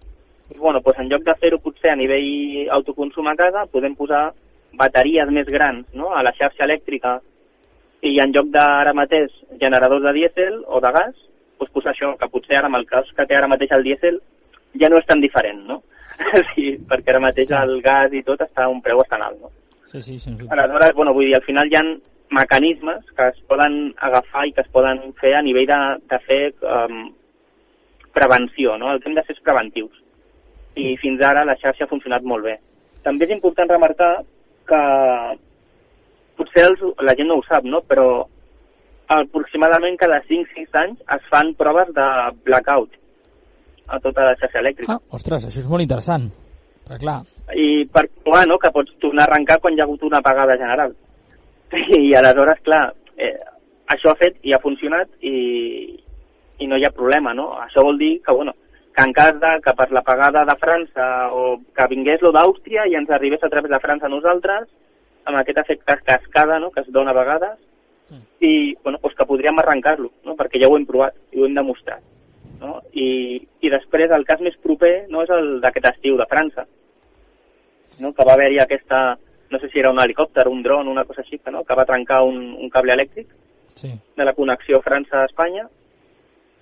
I, 0.50 0.58
bueno, 0.58 0.82
doncs 0.84 1.00
en 1.00 1.08
lloc 1.08 1.24
de 1.26 1.34
fer-ho 1.40 1.60
potser 1.62 1.92
a 1.92 1.98
nivell 1.98 2.68
autoconsum 2.78 3.28
a 3.30 3.36
casa, 3.38 3.66
podem 3.72 3.94
posar 3.96 4.30
bateries 4.78 5.30
més 5.30 5.48
grans 5.52 5.86
no? 5.94 6.12
a 6.16 6.22
la 6.24 6.32
xarxa 6.36 6.64
elèctrica 6.64 7.18
i 8.02 8.16
en 8.22 8.32
lloc 8.34 8.48
d'ara 8.52 8.94
mateix 8.96 9.32
generadors 9.60 10.02
de 10.02 10.12
dièsel 10.16 10.62
o 10.66 10.80
de 10.80 10.92
gas, 10.96 11.14
doncs 11.60 11.72
posar 11.72 11.92
això, 11.92 12.14
que 12.18 12.28
potser 12.32 12.58
ara 12.58 12.70
amb 12.70 12.80
el 12.80 12.86
cas 12.88 13.10
que 13.16 13.26
té 13.28 13.36
ara 13.36 13.50
mateix 13.50 13.72
el 13.76 13.84
dièsel 13.86 14.20
ja 14.80 14.88
no 14.88 14.98
és 14.98 15.08
tan 15.08 15.20
diferent, 15.20 15.60
no? 15.68 15.82
sí, 16.52 16.72
perquè 16.88 17.12
ara 17.12 17.22
mateix 17.22 17.52
el 17.56 17.78
gas 17.84 18.12
i 18.16 18.24
tot 18.26 18.40
està 18.44 18.66
a 18.66 18.72
un 18.72 18.80
preu 18.84 19.00
bastant 19.00 19.24
alt, 19.28 19.38
no? 19.40 19.52
Sí, 19.92 20.00
sí, 20.00 20.18
sí. 20.18 20.35
sí. 20.38 20.46
Aleshores, 20.48 20.94
bueno, 20.96 21.12
vull 21.12 21.28
dir, 21.28 21.37
al 21.37 21.44
final 21.44 21.68
hi 21.68 21.76
ha 21.76 21.85
mecanismes 22.33 23.05
que 23.16 23.28
es 23.28 23.40
poden 23.48 23.94
agafar 24.00 24.46
i 24.48 24.55
que 24.57 24.64
es 24.64 24.70
poden 24.72 25.02
fer 25.20 25.35
a 25.37 25.42
nivell 25.44 25.68
de, 25.68 25.81
de 26.09 26.18
fer 26.24 26.42
um, 26.64 27.11
prevenció, 28.16 28.78
no? 28.81 28.92
El 28.92 29.02
que 29.02 29.11
hem 29.11 29.16
de 29.18 29.24
fer 29.26 29.37
és 29.37 29.44
preventius. 29.44 29.98
I 30.81 30.94
fins 31.00 31.20
ara 31.28 31.44
la 31.44 31.59
xarxa 31.61 31.85
ha 31.85 31.90
funcionat 31.90 32.24
molt 32.24 32.48
bé. 32.48 32.57
També 33.05 33.26
és 33.28 33.35
important 33.35 33.68
remarcar 33.68 34.12
que 34.70 34.83
potser 36.38 36.64
els, 36.70 36.85
la 37.05 37.16
gent 37.18 37.28
no 37.28 37.40
ho 37.40 37.44
sap, 37.44 37.66
no? 37.68 37.83
però 37.85 38.07
aproximadament 39.12 39.98
cada 40.00 40.22
5-6 40.24 40.78
anys 40.85 41.02
es 41.16 41.28
fan 41.28 41.52
proves 41.59 41.90
de 41.92 42.07
blackout 42.46 42.96
a 43.92 44.00
tota 44.00 44.31
la 44.31 44.38
xarxa 44.40 44.62
elèctrica. 44.62 44.96
Ah, 44.96 45.16
ostres, 45.18 45.44
això 45.50 45.61
és 45.61 45.68
molt 45.68 45.85
interessant. 45.85 46.31
Però 46.88 46.98
clar... 47.04 47.20
I 47.52 47.84
per 47.92 48.06
provar, 48.22 48.46
no?, 48.48 48.58
que 48.58 48.70
pots 48.72 48.94
tornar 49.02 49.26
a 49.26 49.30
arrencar 49.30 49.58
quan 49.60 49.74
hi 49.76 49.83
ha 49.83 49.87
hagut 49.87 50.02
una 50.08 50.22
apagada 50.22 50.56
general. 50.56 50.94
I 51.98 52.14
aleshores, 52.16 52.62
clar, 52.64 52.85
eh, 53.16 53.35
això 53.94 54.12
ha 54.12 54.20
fet 54.20 54.38
i 54.46 54.54
ha 54.54 54.60
funcionat 54.62 55.10
i, 55.20 55.37
i 56.58 56.68
no 56.70 56.78
hi 56.78 56.87
ha 56.87 56.94
problema, 56.94 57.35
no? 57.37 57.50
Això 57.64 57.85
vol 57.85 57.98
dir 58.00 58.14
que, 58.24 58.33
bueno, 58.33 58.54
que 58.96 59.04
en 59.04 59.12
cas 59.16 59.35
de 59.40 59.52
que 59.64 59.74
per 59.76 59.88
l'apagada 59.92 60.44
de 60.48 60.56
França 60.60 61.08
o 61.33 61.58
que 61.76 61.88
vingués 61.90 62.24
lo 62.24 62.33
d'Àustria 62.33 62.87
i 62.88 62.96
ens 63.00 63.10
arribés 63.10 63.44
a 63.44 63.50
través 63.52 63.72
de 63.72 63.80
França 63.85 64.08
a 64.08 64.12
nosaltres, 64.12 64.68
amb 65.24 65.38
aquest 65.38 65.62
efecte 65.64 65.98
cascada 66.04 66.58
no?, 66.58 66.70
que 66.70 66.85
es 66.85 66.90
dona 66.92 67.12
a 67.12 67.18
vegades, 67.20 67.58
i 68.40 68.74
bueno, 68.83 68.98
doncs 69.00 69.16
que 69.16 69.26
podríem 69.28 69.58
arrencar-lo, 69.62 70.10
no? 70.26 70.35
perquè 70.37 70.60
ja 70.60 70.68
ho 70.68 70.76
hem 70.76 70.85
provat 70.88 71.16
i 71.33 71.40
ho 71.40 71.46
hem 71.46 71.54
demostrat. 71.56 72.02
No? 72.63 72.77
I, 72.94 73.42
I 73.60 73.71
després 73.73 74.13
el 74.15 74.25
cas 74.25 74.40
més 74.40 74.54
proper 74.63 75.08
no 75.10 75.25
és 75.25 75.31
el 75.35 75.56
d'aquest 75.65 75.88
estiu 75.90 76.17
de 76.21 76.27
França, 76.31 76.63
no? 78.00 78.13
que 78.15 78.27
va 78.29 78.37
haver-hi 78.37 78.60
aquesta, 78.63 79.00
no 79.50 79.58
sé 79.58 79.71
si 79.73 79.81
era 79.81 79.90
un 79.90 79.98
helicòpter, 79.98 80.46
un 80.48 80.63
dron, 80.63 80.88
una 80.88 81.04
cosa 81.04 81.25
així, 81.25 81.40
no? 81.50 81.65
que 81.67 81.75
va 81.75 81.88
trencar 81.88 82.23
un, 82.23 82.38
un 82.54 82.71
cable 82.71 82.94
elèctric 82.94 83.27
Sí. 83.75 83.88
de 84.17 84.25
la 84.25 84.35
connexió 84.37 84.83
França-Espanya 84.85 85.63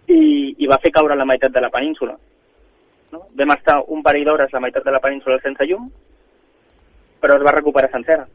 i, 0.06 0.54
i 0.62 0.66
va 0.70 0.78
fer 0.78 0.92
caure 0.94 1.16
la 1.18 1.26
meitat 1.26 1.50
de 1.52 1.60
la 1.60 1.70
península. 1.74 2.14
No? 3.10 3.24
Vam 3.34 3.50
estar 3.56 3.80
un 3.90 4.04
parell 4.06 4.28
d'hores 4.28 4.52
la 4.54 4.60
meitat 4.62 4.86
de 4.86 4.94
la 4.94 5.00
península 5.02 5.40
sense 5.42 5.66
llum, 5.66 5.88
però 7.20 7.36
es 7.36 7.42
va 7.44 7.56
recuperar 7.56 7.90
sencera. 7.90 8.28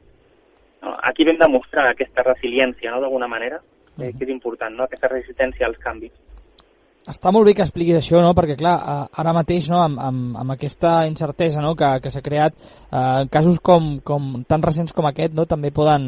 No? 0.83 0.97
Aquí 1.07 1.23
vam 1.23 1.39
demostrar 1.39 1.87
aquesta 1.89 2.27
resiliència, 2.27 2.91
no?, 2.91 2.99
d'alguna 3.01 3.31
manera, 3.31 3.61
eh, 3.97 4.11
que 4.11 4.27
és 4.27 4.29
important, 4.29 4.75
no?, 4.75 4.83
aquesta 4.85 5.07
resistència 5.07 5.65
als 5.67 5.79
canvis. 5.79 6.11
Està 7.05 7.29
molt 7.29 7.45
bé 7.45 7.53
que 7.53 7.61
expliquis 7.61 7.99
això, 7.99 8.17
no? 8.17 8.31
perquè 8.33 8.55
clar, 8.57 8.73
ara 9.13 9.33
mateix 9.37 9.67
no, 9.69 9.77
amb, 9.83 9.99
amb, 10.01 10.37
amb 10.41 10.53
aquesta 10.55 11.03
incertesa 11.05 11.61
no? 11.61 11.75
que, 11.77 11.89
que 12.01 12.09
s'ha 12.09 12.23
creat, 12.25 12.55
eh, 12.89 13.27
casos 13.29 13.59
com, 13.61 13.91
com 14.01 14.31
tan 14.49 14.65
recents 14.65 14.95
com 14.95 15.05
aquest 15.05 15.35
no? 15.37 15.45
també 15.45 15.69
poden, 15.69 16.07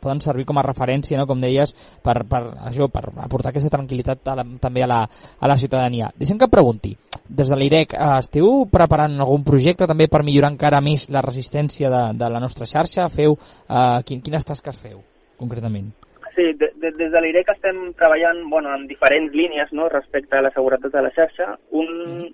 poden 0.00 0.24
servir 0.24 0.48
com 0.48 0.56
a 0.56 0.64
referència, 0.64 1.20
no? 1.20 1.28
com 1.28 1.44
deies, 1.44 1.74
per, 2.00 2.22
per, 2.24 2.42
això, 2.70 2.88
per 2.88 3.04
aportar 3.20 3.52
aquesta 3.52 3.74
tranquil·litat 3.76 4.32
a 4.32 4.40
la, 4.40 4.48
també 4.64 4.86
a 4.86 4.88
la, 4.88 5.04
a 5.04 5.52
la 5.52 5.60
ciutadania. 5.60 6.08
Deixem 6.16 6.40
que 6.40 6.48
pregunti, 6.48 6.96
des 7.28 7.52
de 7.52 7.60
l'IREC, 7.60 7.92
eh, 7.92 8.10
esteu 8.24 8.64
preparant 8.72 9.20
algun 9.20 9.44
projecte 9.44 9.88
també 9.90 10.08
per 10.08 10.24
millorar 10.24 10.54
encara 10.54 10.80
més 10.80 11.10
la 11.12 11.20
resistència 11.26 11.92
de, 11.92 12.04
de 12.16 12.32
la 12.32 12.40
nostra 12.40 12.64
xarxa? 12.64 13.10
Feu, 13.12 13.36
eh, 13.68 13.98
quin, 14.08 14.24
quines 14.24 14.48
tasques 14.48 14.80
feu, 14.80 15.02
concretament? 15.36 15.92
Sí, 16.34 16.52
de, 16.54 16.70
de, 16.76 16.92
des 16.94 17.10
de 17.10 17.20
l'IREC 17.20 17.48
estem 17.50 17.78
treballant 17.98 18.44
bueno, 18.50 18.72
en 18.74 18.86
diferents 18.86 19.34
línies 19.34 19.72
no, 19.72 19.88
respecte 19.88 20.38
a 20.38 20.44
la 20.46 20.52
seguretat 20.54 20.92
de 20.92 21.02
la 21.02 21.10
xarxa. 21.16 21.56
Un, 21.70 22.28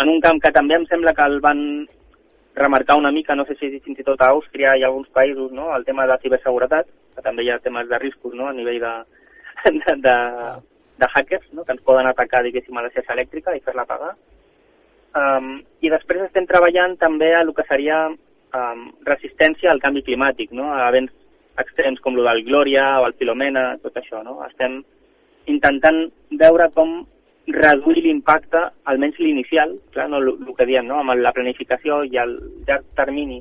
en 0.00 0.08
un 0.08 0.20
camp 0.22 0.38
que 0.42 0.52
també 0.54 0.76
em 0.78 0.86
sembla 0.90 1.14
que 1.16 1.26
el 1.26 1.40
van 1.44 1.62
remarcar 2.54 2.96
una 2.98 3.12
mica, 3.12 3.34
no 3.34 3.44
sé 3.46 3.56
si 3.58 3.70
fins 3.80 3.98
i 3.98 4.06
tot 4.06 4.20
a 4.22 4.30
Àustria 4.34 4.76
i 4.76 4.82
a 4.82 4.88
alguns 4.90 5.10
països, 5.14 5.50
no, 5.52 5.70
el 5.76 5.84
tema 5.84 6.06
de 6.06 6.18
ciberseguretat, 6.22 6.88
que 7.14 7.22
també 7.26 7.44
hi 7.44 7.50
ha 7.50 7.60
temes 7.62 7.88
de 7.88 7.98
riscos 7.98 8.34
no, 8.34 8.48
a 8.48 8.54
nivell 8.54 8.80
de, 8.82 8.94
de, 9.64 9.96
de, 10.06 10.16
de 11.02 11.08
hackers, 11.14 11.46
no, 11.52 11.64
que 11.64 11.76
ens 11.76 11.86
poden 11.86 12.06
atacar, 12.10 12.42
diguéssim, 12.46 12.76
a 12.76 12.86
la 12.86 12.92
xarxa 12.94 13.16
elèctrica 13.16 13.54
i 13.56 13.62
fer-la 13.64 13.86
pagar. 13.88 14.14
Um, 15.20 15.56
I 15.82 15.90
després 15.90 16.22
estem 16.26 16.46
treballant 16.46 16.94
també 17.00 17.32
a 17.34 17.40
el 17.42 17.54
que 17.54 17.66
seria 17.66 18.04
um, 18.10 18.84
resistència 19.08 19.72
al 19.72 19.82
canvi 19.82 20.04
climàtic, 20.06 20.52
no, 20.54 20.70
a 20.74 20.86
events 20.92 21.14
extrems 21.58 22.00
com 22.00 22.18
el 22.18 22.26
del 22.28 22.44
Glòria 22.46 23.00
o 23.00 23.06
el 23.08 23.16
Filomena, 23.18 23.76
tot 23.82 23.96
això, 23.98 24.22
no? 24.24 24.38
Estem 24.46 24.80
intentant 25.50 26.04
veure 26.38 26.70
com 26.76 27.00
reduir 27.50 28.04
l'impacte, 28.04 28.60
almenys 28.90 29.18
l'inicial, 29.18 29.74
clar, 29.94 30.08
no, 30.12 30.20
el, 30.22 30.34
que 30.56 30.66
diem, 30.68 30.86
no? 30.86 31.00
amb 31.00 31.16
la 31.18 31.32
planificació 31.34 32.02
i 32.06 32.18
el 32.20 32.36
llarg 32.68 32.84
termini, 32.98 33.40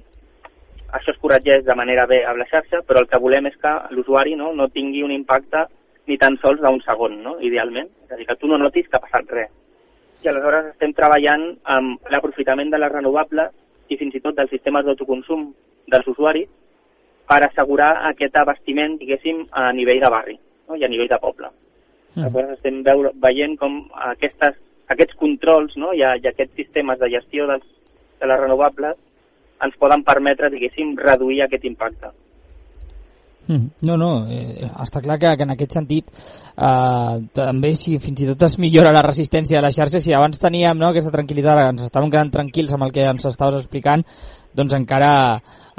això 0.98 1.14
es 1.14 1.20
corregeix 1.22 1.66
de 1.66 1.76
manera 1.78 2.08
bé 2.10 2.24
amb 2.26 2.40
la 2.42 2.48
xarxa, 2.50 2.82
però 2.88 3.04
el 3.04 3.10
que 3.12 3.20
volem 3.22 3.46
és 3.50 3.58
que 3.62 3.74
l'usuari 3.94 4.36
no, 4.40 4.52
no 4.58 4.70
tingui 4.74 5.04
un 5.06 5.14
impacte 5.14 5.68
ni 6.10 6.18
tan 6.18 6.38
sols 6.42 6.62
d'un 6.64 6.80
segon, 6.82 7.20
no? 7.22 7.36
idealment. 7.46 7.90
És 8.06 8.14
a 8.14 8.18
dir, 8.18 8.26
que 8.26 8.38
tu 8.42 8.50
no 8.50 8.58
notis 8.58 8.88
que 8.90 8.98
ha 8.98 9.04
passat 9.04 9.30
res. 9.36 9.52
I 10.24 10.32
aleshores 10.32 10.72
estem 10.74 10.96
treballant 10.98 11.46
amb 11.76 12.10
l'aprofitament 12.12 12.74
de 12.74 12.80
les 12.82 12.92
renovables 12.92 13.54
i 13.94 13.98
fins 13.98 14.18
i 14.18 14.24
tot 14.24 14.36
dels 14.36 14.50
sistemes 14.52 14.86
d'autoconsum 14.86 15.46
dels 15.94 16.10
usuaris 16.12 16.50
per 17.30 17.44
assegurar 17.46 17.92
aquest 18.10 18.38
abastiment, 18.42 18.98
diguéssim, 19.00 19.44
a 19.52 19.70
nivell 19.76 20.02
de 20.02 20.10
barri 20.14 20.38
no? 20.38 20.78
i 20.78 20.86
a 20.86 20.90
nivell 20.92 21.12
de 21.12 21.20
poble. 21.22 21.52
Mm. 22.16 22.24
Llavors 22.24 22.56
estem 22.56 22.82
veure, 22.86 23.14
veient 23.22 23.56
com 23.62 23.84
aquestes, 24.12 24.58
aquests 24.90 25.18
controls 25.20 25.76
no? 25.78 25.94
I, 25.94 26.02
i 26.02 26.32
aquests 26.32 26.58
sistemes 26.58 27.00
de 27.02 27.12
gestió 27.14 27.46
dels, 27.52 27.68
de 28.20 28.32
les 28.32 28.42
renovables 28.42 28.98
ens 29.66 29.76
poden 29.80 30.06
permetre, 30.08 30.50
diguéssim, 30.54 30.96
reduir 30.98 31.44
aquest 31.44 31.66
impacte. 31.68 32.14
Mm. 33.50 33.72
No, 33.82 33.96
no, 33.98 34.10
eh, 34.30 34.68
està 34.84 35.02
clar 35.02 35.18
que, 35.18 35.32
que 35.34 35.46
en 35.48 35.54
aquest 35.56 35.74
sentit 35.74 36.10
eh, 36.14 37.14
també 37.34 37.72
si 37.74 37.96
fins 37.98 38.22
i 38.22 38.28
tot 38.30 38.46
es 38.46 38.60
millora 38.62 38.94
la 38.94 39.02
resistència 39.02 39.58
de 39.58 39.64
la 39.66 39.72
xarxa, 39.74 40.02
si 40.06 40.14
abans 40.14 40.38
teníem 40.42 40.78
no, 40.78 40.92
aquesta 40.92 41.14
tranquil·litat, 41.16 41.64
ens 41.72 41.88
estàvem 41.88 42.12
quedant 42.14 42.30
tranquils 42.36 42.76
amb 42.78 42.86
el 42.86 42.94
que 42.94 43.08
ens 43.10 43.26
estaves 43.26 43.64
explicant, 43.64 44.06
doncs 44.54 44.76
encara, 44.78 45.12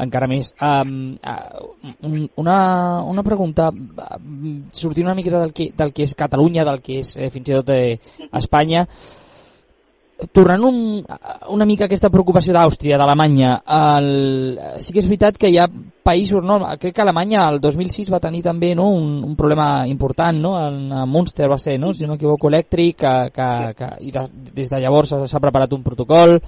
encara 0.02 0.26
més. 0.30 0.50
Um, 0.58 1.14
uh, 1.22 2.26
una, 2.42 2.58
una 3.06 3.24
pregunta, 3.26 3.70
sortint 4.74 5.06
una 5.06 5.14
miqueta 5.18 5.44
del 5.44 5.54
que, 5.54 5.70
del 5.76 5.94
que 5.94 6.08
és 6.08 6.18
Catalunya, 6.18 6.66
del 6.66 6.82
que 6.82 7.00
és 7.04 7.14
eh, 7.18 7.30
fins 7.30 7.50
i 7.50 7.58
tot 7.60 7.70
eh, 7.74 7.98
Espanya, 8.42 8.86
tornant 10.32 10.64
un, 10.66 10.76
una 11.54 11.66
mica 11.68 11.86
aquesta 11.86 12.10
preocupació 12.12 12.54
d'Àustria, 12.54 12.98
d'Alemanya, 13.00 13.54
sí 14.80 14.92
que 14.92 15.02
és 15.02 15.08
veritat 15.08 15.38
que 15.40 15.50
hi 15.50 15.58
ha 15.58 15.68
països, 16.04 16.44
no? 16.44 16.58
crec 16.80 16.94
que 16.96 17.04
Alemanya 17.04 17.46
el 17.52 17.60
2006 17.60 18.10
va 18.12 18.22
tenir 18.22 18.42
també 18.44 18.74
no? 18.74 18.88
un, 18.96 19.20
un 19.24 19.36
problema 19.36 19.86
important, 19.88 20.40
no? 20.40 20.54
en 20.66 20.90
Munster 21.08 21.48
va 21.50 21.58
ser, 21.58 21.78
no? 21.80 21.92
si 21.94 22.04
no 22.04 22.14
m'equivoco, 22.14 22.50
elèctric, 22.50 22.98
que, 23.00 23.14
que, 23.34 23.50
que, 23.78 23.92
i 24.06 24.12
de, 24.14 24.26
des 24.56 24.72
de 24.72 24.82
llavors 24.82 25.14
s'ha 25.14 25.42
preparat 25.42 25.72
un 25.76 25.84
protocol, 25.86 26.38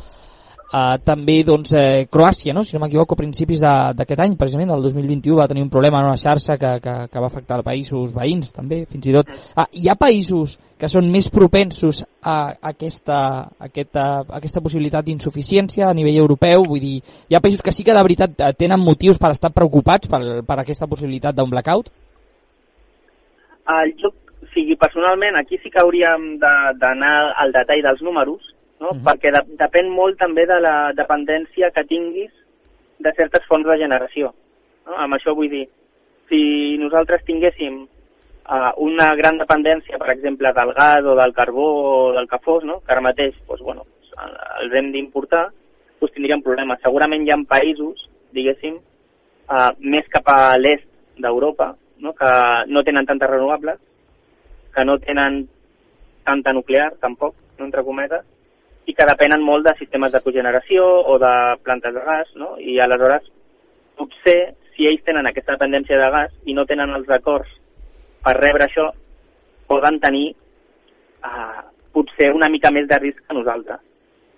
Uh, 0.72 0.96
també 1.04 1.42
doncs, 1.44 1.74
eh, 1.76 2.06
Croàcia, 2.08 2.54
no? 2.56 2.62
si 2.64 2.72
no 2.72 2.80
m'equivoco, 2.80 3.12
a 3.12 3.20
principis 3.20 3.60
d'aquest 3.60 4.20
any, 4.24 4.38
precisament, 4.40 4.70
el 4.72 4.86
2021, 4.86 5.36
va 5.36 5.44
tenir 5.50 5.60
un 5.66 5.68
problema 5.68 5.98
en 6.00 6.06
una 6.08 6.16
xarxa 6.16 6.56
que, 6.56 6.70
que, 6.80 6.94
que 7.12 7.20
va 7.20 7.28
afectar 7.28 7.58
els 7.58 7.66
països 7.66 8.14
veïns, 8.16 8.54
també, 8.56 8.78
fins 8.88 9.10
i 9.10 9.12
tot. 9.12 9.28
Uh, 9.52 9.66
hi 9.76 9.90
ha 9.92 9.98
països 10.00 10.54
que 10.80 10.88
són 10.88 11.10
més 11.12 11.28
propensos 11.28 12.00
a 12.24 12.54
aquesta, 12.70 13.18
a 13.52 13.68
aquesta, 13.68 14.06
a 14.24 14.38
aquesta 14.38 14.62
possibilitat 14.64 15.04
d'insuficiència 15.10 15.90
a 15.90 15.98
nivell 15.98 16.22
europeu, 16.22 16.64
vull 16.64 16.80
dir, 16.80 16.94
hi 17.28 17.36
ha 17.36 17.42
països 17.44 17.60
que 17.60 17.76
sí 17.76 17.84
que 17.84 17.92
de 17.92 18.06
veritat 18.08 18.40
tenen 18.56 18.80
motius 18.80 19.20
per 19.20 19.34
estar 19.36 19.52
preocupats 19.52 20.08
per, 20.08 20.22
per 20.40 20.58
aquesta 20.62 20.88
possibilitat 20.88 21.36
d'un 21.36 21.52
blackout? 21.52 21.92
Uh, 23.68 23.84
jo, 24.00 24.08
o 24.40 24.48
sigui, 24.56 24.80
personalment, 24.80 25.36
aquí 25.36 25.60
sí 25.60 25.68
que 25.68 25.84
hauríem 25.84 26.40
d'anar 26.40 27.14
al 27.44 27.52
detall 27.60 27.84
dels 27.84 28.00
números, 28.08 28.51
no? 28.82 28.90
Uh 28.90 28.96
-huh. 28.96 29.04
perquè 29.06 29.30
de, 29.30 29.42
depèn 29.62 29.88
molt 29.88 30.18
també 30.18 30.46
de 30.46 30.58
la 30.60 30.92
dependència 30.92 31.70
que 31.70 31.84
tinguis 31.86 32.32
de 32.98 33.12
certes 33.16 33.46
fonts 33.48 33.68
de 33.68 33.78
generació. 33.78 34.34
No? 34.86 34.96
Amb 35.04 35.14
això 35.14 35.34
vull 35.34 35.50
dir, 35.50 35.66
si 36.28 36.76
nosaltres 36.78 37.24
tinguéssim 37.24 37.82
uh, 37.82 38.72
una 38.76 39.14
gran 39.14 39.38
dependència, 39.38 39.98
per 39.98 40.10
exemple, 40.10 40.52
del 40.52 40.72
gas 40.74 41.04
o 41.04 41.14
del 41.14 41.32
carbó 41.32 41.66
o 41.82 42.12
del 42.12 42.28
que 42.28 42.38
fos, 42.38 42.64
no? 42.64 42.80
que 42.80 42.92
ara 42.92 43.04
mateix 43.04 43.34
doncs, 43.46 43.62
bueno, 43.62 43.86
els 44.62 44.74
hem 44.74 44.90
d'importar, 44.92 45.46
doncs 46.00 46.14
tindríem 46.14 46.42
problemes. 46.42 46.80
Segurament 46.82 47.26
hi 47.26 47.30
ha 47.30 47.38
països, 47.48 48.08
diguéssim, 48.32 48.76
uh, 49.48 49.70
més 49.78 50.08
cap 50.08 50.28
a 50.28 50.56
l'est 50.58 50.88
d'Europa, 51.18 51.76
no? 51.98 52.12
que 52.12 52.32
no 52.66 52.82
tenen 52.82 53.06
tantes 53.06 53.30
renovables, 53.30 53.78
que 54.74 54.84
no 54.84 54.98
tenen 54.98 55.46
tanta 56.24 56.52
nuclear, 56.52 56.92
tampoc, 57.00 57.34
no 57.58 57.66
entre 57.66 57.84
cometes, 57.84 58.24
i 58.86 58.94
que 58.94 59.06
depenen 59.06 59.44
molt 59.46 59.66
de 59.66 59.74
sistemes 59.78 60.12
de 60.12 60.20
cogeneració 60.24 60.84
o 60.84 61.18
de 61.22 61.32
plantes 61.62 61.94
de 61.94 62.02
gas, 62.06 62.30
no? 62.34 62.56
I 62.58 62.78
aleshores, 62.80 63.28
potser, 63.98 64.54
si 64.74 64.88
ells 64.88 65.04
tenen 65.06 65.28
aquesta 65.28 65.54
dependència 65.54 65.98
de 66.00 66.10
gas 66.10 66.32
i 66.48 66.56
no 66.56 66.66
tenen 66.66 66.90
els 66.96 67.10
acords 67.12 67.50
per 68.24 68.34
rebre 68.38 68.66
això, 68.66 68.88
poden 69.70 69.98
tenir 70.02 70.32
uh, 71.26 71.62
potser 71.94 72.32
una 72.34 72.48
mica 72.52 72.70
més 72.74 72.88
de 72.90 72.98
risc 73.02 73.22
que 73.26 73.36
nosaltres. 73.36 73.80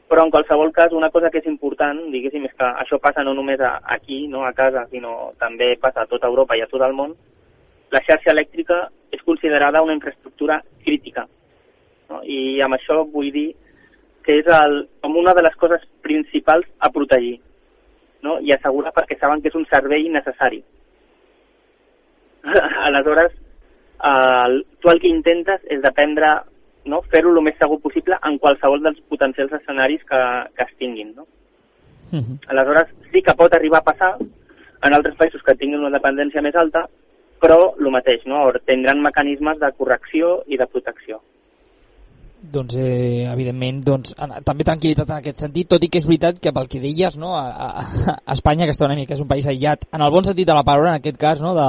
Però 0.09 0.25
en 0.25 0.31
qualsevol 0.31 0.73
cas, 0.73 0.93
una 0.93 1.11
cosa 1.11 1.31
que 1.33 1.41
és 1.41 1.49
important, 1.49 2.03
diguéssim, 2.13 2.45
és 2.45 2.53
que 2.59 2.67
això 2.85 2.99
passa 3.03 3.25
no 3.25 3.33
només 3.35 3.61
a, 3.65 3.79
aquí, 3.97 4.27
no 4.29 4.45
a 4.45 4.53
casa, 4.53 4.85
sinó 4.91 5.33
també 5.41 5.75
passa 5.81 6.05
a 6.05 6.11
tota 6.11 6.29
Europa 6.29 6.57
i 6.57 6.63
a 6.65 6.69
tot 6.71 6.85
el 6.85 6.93
món, 6.97 7.15
la 7.95 8.03
xarxa 8.05 8.33
elèctrica 8.33 8.89
és 9.15 9.23
considerada 9.23 9.83
una 9.83 9.95
infraestructura 9.97 10.61
crítica. 10.85 11.27
No? 12.11 12.21
I 12.23 12.61
amb 12.65 12.77
això 12.77 13.01
vull 13.09 13.31
dir 13.33 13.49
que 14.25 14.39
és 14.41 14.49
el, 14.49 14.79
com 15.05 15.17
una 15.21 15.35
de 15.37 15.43
les 15.45 15.55
coses 15.61 15.83
principals 16.03 16.67
a 16.81 16.91
protegir 16.93 17.37
no? 18.25 18.39
i 18.41 18.55
assegurar 18.55 18.95
perquè 18.97 19.19
saben 19.21 19.43
que 19.43 19.51
és 19.53 19.59
un 19.59 19.67
servei 19.69 20.09
necessari. 20.13 20.63
Aleshores, 22.89 23.37
eh, 24.11 24.63
tu 24.81 24.93
el 24.93 25.03
que 25.03 25.13
intentes 25.13 25.69
és 25.77 25.83
dependre, 25.85 26.33
no? 26.89 27.03
fer-ho 27.13 27.35
el 27.35 27.43
més 27.45 27.59
segur 27.61 27.79
possible 27.85 28.19
en 28.31 28.41
qualsevol 28.41 28.83
dels 28.87 29.05
potencials 29.13 29.53
escenaris 29.61 30.05
que, 30.09 30.23
que 30.57 30.69
es 30.69 30.75
tinguin. 30.81 31.13
No? 31.21 31.29
Uh 32.13 32.21
-huh. 32.21 32.39
Aleshores, 32.49 32.89
sí 33.13 33.23
que 33.23 33.37
pot 33.37 33.53
arribar 33.55 33.81
a 33.83 33.91
passar 33.93 34.17
en 34.19 34.95
altres 34.95 35.17
països 35.17 35.43
que 35.43 35.57
tinguin 35.57 35.81
una 35.81 35.97
dependència 35.99 36.43
més 36.43 36.57
alta, 36.57 36.89
però 37.41 37.75
el 37.79 37.91
mateix, 37.91 38.25
no? 38.25 38.51
tindran 38.65 39.03
mecanismes 39.03 39.59
de 39.59 39.73
correcció 39.73 40.43
i 40.47 40.57
de 40.57 40.67
protecció 40.67 41.21
doncs 42.53 42.77
eh, 42.77 43.25
evidentment 43.33 43.81
doncs, 43.87 44.13
també 44.45 44.67
tranquil·litat 44.67 45.09
en 45.11 45.17
aquest 45.21 45.43
sentit, 45.45 45.69
tot 45.71 45.83
i 45.85 45.89
que 45.89 45.99
és 46.03 46.07
veritat 46.09 46.39
que 46.43 46.53
pel 46.53 46.69
que 46.71 46.81
deies, 46.83 47.17
no, 47.19 47.35
a, 47.39 47.49
a, 47.49 48.15
a 48.21 48.33
Espanya, 48.37 48.67
que 48.69 48.75
està 48.77 48.87
una 48.89 48.99
mica 48.99 49.15
és 49.17 49.23
un 49.25 49.29
país 49.31 49.47
aïllat, 49.49 49.89
en 49.93 50.05
el 50.05 50.13
bon 50.15 50.25
sentit 50.25 50.47
de 50.49 50.55
la 50.57 50.65
paraula, 50.67 50.95
en 50.95 51.01
aquest 51.03 51.19
cas, 51.21 51.43
no, 51.43 51.55
de, 51.57 51.69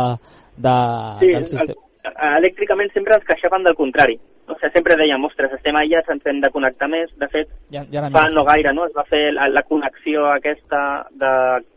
de, 0.57 0.75
sí, 1.23 1.31
del 1.33 1.45
sistema. 1.47 1.81
eh, 2.05 2.31
elèctricament 2.41 2.91
sempre 2.93 3.15
ens 3.17 3.25
queixaven 3.27 3.63
del 3.63 3.75
contrari. 3.79 4.19
O 4.45 4.53
sigui, 4.59 4.69
sempre 4.75 4.93
dèiem, 4.99 5.23
ostres, 5.25 5.55
estem 5.57 5.73
aïllats, 5.79 6.11
ens 6.13 6.27
hem 6.29 6.37
de 6.43 6.51
connectar 6.53 6.85
més. 6.91 7.09
De 7.17 7.25
fet, 7.31 7.49
Ja, 7.73 7.81
ja 7.89 8.03
fa 8.13 8.27
no 8.29 8.43
gaire, 8.45 8.75
no? 8.77 8.85
Es 8.85 8.93
va 8.93 9.01
fer 9.09 9.31
la, 9.33 9.47
la 9.49 9.63
connexió 9.65 10.27
aquesta 10.29 11.07
de, 11.17 11.31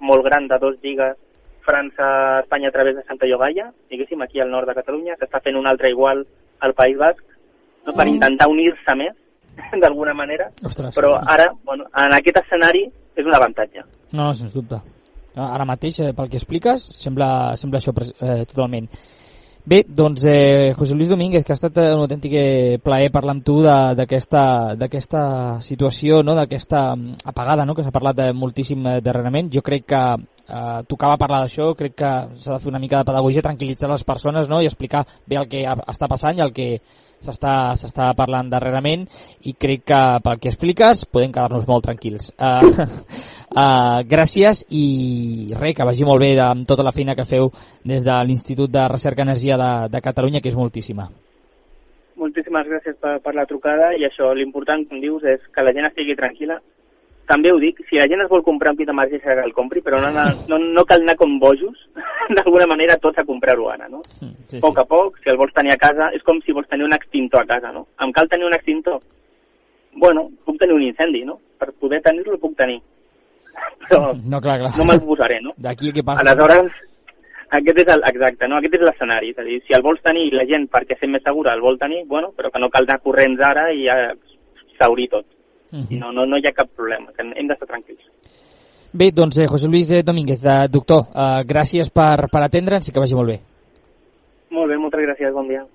molt 0.05 0.27
gran 0.27 0.51
de 0.51 0.59
dos 0.61 0.77
gigas 0.83 1.17
França-Espanya 1.65 2.69
a 2.69 2.73
través 2.73 2.97
de 2.97 3.03
Santa 3.05 3.27
Llogaia, 3.27 3.71
diguéssim, 3.91 4.21
aquí 4.23 4.41
al 4.41 4.51
nord 4.51 4.69
de 4.69 4.75
Catalunya, 4.77 5.17
s'està 5.21 5.41
fent 5.45 5.57
una 5.57 5.71
altra 5.71 5.89
igual 5.93 6.27
al 6.61 6.73
País 6.75 6.97
Basc, 6.97 7.25
no? 7.89 7.97
per 7.97 8.07
intentar 8.11 8.47
unir-se 8.53 8.95
més, 9.01 9.17
d'alguna 9.83 10.15
manera, 10.15 10.51
Ostres. 10.63 10.95
però 10.95 11.17
ara, 11.25 11.49
bueno, 11.65 11.89
en 11.97 12.15
aquest 12.21 12.45
escenari 12.45 12.85
és 13.19 13.27
un 13.27 13.35
avantatge. 13.35 13.83
No, 14.13 14.29
no, 14.29 14.33
sens 14.37 14.55
dubte. 14.55 14.79
Ara 15.39 15.65
mateix, 15.69 16.01
eh, 16.03 16.13
pel 16.17 16.29
que 16.31 16.39
expliques, 16.39 16.83
sembla, 16.99 17.55
sembla 17.59 17.79
això 17.79 17.93
eh, 17.95 18.45
totalment. 18.47 18.89
Bé, 19.69 19.83
doncs, 19.85 20.23
eh, 20.25 20.73
José 20.75 20.95
Luis 20.97 21.11
Domínguez, 21.11 21.45
que 21.45 21.53
ha 21.53 21.59
estat 21.59 21.77
eh, 21.83 21.91
un 21.93 22.01
autèntic 22.07 22.33
eh, 22.33 22.79
plaer 22.83 23.11
parlar 23.13 23.35
amb 23.37 23.45
tu 23.45 23.59
de- 23.61 23.95
d'aquesta 24.81 25.61
situació, 25.61 26.23
no? 26.25 26.35
d'aquesta 26.35 26.95
mm, 26.97 27.19
apagada 27.29 27.67
no? 27.67 27.75
que 27.77 27.85
s'ha 27.85 27.93
parlat 27.93 28.23
moltíssim 28.35 28.83
darrerament. 29.05 29.51
Jo 29.53 29.61
crec 29.63 29.85
que 29.93 30.03
eh, 30.49 30.81
tocava 30.89 31.19
parlar 31.21 31.43
d'això, 31.45 31.73
crec 31.79 31.99
que 31.99 32.13
s'ha 32.41 32.57
de 32.57 32.63
fer 32.63 32.73
una 32.73 32.81
mica 32.83 33.03
de 33.03 33.11
pedagogia, 33.11 33.45
tranquil·litzar 33.45 33.91
les 33.93 34.05
persones 34.05 34.49
no? 34.49 34.63
i 34.63 34.71
explicar 34.71 35.05
bé 35.27 35.37
el 35.37 35.49
que 35.49 35.67
està 35.69 36.09
passant 36.09 36.39
i 36.39 36.45
el 36.45 36.55
que 36.57 36.71
s'està 37.19 38.09
parlant 38.17 38.51
darrerament 38.51 39.05
i 39.51 39.55
crec 39.59 39.85
que 39.91 40.01
pel 40.25 40.39
que 40.39 40.53
expliques 40.53 41.05
podem 41.11 41.33
quedar-nos 41.35 41.67
molt 41.67 41.85
tranquils. 41.89 42.31
Uh, 42.39 42.87
uh, 43.51 44.01
gràcies 44.13 44.65
i 44.71 45.55
res, 45.59 45.75
que 45.75 45.89
vagi 45.89 46.07
molt 46.07 46.23
bé 46.23 46.35
de, 46.37 46.45
amb 46.45 46.67
tota 46.69 46.87
la 46.87 46.95
feina 46.95 47.17
que 47.19 47.27
feu 47.27 47.51
des 47.85 48.05
de 48.07 48.19
l'Institut 48.25 48.71
de 48.71 48.87
Recerca 48.89 49.27
Energia 49.27 49.59
de, 49.59 49.73
de 49.91 50.03
Catalunya, 50.05 50.41
que 50.41 50.53
és 50.53 50.59
moltíssima. 50.59 51.09
Moltíssimes 52.19 52.67
gràcies 52.67 52.97
per, 52.99 53.19
per 53.23 53.35
la 53.35 53.47
trucada 53.47 53.93
i 53.99 54.07
això, 54.07 54.33
l'important, 54.35 54.85
com 54.89 55.03
dius, 55.03 55.27
és 55.27 55.43
que 55.55 55.63
la 55.63 55.75
gent 55.75 55.87
estigui 55.91 56.17
tranquil·la. 56.19 56.59
També 57.29 57.51
ho 57.53 57.59
dic, 57.61 57.83
si 57.91 57.99
la 58.01 58.07
gent 58.09 58.23
es 58.25 58.31
vol 58.33 58.41
comprar 58.47 58.71
un 58.73 58.79
kit 58.79 58.89
d'emergència 58.89 59.35
que 59.37 59.43
el 59.45 59.53
compri, 59.53 59.83
però 59.85 59.99
no, 60.01 60.09
no, 60.49 60.59
no 60.59 60.85
cal 60.89 61.03
anar 61.05 61.15
com 61.21 61.35
bojos, 61.43 61.77
d'alguna 62.39 62.67
manera 62.71 62.97
tots 63.03 63.21
a 63.21 63.25
comprar-ho 63.29 63.69
ara, 63.69 63.89
no? 63.93 64.01
Sí, 64.17 64.57
A 64.57 64.63
poc 64.65 64.81
a 64.81 64.87
poc, 64.89 65.19
si 65.21 65.29
el 65.33 65.37
vols 65.37 65.53
tenir 65.57 65.75
a 65.75 65.81
casa, 65.83 66.09
és 66.17 66.25
com 66.25 66.41
si 66.47 66.57
vols 66.57 66.69
tenir 66.73 66.87
un 66.89 66.97
extintor 66.97 67.45
a 67.45 67.51
casa, 67.53 67.73
no? 67.75 67.85
Em 68.01 68.15
cal 68.17 68.31
tenir 68.33 68.49
un 68.49 68.57
extintor? 68.57 69.01
Bueno, 70.01 70.29
puc 70.49 70.57
tenir 70.59 70.75
un 70.79 70.83
incendi, 70.89 71.25
no? 71.29 71.37
Per 71.61 71.69
poder 71.77 72.01
tenir-lo 72.03 72.39
puc 72.41 72.57
tenir. 72.57 72.81
Però 73.89 74.13
No, 74.25 74.41
clar, 74.41 74.59
clar. 74.65 74.73
no 74.79 74.85
me'l 74.89 75.05
posaré, 75.05 75.41
no? 75.45 75.53
D'aquí 75.61 75.93
què 75.93 76.05
passa? 76.07 76.25
Aleshores, 76.25 76.73
aquest 77.61 77.79
és 77.85 77.89
el, 77.93 78.03
exacte, 78.09 78.49
no? 78.49 78.59
aquest 78.61 78.75
és 78.81 78.85
l'escenari. 78.89 79.35
És 79.35 79.39
a 79.41 79.45
dir, 79.47 79.61
si 79.67 79.77
el 79.77 79.83
vols 79.85 80.01
tenir 80.05 80.31
la 80.33 80.45
gent, 80.49 80.69
perquè 80.73 80.97
sent 81.01 81.13
més 81.13 81.25
segura, 81.25 81.53
el 81.57 81.61
vol 81.65 81.77
tenir, 81.81 82.05
bueno, 82.07 82.33
però 82.37 82.51
que 82.53 82.61
no 82.63 82.69
cal 82.73 82.89
anar 82.89 83.01
corrents 83.05 83.41
ara 83.45 83.69
i 83.73 83.85
ja 83.89 83.97
s'aurir 84.79 85.09
tot. 85.13 85.27
Mhm. 85.71 85.87
I 85.91 85.99
no, 86.01 86.13
no, 86.13 86.25
no 86.27 86.39
hi 86.39 86.47
ha 86.49 86.53
cap 86.57 86.71
problema, 86.75 87.13
que 87.13 87.23
hem 87.23 87.49
d'estar 87.49 87.69
tranquils. 87.69 88.05
Bé, 88.93 89.11
doncs, 89.13 89.37
eh, 89.39 89.47
José 89.47 89.69
Luis 89.69 89.91
eh, 89.91 90.03
Domínguez, 90.03 90.45
eh, 90.45 90.69
doctor, 90.73 91.09
eh, 91.15 91.45
gràcies 91.45 91.91
per, 91.93 92.29
per 92.33 92.43
atendre'ns 92.43 92.89
i 92.89 92.93
que 92.93 93.01
vagi 93.01 93.15
molt 93.15 93.29
bé. 93.35 93.41
Molt 94.51 94.71
bé, 94.71 94.79
moltes 94.81 95.05
gràcies, 95.05 95.33
bon 95.35 95.49
dia. 95.49 95.67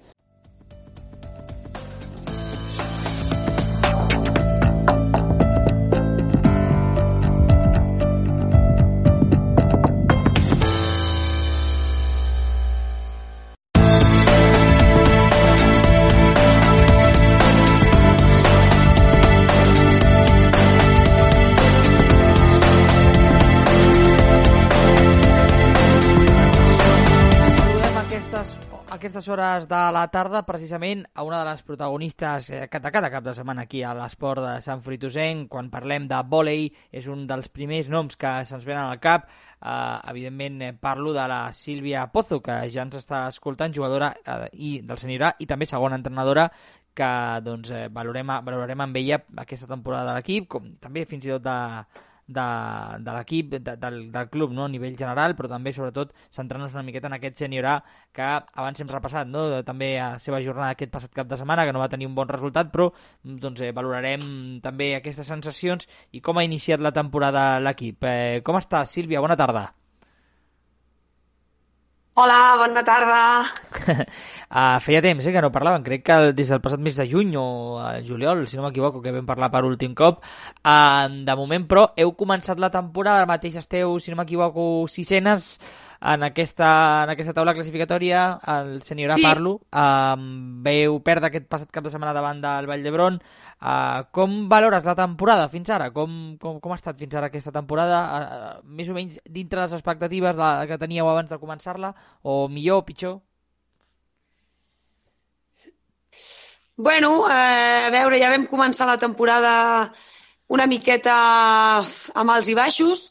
Hores 29.34 29.66
de 29.68 29.80
la 29.92 30.04
tarda 30.14 30.44
precisament 30.46 31.02
a 31.14 31.24
una 31.26 31.40
de 31.42 31.48
les 31.50 31.64
protagonistes 31.66 32.50
eh, 32.54 32.68
que 32.70 32.80
de 32.80 32.92
cada 32.94 33.10
cap 33.12 33.24
de 33.26 33.34
setmana 33.34 33.66
aquí 33.66 33.82
a 33.84 33.96
l'esport 33.98 34.44
de 34.46 34.54
Sant 34.62 34.84
Fritosenc. 34.86 35.48
Quan 35.50 35.72
parlem 35.74 36.06
de 36.08 36.20
vòlei 36.30 36.68
és 36.94 37.10
un 37.10 37.26
dels 37.28 37.50
primers 37.50 37.90
noms 37.90 38.16
que 38.20 38.32
se'ns 38.46 38.68
venen 38.68 38.86
al 38.86 39.02
cap. 39.02 39.26
Eh, 39.58 39.98
evidentment 40.14 40.62
eh, 40.62 40.72
parlo 40.78 41.16
de 41.18 41.26
la 41.28 41.42
Sílvia 41.58 42.06
Pozo, 42.14 42.40
que 42.46 42.62
ja 42.70 42.86
ens 42.86 43.02
està 43.02 43.26
escoltant, 43.32 43.74
jugadora 43.74 44.14
eh, 44.22 44.48
i 44.54 44.72
del 44.86 45.02
Senyorà 45.02 45.34
i 45.40 45.50
també 45.50 45.66
segona 45.66 45.98
entrenadora 45.98 46.48
que 46.94 47.12
doncs, 47.42 47.74
eh, 47.74 47.88
valorem, 47.90 48.38
valorarem 48.46 48.86
amb 48.86 49.02
ella 49.02 49.24
aquesta 49.44 49.68
temporada 49.68 50.12
de 50.12 50.18
l'equip, 50.20 50.48
com 50.48 50.76
també 50.80 51.08
fins 51.10 51.26
i 51.26 51.34
tot 51.34 51.48
de, 51.50 51.60
de, 52.28 52.46
de 53.04 53.16
l'equip, 53.18 53.56
de, 53.58 53.76
del, 53.78 54.00
del 54.12 54.30
club 54.30 54.54
no? 54.56 54.66
a 54.66 54.72
nivell 54.72 54.98
general, 54.98 55.36
però 55.36 55.50
també 55.52 55.74
sobretot 55.76 56.14
centrant-nos 56.34 56.76
una 56.78 56.86
miqueta 56.88 57.10
en 57.12 57.18
aquest 57.18 57.44
sènior 57.44 57.68
A 57.74 57.76
que 58.16 58.24
abans 58.24 58.80
hem 58.82 58.92
repassat, 58.92 59.28
no? 59.28 59.46
també 59.68 59.94
a 60.00 60.14
seva 60.24 60.42
jornada 60.46 60.72
aquest 60.78 60.94
passat 60.94 61.14
cap 61.14 61.30
de 61.30 61.40
setmana, 61.40 61.66
que 61.66 61.76
no 61.76 61.84
va 61.84 61.92
tenir 61.92 62.08
un 62.08 62.16
bon 62.16 62.30
resultat, 62.32 62.72
però 62.74 62.90
doncs, 63.24 63.62
eh, 63.62 63.72
valorarem 63.76 64.60
també 64.64 64.94
aquestes 64.96 65.28
sensacions 65.28 65.88
i 66.12 66.22
com 66.22 66.38
ha 66.38 66.48
iniciat 66.48 66.82
la 66.82 66.96
temporada 66.96 67.60
l'equip. 67.60 68.04
Eh, 68.04 68.42
com 68.44 68.60
està, 68.60 68.86
Sílvia? 68.86 69.22
Bona 69.24 69.40
tarda. 69.40 69.72
Hola, 72.16 72.58
bona 72.60 72.84
tarda. 72.86 73.42
Uh, 73.90 74.78
feia 74.86 75.00
temps 75.02 75.26
eh, 75.26 75.32
que 75.34 75.42
no 75.42 75.50
parlaven, 75.50 75.82
crec 75.82 76.04
que 76.06 76.18
des 76.38 76.52
del 76.54 76.60
passat 76.62 76.78
mes 76.78 76.94
de 77.00 77.08
juny 77.10 77.32
o 77.42 77.46
uh, 77.82 77.88
juliol, 78.06 78.44
si 78.46 78.60
no 78.60 78.62
m'equivoco, 78.68 79.02
que 79.02 79.10
vam 79.16 79.26
parlar 79.26 79.50
per 79.50 79.64
últim 79.66 79.96
cop. 79.98 80.20
Uh, 80.62 81.10
de 81.26 81.36
moment, 81.40 81.66
però, 81.66 81.88
heu 81.98 82.14
començat 82.20 82.62
la 82.62 82.70
temporada, 82.70 83.24
ara 83.24 83.32
mateix 83.32 83.58
esteu, 83.64 83.98
si 83.98 84.14
no 84.14 84.20
m'equivoco, 84.22 84.86
sisenes 84.94 85.56
en 86.04 86.24
aquesta, 86.28 86.70
en 87.06 87.12
aquesta 87.14 87.34
taula 87.34 87.54
classificatòria, 87.56 88.24
el 88.58 88.82
senyor 88.84 89.14
A 89.14 89.16
Sí. 89.16 89.24
parlo, 89.24 89.54
uh, 89.72 90.18
veu 90.66 91.00
perdre 91.00 91.30
aquest 91.30 91.48
passat 91.48 91.72
cap 91.72 91.84
de 91.86 91.92
setmana 91.94 92.14
davant 92.14 92.42
del 92.44 92.68
Vall 92.68 92.84
d'Hebron. 92.84 93.22
Uh, 93.62 94.04
com 94.12 94.50
valores 94.52 94.84
la 94.84 94.96
temporada 95.00 95.48
fins 95.48 95.70
ara? 95.70 95.92
Com, 95.96 96.38
com, 96.42 96.60
com 96.60 96.72
ha 96.74 96.76
estat 96.76 97.00
fins 97.00 97.16
ara 97.16 97.28
aquesta 97.32 97.54
temporada? 97.56 98.02
Uh, 98.04 98.68
més 98.68 98.90
o 98.90 98.94
menys 98.98 99.20
dintre 99.24 99.62
les 99.62 99.74
expectatives 99.80 100.36
de, 100.36 100.50
que 100.68 100.78
teníeu 100.82 101.08
abans 101.08 101.30
de 101.32 101.40
començar-la? 101.40 101.94
O 102.24 102.50
millor 102.50 102.84
o 102.84 102.86
pitjor? 102.86 103.22
Bueno, 106.76 107.30
eh, 107.30 107.86
a 107.88 107.92
veure, 107.94 108.20
ja 108.20 108.32
vam 108.34 108.48
començar 108.50 108.88
la 108.90 108.98
temporada 108.98 109.94
una 110.50 110.66
miqueta 110.68 111.16
amb 111.80 112.34
alts 112.34 112.50
i 112.50 112.56
baixos, 112.58 113.04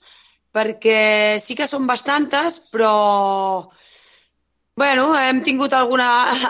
perquè 0.53 1.38
sí 1.40 1.57
que 1.57 1.66
són 1.66 1.86
bastantes, 1.88 2.61
però 2.72 3.68
bueno, 4.76 5.12
hem 5.18 5.42
tingut 5.44 5.72
alguna, 5.76 6.09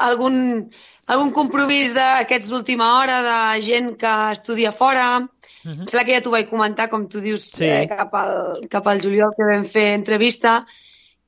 algun, 0.08 0.70
algun 1.10 1.32
compromís 1.34 1.94
d'aquests 1.96 2.50
d'última 2.52 2.88
hora 3.00 3.20
de 3.26 3.62
gent 3.66 3.96
que 3.98 4.12
estudia 4.32 4.72
fora. 4.72 5.20
Uh 5.64 5.70
Em 5.70 5.86
sembla 5.86 6.04
que 6.04 6.14
ja 6.16 6.20
t'ho 6.22 6.32
vaig 6.34 6.48
comentar, 6.50 6.88
com 6.90 7.06
tu 7.08 7.20
dius, 7.22 7.42
Sí. 7.54 7.64
eh, 7.64 7.86
cap, 7.86 8.14
al, 8.18 8.60
cap 8.70 8.86
al 8.90 9.00
juliol 9.00 9.30
que 9.36 9.46
vam 9.46 9.64
fer 9.64 9.94
entrevista. 9.94 10.64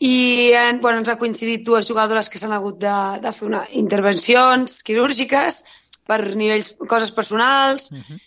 I 0.00 0.50
eh, 0.52 0.72
bueno, 0.82 0.98
ens 0.98 1.08
ha 1.08 1.18
coincidit 1.18 1.62
dues 1.64 1.86
jugadores 1.88 2.28
que 2.28 2.38
s'han 2.38 2.52
hagut 2.52 2.80
de, 2.82 2.94
de 3.22 3.32
fer 3.32 3.46
una, 3.46 3.60
intervencions 3.70 4.82
quirúrgiques 4.82 5.62
per 6.06 6.34
nivells, 6.34 6.74
coses 6.88 7.12
personals, 7.14 7.92
Uh 7.92 7.98
-huh. 8.02 8.18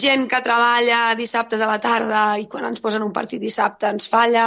Gent 0.00 0.26
que 0.30 0.42
treballa 0.44 1.14
dissabtes 1.18 1.60
a 1.60 1.68
la 1.70 1.80
tarda 1.82 2.24
i 2.40 2.46
quan 2.50 2.66
ens 2.68 2.82
posen 2.84 3.04
un 3.06 3.12
partit 3.12 3.42
dissabte 3.42 3.90
ens 3.90 4.08
falla. 4.10 4.46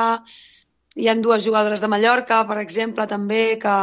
Hi 0.97 1.07
han 1.11 1.21
dues 1.21 1.45
jugadores 1.45 1.83
de 1.83 1.89
Mallorca, 1.91 2.41
per 2.49 2.57
exemple, 2.61 3.05
també, 3.07 3.57
que 3.61 3.77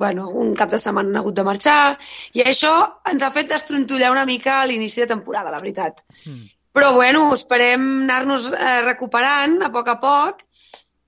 bueno, 0.00 0.28
un 0.30 0.54
cap 0.56 0.70
de 0.72 0.78
setmana 0.80 1.10
han 1.10 1.20
hagut 1.20 1.36
de 1.36 1.44
marxar, 1.44 1.98
i 2.32 2.40
això 2.40 2.72
ens 3.10 3.22
ha 3.22 3.28
fet 3.34 3.50
destrontollar 3.50 4.12
una 4.14 4.24
mica 4.24 4.54
a 4.60 4.68
l'inici 4.70 5.02
de 5.02 5.10
temporada, 5.10 5.52
la 5.52 5.60
veritat. 5.60 6.00
Mm. 6.24 6.46
Però, 6.72 6.92
bueno, 6.94 7.26
esperem 7.34 7.84
anar-nos 8.06 8.46
eh, 8.54 8.78
recuperant 8.86 9.58
a 9.66 9.68
poc 9.74 9.90
a 9.92 9.98
poc 10.00 10.40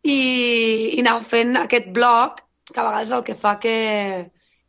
i, 0.03 0.19
i 0.99 1.01
anar 1.01 1.23
fent 1.31 1.57
aquest 1.63 1.89
bloc, 1.97 2.43
que 2.69 2.81
a 2.83 2.85
vegades 2.91 3.09
és 3.09 3.17
el 3.17 3.25
que 3.31 3.39
fa 3.39 3.55
que, 3.63 3.77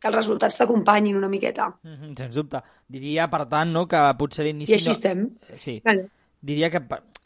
que 0.04 0.10
els 0.12 0.18
resultats 0.18 0.58
t'acompanyin 0.60 1.16
una 1.16 1.30
miqueta. 1.32 1.70
Mhm, 1.88 2.12
Sens 2.18 2.36
dubte. 2.36 2.60
Diria, 2.92 3.24
per 3.32 3.46
tant, 3.48 3.72
no, 3.72 3.86
que 3.88 4.02
potser 4.20 4.44
l'inici... 4.44 4.74
I 4.74 4.76
així 4.76 4.90
no... 4.90 4.96
estem. 4.98 5.22
Sí. 5.62 5.78
Vale. 5.86 6.10
Diria 6.44 6.68
que, 6.68 6.82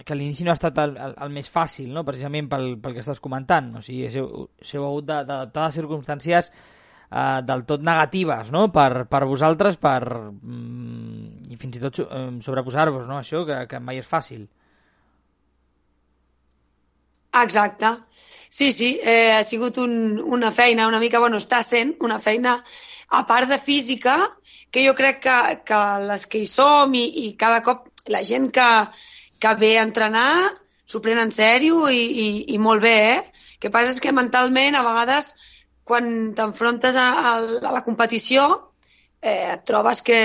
que 0.06 0.14
l'inici 0.14 0.46
no 0.46 0.52
ha 0.52 0.58
estat 0.60 0.78
el, 0.78 0.94
el, 0.94 1.16
el 1.26 1.32
més 1.34 1.50
fàcil, 1.50 1.88
no? 1.90 2.04
precisament 2.06 2.46
pel, 2.52 2.76
pel 2.78 2.94
que 2.94 3.02
estàs 3.02 3.18
comentant. 3.24 3.72
O 3.80 3.82
sigui, 3.82 4.06
s'heu 4.14 4.46
s'heu 4.62 4.86
hagut 4.86 5.08
d'adaptar 5.08 5.64
a 5.66 5.74
circumstàncies 5.74 6.52
eh, 6.54 7.40
del 7.48 7.66
tot 7.66 7.82
negatives 7.82 8.54
no? 8.54 8.68
per, 8.70 9.08
per 9.10 9.24
vosaltres 9.26 9.80
per, 9.82 9.98
mm, 10.38 11.50
i 11.50 11.58
fins 11.58 11.80
i 11.80 11.82
tot 11.82 11.98
eh, 12.06 12.22
sobreposar-vos 12.46 13.10
no? 13.10 13.18
això, 13.18 13.42
que, 13.48 13.64
que 13.72 13.82
mai 13.82 13.98
és 14.04 14.06
fàcil. 14.06 14.46
Exacte. 17.42 17.96
Sí, 18.50 18.72
sí, 18.72 18.98
eh, 19.02 19.32
ha 19.32 19.44
sigut 19.44 19.78
un, 19.78 20.20
una 20.20 20.50
feina 20.50 20.86
una 20.88 21.00
mica, 21.00 21.18
bueno, 21.20 21.36
està 21.36 21.60
sent 21.62 21.96
una 22.00 22.18
feina 22.18 22.54
a 23.08 23.24
part 23.26 23.48
de 23.48 23.58
física, 23.58 24.16
que 24.70 24.84
jo 24.86 24.94
crec 24.94 25.20
que, 25.24 25.36
que 25.68 25.80
les 26.08 26.26
que 26.26 26.42
hi 26.42 26.48
som 26.48 26.94
i, 26.94 27.04
i 27.24 27.34
cada 27.40 27.60
cop 27.66 27.86
la 28.14 28.22
gent 28.24 28.48
que, 28.52 28.68
que 29.40 29.54
ve 29.60 29.74
a 29.78 29.84
entrenar 29.88 30.30
s'ho 30.88 31.00
pren 31.04 31.20
en 31.20 31.32
sèrio 31.34 31.82
i, 31.92 32.00
i, 32.00 32.28
i 32.54 32.58
molt 32.58 32.82
bé, 32.84 32.96
eh? 33.16 33.44
Que 33.60 33.70
passa 33.74 33.92
és 33.92 34.00
que 34.00 34.14
mentalment, 34.14 34.76
a 34.78 34.84
vegades, 34.86 35.34
quan 35.88 36.32
t'enfrontes 36.36 36.96
a, 36.96 37.06
a, 37.32 37.32
a 37.68 37.72
la 37.74 37.84
competició, 37.84 38.46
eh, 39.20 39.52
et 39.54 39.64
trobes 39.68 40.00
que, 40.06 40.20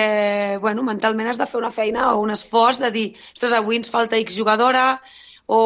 bueno, 0.62 0.86
mentalment 0.88 1.32
has 1.32 1.40
de 1.42 1.48
fer 1.50 1.60
una 1.60 1.74
feina 1.76 2.12
o 2.14 2.22
un 2.22 2.32
esforç 2.36 2.80
de 2.84 2.92
dir, 2.96 3.08
ostres, 3.34 3.56
avui 3.58 3.80
ens 3.82 3.92
falta 3.92 4.20
X 4.22 4.38
jugadora, 4.40 4.86
o 5.48 5.60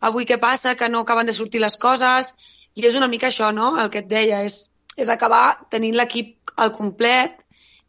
avui 0.00 0.26
què 0.28 0.38
passa, 0.40 0.74
que 0.74 0.88
no 0.88 1.04
acaben 1.04 1.26
de 1.26 1.34
sortir 1.36 1.60
les 1.62 1.76
coses, 1.80 2.34
i 2.76 2.86
és 2.86 2.96
una 2.98 3.08
mica 3.08 3.30
això, 3.30 3.52
no?, 3.52 3.76
el 3.80 3.90
que 3.90 4.04
et 4.04 4.10
deia, 4.10 4.42
és, 4.44 4.70
és 4.96 5.08
acabar 5.12 5.58
tenint 5.72 5.96
l'equip 5.96 6.52
al 6.56 6.72
complet 6.76 7.38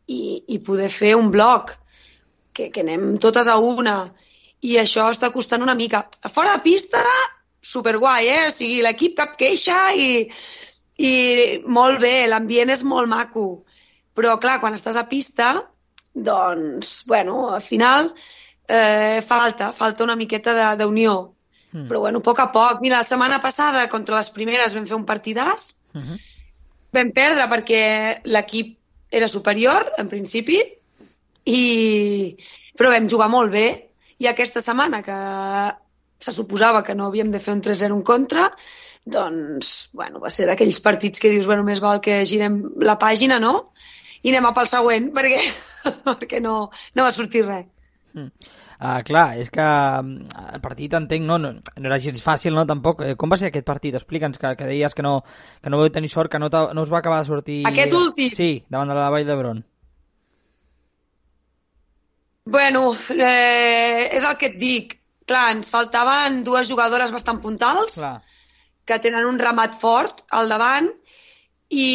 i, 0.07 0.43
i 0.47 0.59
poder 0.63 0.89
fer 0.93 1.15
un 1.19 1.31
bloc, 1.31 1.73
que, 2.53 2.69
que 2.73 2.81
anem 2.81 3.17
totes 3.21 3.49
a 3.51 3.57
una, 3.61 3.97
i 4.65 4.77
això 4.81 5.09
està 5.13 5.29
costant 5.33 5.61
una 5.61 5.75
mica. 5.77 6.07
A 6.25 6.31
fora 6.33 6.55
de 6.55 6.63
pista, 6.65 7.03
superguai, 7.61 8.29
eh? 8.31 8.43
O 8.47 8.53
sigui, 8.53 8.81
l'equip 8.85 9.17
cap 9.19 9.35
queixa 9.39 9.91
i, 9.93 10.25
i 10.97 11.13
molt 11.67 12.01
bé, 12.01 12.15
l'ambient 12.31 12.73
és 12.73 12.83
molt 12.87 13.09
maco. 13.11 13.47
Però, 14.17 14.37
clar, 14.41 14.57
quan 14.63 14.77
estàs 14.77 14.97
a 14.97 15.05
pista, 15.09 15.51
doncs, 16.13 17.03
bueno, 17.05 17.51
al 17.53 17.61
final 17.61 18.09
eh, 18.67 19.21
falta, 19.21 19.71
falta 19.73 20.07
una 20.07 20.17
miqueta 20.17 20.73
d'unió. 20.79 21.17
Mm. 21.77 21.85
Però, 21.89 22.01
bueno, 22.01 22.23
a 22.23 22.25
poc 22.25 22.41
a 22.41 22.47
poc. 22.53 22.81
Mira, 22.81 22.97
la 23.03 23.07
setmana 23.07 23.37
passada, 23.43 23.85
contra 23.91 24.17
les 24.17 24.31
primeres, 24.33 24.73
vam 24.73 24.87
fer 24.89 24.97
un 24.97 25.05
partidàs. 25.05 25.67
Mm 25.93 26.01
-hmm. 26.01 26.17
Vam 26.97 27.11
perdre 27.13 27.47
perquè 27.53 27.83
l'equip 28.23 28.77
era 29.11 29.27
superior, 29.27 29.91
en 29.97 30.07
principi, 30.07 30.57
i... 31.45 32.35
però 32.77 32.89
vam 32.91 33.09
jugar 33.09 33.29
molt 33.29 33.51
bé. 33.51 33.67
I 34.17 34.27
aquesta 34.27 34.61
setmana, 34.61 35.03
que 35.03 35.17
se 36.17 36.31
suposava 36.33 36.83
que 36.83 36.95
no 36.95 37.07
havíem 37.07 37.31
de 37.31 37.39
fer 37.39 37.53
un 37.53 37.61
3-0 37.61 37.93
en 37.93 38.01
contra, 38.01 38.49
doncs, 39.05 39.89
bueno, 39.93 40.19
va 40.19 40.31
ser 40.33 40.47
d'aquells 40.47 40.79
partits 40.79 41.19
que 41.19 41.29
dius, 41.29 41.45
bueno, 41.45 41.63
més 41.63 41.79
val 41.79 42.01
que 42.01 42.25
girem 42.25 42.63
la 42.81 42.97
pàgina, 42.97 43.39
no? 43.39 43.71
I 44.23 44.33
anem 44.33 44.45
a 44.49 44.53
pel 44.53 44.67
següent, 44.67 45.11
perquè, 45.13 45.41
perquè 46.07 46.41
no, 46.41 46.71
no 46.95 47.03
va 47.03 47.11
sortir 47.11 47.45
res. 47.45 47.67
Mm. 48.13 48.31
Uh, 48.77 48.99
clar, 49.01 49.39
és 49.41 49.47
que 49.49 49.63
mm, 49.63 50.27
el 50.53 50.61
partit, 50.61 50.93
entenc, 50.93 51.23
no, 51.25 51.39
no, 51.41 51.49
no 51.57 51.89
era 51.89 51.97
gens 52.01 52.21
fàcil, 52.21 52.53
no, 52.53 52.65
tampoc. 52.69 53.01
Eh, 53.01 53.15
com 53.17 53.31
va 53.33 53.39
ser 53.41 53.49
aquest 53.49 53.65
partit? 53.65 53.95
Explica'ns, 53.97 54.37
que, 54.37 54.51
que 54.59 54.67
deies 54.69 54.93
que 54.93 55.05
no, 55.05 55.15
que 55.63 55.73
no 55.73 55.79
vau 55.81 55.89
tenir 55.93 56.11
sort, 56.13 56.29
que 56.29 56.37
no, 56.37 56.51
no 56.51 56.83
us 56.85 56.93
va 56.93 56.99
acabar 57.01 57.23
de 57.23 57.29
sortir... 57.31 57.57
Aquest 57.65 57.97
últim? 57.97 58.29
Sí, 58.37 58.51
davant 58.69 58.93
de 58.93 58.99
la 58.99 59.09
Vall 59.13 59.25
d'Hebron. 59.25 59.63
Bueno, 62.47 62.93
eh, 63.17 64.07
és 64.13 64.23
el 64.23 64.37
que 64.37 64.53
et 64.53 64.61
dic. 64.61 64.95
Clar, 65.27 65.49
ens 65.57 65.73
faltaven 65.73 66.43
dues 66.47 66.69
jugadores 66.69 67.11
bastant 67.11 67.41
puntals, 67.43 67.97
Clar. 67.97 68.21
que 68.87 69.01
tenen 69.03 69.25
un 69.27 69.41
ramat 69.41 69.73
fort 69.75 70.21
al 70.37 70.47
davant, 70.53 70.87
i 71.73 71.89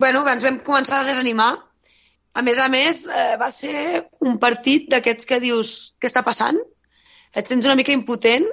bueno, 0.00 0.22
ens 0.30 0.46
vam 0.46 0.62
començar 0.64 1.02
a 1.02 1.08
desanimar 1.10 1.52
a 2.34 2.42
més 2.42 2.58
a 2.58 2.68
més, 2.68 3.04
eh, 3.06 3.36
va 3.38 3.48
ser 3.54 4.04
un 4.26 4.38
partit 4.42 4.88
d'aquests 4.90 5.28
que 5.30 5.40
dius 5.42 5.94
què 6.02 6.10
està 6.10 6.24
passant? 6.26 6.58
Et 7.34 7.46
sents 7.46 7.66
una 7.66 7.76
mica 7.78 7.94
impotent 7.94 8.46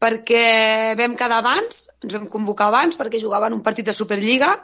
perquè 0.00 0.94
vam 0.98 1.16
quedar 1.18 1.40
abans, 1.42 1.88
ens 2.00 2.14
vam 2.16 2.28
convocar 2.30 2.70
abans 2.70 2.96
perquè 2.96 3.20
jugaven 3.20 3.56
un 3.56 3.64
partit 3.66 3.86
de 3.86 3.94
Superliga, 3.96 4.54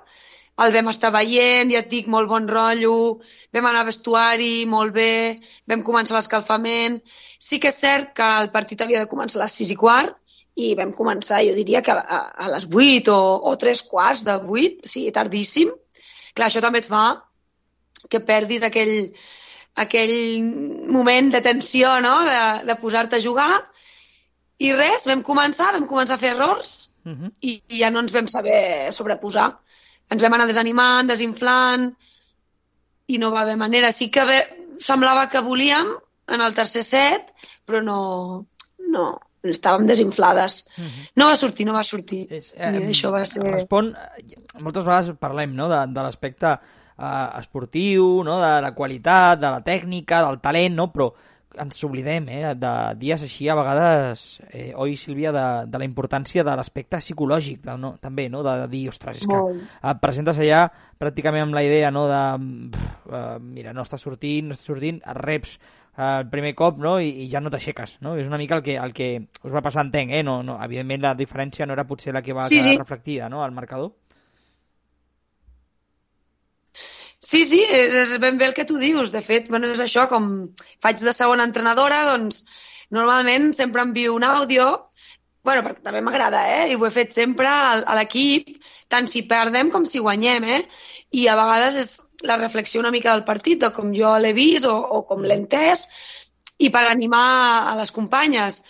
el 0.64 0.72
vam 0.72 0.88
estar 0.88 1.10
veient, 1.12 1.68
ja 1.74 1.82
et 1.82 1.90
dic, 1.90 2.06
molt 2.08 2.30
bon 2.30 2.46
rotllo, 2.48 3.18
vam 3.52 3.66
anar 3.68 3.82
a 3.84 3.88
vestuari, 3.90 4.64
molt 4.70 4.94
bé, 4.94 5.42
vam 5.68 5.82
començar 5.84 6.16
l'escalfament. 6.16 7.02
Sí 7.38 7.58
que 7.60 7.68
és 7.68 7.80
cert 7.82 8.14
que 8.16 8.28
el 8.40 8.48
partit 8.54 8.80
havia 8.80 9.02
de 9.02 9.10
començar 9.10 9.42
a 9.42 9.44
les 9.44 9.58
6 9.60 9.74
i 9.74 9.76
quart 9.82 10.16
i 10.56 10.72
vam 10.78 10.94
començar, 10.96 11.42
jo 11.44 11.52
diria 11.52 11.82
que 11.84 11.92
a, 11.92 12.48
les 12.54 12.64
8 12.72 13.12
o, 13.12 13.34
o 13.50 13.56
3 13.60 13.82
quarts 13.90 14.24
de 14.24 14.38
8, 14.40 14.86
o 14.86 14.88
sigui, 14.94 15.12
tardíssim. 15.12 15.74
Clar, 16.32 16.48
això 16.48 16.64
també 16.64 16.80
et 16.80 16.88
fa 16.88 17.04
que 18.10 18.20
perdis 18.20 18.64
aquell, 18.66 19.12
aquell 19.74 20.16
moment 20.92 21.30
de 21.34 21.42
tensió, 21.44 21.98
no?, 22.00 22.16
de, 22.26 22.42
de 22.68 22.76
posar-te 22.80 23.18
a 23.18 23.24
jugar. 23.24 23.50
I 24.58 24.72
res, 24.72 25.04
vam 25.08 25.22
començar, 25.22 25.72
vam 25.74 25.86
començar 25.88 26.16
a 26.16 26.22
fer 26.22 26.32
errors 26.32 26.96
uh 27.04 27.12
-huh. 27.12 27.30
i, 27.42 27.62
i 27.68 27.80
ja 27.82 27.90
no 27.90 28.00
ens 28.00 28.12
vam 28.12 28.26
saber 28.26 28.92
sobreposar. 28.92 29.50
Ens 30.10 30.22
vam 30.22 30.32
anar 30.32 30.46
desanimant, 30.46 31.08
desinflant 31.08 31.90
i 33.06 33.18
no 33.18 33.30
va 33.30 33.42
haver 33.42 33.56
manera. 33.56 33.92
Sí 33.92 34.10
que 34.10 34.24
bé, 34.24 34.40
semblava 34.80 35.28
que 35.28 35.40
volíem 35.40 35.86
en 36.28 36.40
el 36.40 36.54
tercer 36.54 36.82
set, 36.82 37.32
però 37.66 37.82
no, 37.82 38.46
no, 38.78 39.20
estàvem 39.50 39.86
desinflades. 39.86 40.68
Uh 40.76 40.84
-huh. 40.84 41.10
No 41.16 41.26
va 41.26 41.36
sortir, 41.36 41.66
no 41.66 41.72
va 41.72 41.82
sortir. 41.82 42.26
És, 42.30 42.52
eh, 42.56 42.70
Mira, 42.70 42.88
això 42.88 43.10
va 43.12 43.24
ser... 43.24 43.42
Respon, 43.42 43.94
moltes 44.58 44.84
vegades 44.84 45.16
parlem 45.18 45.54
no, 45.54 45.68
de, 45.68 45.86
de 45.92 46.02
l'aspecte 46.02 46.58
eh, 46.98 47.28
esportiu, 47.40 48.22
no? 48.24 48.40
de 48.42 48.52
la 48.62 48.74
qualitat, 48.74 49.40
de 49.40 49.50
la 49.50 49.62
tècnica, 49.64 50.22
del 50.26 50.40
talent, 50.40 50.76
no? 50.76 50.90
però 50.92 51.10
ens 51.56 51.84
oblidem 51.86 52.28
eh, 52.28 52.54
de 52.58 52.72
dies 53.00 53.22
així 53.24 53.48
a 53.48 53.56
vegades, 53.56 54.24
eh, 54.50 54.72
oi 54.76 54.96
Sílvia, 55.00 55.32
de, 55.32 55.46
de 55.70 55.80
la 55.80 55.86
importància 55.88 56.44
de 56.44 56.56
l'aspecte 56.58 57.00
psicològic 57.00 57.62
de, 57.64 57.76
no? 57.80 57.94
també, 58.02 58.28
no? 58.32 58.42
de, 58.46 58.56
de 58.62 58.68
dir, 58.72 58.86
ostres, 58.92 59.22
és 59.22 59.30
que 59.30 59.40
et 59.62 60.02
presentes 60.02 60.40
allà 60.42 60.66
pràcticament 61.00 61.46
amb 61.46 61.56
la 61.56 61.64
idea 61.66 61.90
no? 61.94 62.06
de, 62.10 62.22
pff, 62.76 63.08
uh, 63.08 63.24
mira, 63.40 63.74
no 63.76 63.86
està 63.86 64.00
sortint, 64.00 64.50
no 64.50 64.56
està 64.56 64.68
sortint, 64.68 65.00
et 65.02 65.20
reps 65.22 65.56
uh, 65.56 66.18
el 66.20 66.30
primer 66.32 66.54
cop 66.58 66.80
no? 66.82 66.96
I, 67.00 67.12
i 67.24 67.28
ja 67.32 67.40
no 67.40 67.52
t'aixeques, 67.52 67.98
no? 68.04 68.16
És 68.20 68.28
una 68.28 68.40
mica 68.40 68.58
el 68.58 68.64
que, 68.66 68.76
el 68.80 68.96
que 68.96 69.10
us 69.42 69.52
va 69.52 69.64
passar, 69.64 69.86
entenc, 69.86 70.12
eh? 70.12 70.24
No, 70.26 70.42
no, 70.46 70.58
evidentment 70.64 71.04
la 71.08 71.16
diferència 71.18 71.68
no 71.68 71.76
era 71.76 71.86
potser 71.88 72.14
la 72.16 72.24
que 72.24 72.36
va 72.36 72.46
sí, 72.48 72.60
quedar 72.60 72.74
sí. 72.74 72.82
reflectida 72.82 73.30
no? 73.32 73.44
al 73.44 73.56
marcador. 73.56 73.94
Sí, 77.20 77.42
sí, 77.48 77.62
és, 77.64 77.94
és 77.96 78.14
ben 78.20 78.36
bé 78.38 78.46
el 78.50 78.54
que 78.54 78.66
tu 78.68 78.76
dius. 78.78 79.10
De 79.14 79.22
fet, 79.24 79.48
bueno, 79.50 79.70
és 79.72 79.80
això, 79.82 80.06
com 80.10 80.30
faig 80.84 81.00
de 81.02 81.14
segona 81.16 81.46
entrenadora, 81.48 82.04
doncs 82.12 82.44
normalment 82.94 83.52
sempre 83.56 83.82
envio 83.82 84.14
un 84.14 84.24
àudio, 84.24 84.66
bueno, 85.46 85.62
perquè 85.62 85.82
també 85.82 86.02
m'agrada, 86.02 86.42
eh? 86.58 86.70
I 86.70 86.76
ho 86.76 86.86
he 86.86 86.92
fet 86.92 87.14
sempre 87.14 87.48
a, 87.48 87.96
l'equip, 87.98 88.52
tant 88.92 89.06
si 89.10 89.24
perdem 89.30 89.70
com 89.74 89.86
si 89.86 90.02
guanyem, 90.02 90.44
eh? 90.56 90.62
I 91.14 91.28
a 91.30 91.36
vegades 91.38 91.78
és 91.82 91.92
la 92.26 92.38
reflexió 92.40 92.82
una 92.82 92.92
mica 92.94 93.12
del 93.12 93.24
partit, 93.24 93.62
o 93.62 93.72
com 93.74 93.94
jo 93.94 94.16
l'he 94.22 94.34
vist, 94.36 94.66
o, 94.66 94.74
o 94.74 95.04
com 95.08 95.22
l'he 95.22 95.38
entès, 95.38 95.86
i 96.58 96.70
per 96.74 96.84
animar 96.90 97.28
a 97.72 97.76
les 97.78 97.94
companyes. 97.94 98.62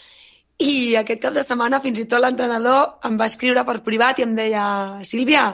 I 0.61 0.97
aquest 1.01 1.23
cap 1.25 1.35
de 1.37 1.45
setmana 1.45 1.81
fins 1.85 2.01
i 2.01 2.07
tot 2.09 2.23
l'entrenador 2.25 3.09
em 3.09 3.17
va 3.21 3.29
escriure 3.29 3.65
per 3.69 3.83
privat 3.89 4.21
i 4.21 4.25
em 4.25 4.37
deia 4.37 4.67
Sílvia, 5.05 5.49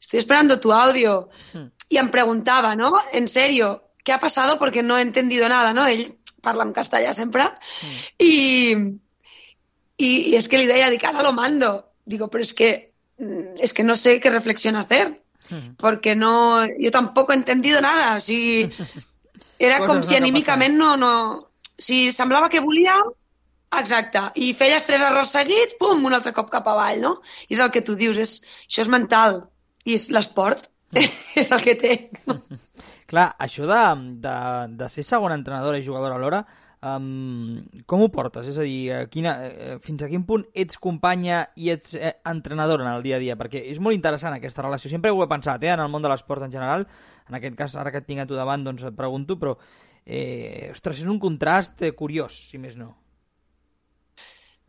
estoy 0.00 0.22
esperando 0.22 0.58
tu 0.58 0.72
audio. 0.74 1.20
Mm 1.54 1.79
y 1.90 1.98
em 1.98 2.08
preguntava, 2.08 2.74
¿no? 2.76 2.94
En 3.12 3.26
serio, 3.28 3.82
¿qué 4.04 4.12
ha 4.12 4.20
pasado? 4.20 4.58
Porque 4.58 4.82
no 4.82 4.96
he 4.96 5.02
entendido 5.02 5.48
nada, 5.48 5.74
¿no? 5.74 5.86
Ell 5.86 6.16
parla 6.40 6.64
en 6.64 6.72
castellà 6.72 7.12
sempre. 7.12 7.42
Mm. 7.42 7.96
I, 8.18 8.34
i, 9.98 10.10
i 10.30 10.36
és 10.38 10.46
que 10.48 10.60
li 10.60 10.70
deia, 10.70 10.88
dic, 10.88 11.04
ara 11.04 11.26
lo 11.26 11.34
mando. 11.36 11.90
Digo, 12.06 12.30
pero 12.30 12.46
es 12.46 12.54
que, 12.54 12.94
es 13.58 13.74
que 13.74 13.82
no 13.82 13.96
sé 13.96 14.20
qué 14.20 14.30
reflexión 14.30 14.76
hacer. 14.76 15.20
Mm. 15.50 15.74
Porque 15.76 16.14
no, 16.14 16.64
yo 16.78 16.92
tampoco 16.92 17.32
he 17.32 17.36
entendido 17.36 17.82
nada. 17.82 18.16
O 18.16 18.20
sigui, 18.20 18.70
era 19.58 19.82
com 19.82 20.02
si 20.06 20.16
anímicament 20.16 20.78
no, 20.78 20.96
no... 20.96 21.50
Si 21.80 22.12
semblava 22.12 22.50
que 22.52 22.62
volia, 22.62 22.94
exacte, 23.80 24.22
i 24.38 24.52
feies 24.54 24.84
tres 24.86 25.02
errors 25.02 25.34
seguits, 25.34 25.74
pum, 25.80 26.04
un 26.06 26.14
altre 26.14 26.30
cop 26.36 26.50
cap 26.52 26.66
avall, 26.70 27.00
no? 27.02 27.16
I 27.48 27.56
és 27.56 27.62
el 27.64 27.72
que 27.74 27.82
tu 27.82 27.98
dius, 27.98 28.20
és, 28.20 28.34
això 28.68 28.84
és 28.84 28.90
mental, 28.92 29.40
i 29.88 29.96
és 29.98 30.10
l'esport. 30.14 30.69
és 31.40 31.50
el 31.50 31.62
que 31.64 31.76
té. 31.78 31.94
Clar, 33.10 33.30
això 33.42 33.66
de, 33.66 33.84
de, 34.22 34.34
de 34.78 34.88
ser 34.90 35.04
segona 35.06 35.36
entrenadora 35.38 35.78
i 35.78 35.86
jugadora 35.86 36.16
alhora, 36.18 36.40
um, 36.86 37.58
com 37.90 38.04
ho 38.04 38.08
portes? 38.14 38.48
És 38.52 38.58
a 38.58 38.66
dir, 38.66 39.00
quina, 39.10 39.34
eh, 39.48 39.76
fins 39.84 40.04
a 40.06 40.10
quin 40.10 40.24
punt 40.28 40.46
ets 40.54 40.78
companya 40.82 41.42
i 41.58 41.72
ets 41.74 41.96
eh, 41.98 42.14
entrenadora 42.30 42.86
en 42.86 42.92
el 42.92 43.04
dia 43.06 43.18
a 43.18 43.22
dia? 43.22 43.38
Perquè 43.40 43.64
és 43.72 43.82
molt 43.82 43.98
interessant 43.98 44.36
aquesta 44.36 44.64
relació. 44.66 44.92
Sempre 44.92 45.10
ho 45.10 45.22
he 45.24 45.30
pensat, 45.30 45.62
eh, 45.66 45.74
en 45.74 45.84
el 45.84 45.92
món 45.92 46.06
de 46.06 46.12
l'esport 46.12 46.46
en 46.46 46.54
general. 46.54 46.86
En 47.28 47.38
aquest 47.38 47.58
cas, 47.58 47.76
ara 47.78 47.92
que 47.94 48.02
et 48.02 48.08
tinc 48.08 48.24
a 48.24 48.28
tu 48.30 48.38
davant, 48.38 48.62
doncs 48.66 48.86
et 48.86 48.96
pregunto, 48.96 49.38
però, 49.38 49.56
eh, 50.06 50.70
ostres, 50.72 51.02
és 51.02 51.10
un 51.10 51.20
contrast 51.22 51.82
eh, 51.82 51.94
curiós, 51.94 52.38
si 52.50 52.58
més 52.58 52.78
no. 52.78 52.94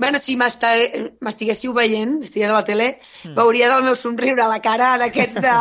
Bueno, 0.01 0.17
si 0.17 0.33
m'estiguéssiu 0.39 1.75
veient, 1.77 2.15
estigués 2.25 2.49
a 2.49 2.55
la 2.55 2.63
tele, 2.65 2.87
mm. 2.97 3.35
veuries 3.37 3.69
el 3.69 3.83
meu 3.85 3.97
somriure 3.99 4.41
a 4.41 4.49
la 4.49 4.57
cara 4.63 4.95
d'aquests 4.97 5.37
de... 5.43 5.57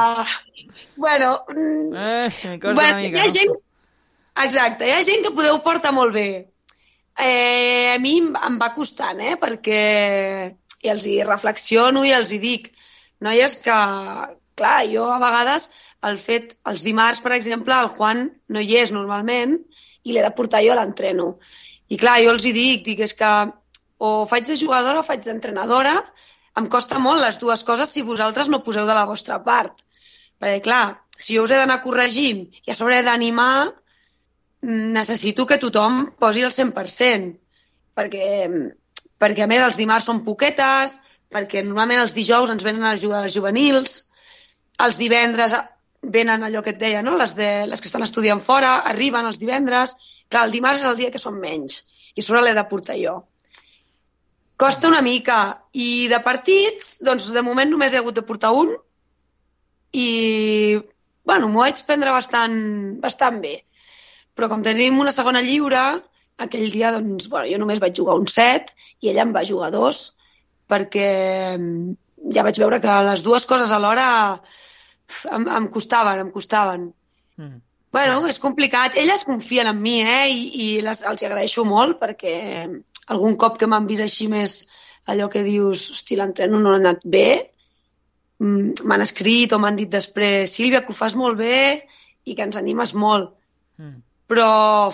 bueno... 1.05 1.35
Mm, 1.53 1.91
eh, 2.05 2.55
cosa 2.63 2.79
bueno, 2.79 3.03
mica, 3.03 3.19
hi 3.19 3.27
ha 3.27 3.35
gent... 3.35 3.53
Exacte, 4.47 4.89
hi 4.89 4.95
ha 4.97 5.05
gent 5.05 5.27
que 5.27 5.35
podeu 5.37 5.61
portar 5.67 5.93
molt 5.93 6.17
bé. 6.17 6.27
Eh, 7.21 7.93
a 7.93 7.99
mi 8.01 8.17
em 8.23 8.33
em 8.49 8.59
va 8.65 8.73
costant, 8.73 9.21
eh? 9.21 9.37
perquè 9.45 9.85
i 10.81 10.95
els 10.95 11.05
hi 11.05 11.21
reflexiono 11.27 12.07
i 12.09 12.17
els 12.17 12.33
hi 12.33 12.41
dic, 12.41 12.73
noies, 13.21 13.61
que, 13.61 13.79
clar, 14.57 14.77
jo 14.89 15.05
a 15.13 15.21
vegades 15.21 15.69
el 16.09 16.17
fet, 16.17 16.57
els 16.65 16.89
dimarts, 16.89 17.21
per 17.21 17.37
exemple, 17.37 17.77
el 17.77 17.93
Juan 17.93 18.31
no 18.49 18.65
hi 18.65 18.81
és 18.81 18.97
normalment 18.97 19.59
i 20.09 20.15
l'he 20.15 20.25
de 20.25 20.33
portar 20.33 20.65
jo 20.65 20.73
a 20.73 20.81
l'entreno. 20.81 21.35
I 21.93 22.01
clar, 22.01 22.23
jo 22.25 22.33
els 22.33 22.47
hi 22.49 22.57
dic, 22.57 22.87
dic, 22.87 23.05
és 23.05 23.13
que 23.19 23.33
o 24.01 24.11
faig 24.31 24.49
de 24.49 24.57
jugadora 24.57 25.03
o 25.03 25.07
faig 25.07 25.23
d'entrenadora, 25.27 25.95
em 26.59 26.67
costa 26.73 26.99
molt 26.99 27.23
les 27.23 27.39
dues 27.43 27.63
coses 27.69 27.93
si 27.93 28.03
vosaltres 28.07 28.49
no 28.49 28.63
poseu 28.65 28.89
de 28.89 28.97
la 28.97 29.07
vostra 29.09 29.39
part. 29.45 29.85
Perquè, 30.41 30.61
clar, 30.65 30.85
si 31.17 31.37
jo 31.37 31.45
us 31.45 31.53
he 31.53 31.61
d'anar 31.61 31.83
corregint 31.85 32.47
i 32.65 32.73
a 32.73 32.77
sobre 32.79 32.99
he 32.99 33.07
d'animar, 33.07 33.69
necessito 34.97 35.47
que 35.47 35.61
tothom 35.61 36.07
posi 36.21 36.45
el 36.47 36.53
100%, 36.57 37.35
perquè, 37.97 38.29
perquè 39.21 39.45
a 39.45 39.51
més 39.51 39.65
els 39.67 39.79
dimarts 39.81 40.09
són 40.09 40.25
poquetes, 40.25 40.97
perquè 41.31 41.63
normalment 41.65 42.03
els 42.03 42.17
dijous 42.17 42.51
ens 42.53 42.65
venen 42.67 42.85
a 42.85 42.95
ajudar 42.97 43.23
les 43.25 43.37
juvenils, 43.37 43.99
els 44.81 44.99
divendres 45.01 45.55
venen 46.01 46.45
allò 46.45 46.63
que 46.65 46.73
et 46.75 46.81
deia, 46.81 47.03
no? 47.05 47.17
les, 47.21 47.37
de, 47.37 47.51
les 47.69 47.81
que 47.81 47.91
estan 47.91 48.05
estudiant 48.07 48.41
fora, 48.41 48.79
arriben 48.93 49.29
els 49.29 49.41
divendres, 49.41 49.95
clar, 50.33 50.47
el 50.47 50.57
dimarts 50.57 50.81
és 50.81 50.89
el 50.89 50.97
dia 50.97 51.13
que 51.13 51.21
són 51.21 51.37
menys, 51.41 51.83
i 52.17 52.25
sobre 52.25 52.41
l'he 52.45 52.57
de 52.57 52.65
portar 52.71 52.97
jo. 52.97 53.19
Costa 54.61 54.91
una 54.91 55.01
mica, 55.01 55.41
i 55.73 56.07
de 56.13 56.21
partits, 56.25 56.99
doncs 57.07 57.31
de 57.33 57.43
moment 57.47 57.71
només 57.73 57.95
he 57.95 58.01
hagut 58.03 58.19
de 58.19 58.27
portar 58.29 58.53
un, 58.53 58.75
i 59.97 60.09
bueno, 61.27 61.49
m'ho 61.49 61.65
vaig 61.65 61.81
prendre 61.89 62.13
bastant, 62.15 62.61
bastant 63.01 63.41
bé 63.43 63.57
però 64.41 64.49
com 64.49 64.63
tenim 64.65 64.99
una 65.03 65.13
segona 65.13 65.43
lliure, 65.45 65.81
aquell 66.41 66.71
dia, 66.73 66.95
doncs, 66.95 67.29
bueno, 67.29 67.49
jo 67.53 67.59
només 67.61 67.81
vaig 67.83 67.97
jugar 67.99 68.17
un 68.17 68.29
set 68.31 68.73
i 69.05 69.11
ella 69.11 69.27
em 69.27 69.35
va 69.37 69.47
jugar 69.49 69.69
dos, 69.75 69.99
perquè 70.71 71.11
mm, 71.59 71.91
ja 72.33 72.45
vaig 72.47 72.61
veure 72.63 72.79
que 72.81 72.95
les 73.09 73.25
dues 73.27 73.45
coses 73.51 73.75
alhora 73.77 74.07
em, 75.37 75.45
em 75.45 75.67
costaven, 75.75 76.23
em 76.25 76.31
costaven. 76.33 76.89
Mm. 77.37 77.61
Bueno, 77.91 78.21
és 78.31 78.39
complicat. 78.39 78.99
Elles 79.01 79.25
confien 79.27 79.71
en 79.71 79.81
mi, 79.83 79.97
eh? 80.03 80.27
I, 80.31 80.43
i 80.65 80.67
les, 80.87 81.03
els 81.07 81.25
agraeixo 81.27 81.65
molt 81.67 81.99
perquè 82.03 82.35
algun 83.11 83.39
cop 83.41 83.57
que 83.59 83.67
m'han 83.71 83.89
vist 83.89 84.05
així 84.05 84.29
més 84.31 84.61
allò 85.11 85.27
que 85.33 85.43
dius, 85.43 85.89
hosti, 85.95 86.19
l'entreno 86.19 86.61
no 86.63 86.75
ha 86.75 86.79
anat 86.79 87.01
bé, 87.03 87.51
mm, 88.39 88.87
m'han 88.87 89.03
escrit 89.03 89.53
o 89.53 89.59
m'han 89.59 89.81
dit 89.81 89.91
després, 89.91 90.53
Sílvia, 90.53 90.85
que 90.85 90.95
ho 90.95 90.97
fas 90.97 91.17
molt 91.19 91.41
bé 91.41 91.81
i 92.29 92.37
que 92.37 92.47
ens 92.47 92.61
animes 92.61 92.95
molt. 92.95 93.35
Mm 93.81 93.99
però 94.31 94.93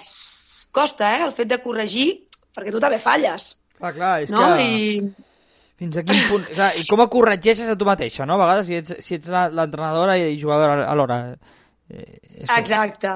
costa, 0.73 1.13
eh, 1.13 1.25
el 1.29 1.35
fet 1.37 1.53
de 1.53 1.61
corregir, 1.61 2.09
perquè 2.57 2.73
tu 2.73 2.81
també 2.81 2.99
falles. 3.03 3.51
Clar, 3.77 3.93
clar, 3.93 4.15
és 4.25 4.33
no? 4.33 4.49
que... 4.57 4.65
I... 4.65 5.27
Fins 5.77 5.99
a 6.01 6.05
quin 6.09 6.23
punt... 6.31 6.47
Clar, 6.55 6.71
I 6.81 6.87
com 6.89 7.03
corregeixes 7.13 7.69
a 7.69 7.77
tu 7.77 7.85
mateixa, 7.85 8.25
no? 8.25 8.39
A 8.39 8.47
vegades, 8.47 8.71
si 8.71 8.79
ets, 8.79 8.95
si 9.05 9.19
ets 9.19 9.29
l'entrenadora 9.29 10.17
i 10.17 10.39
jugadora 10.41 10.87
alhora. 10.89 11.19
Eh, 11.91 12.47
Exacte. 12.59 13.15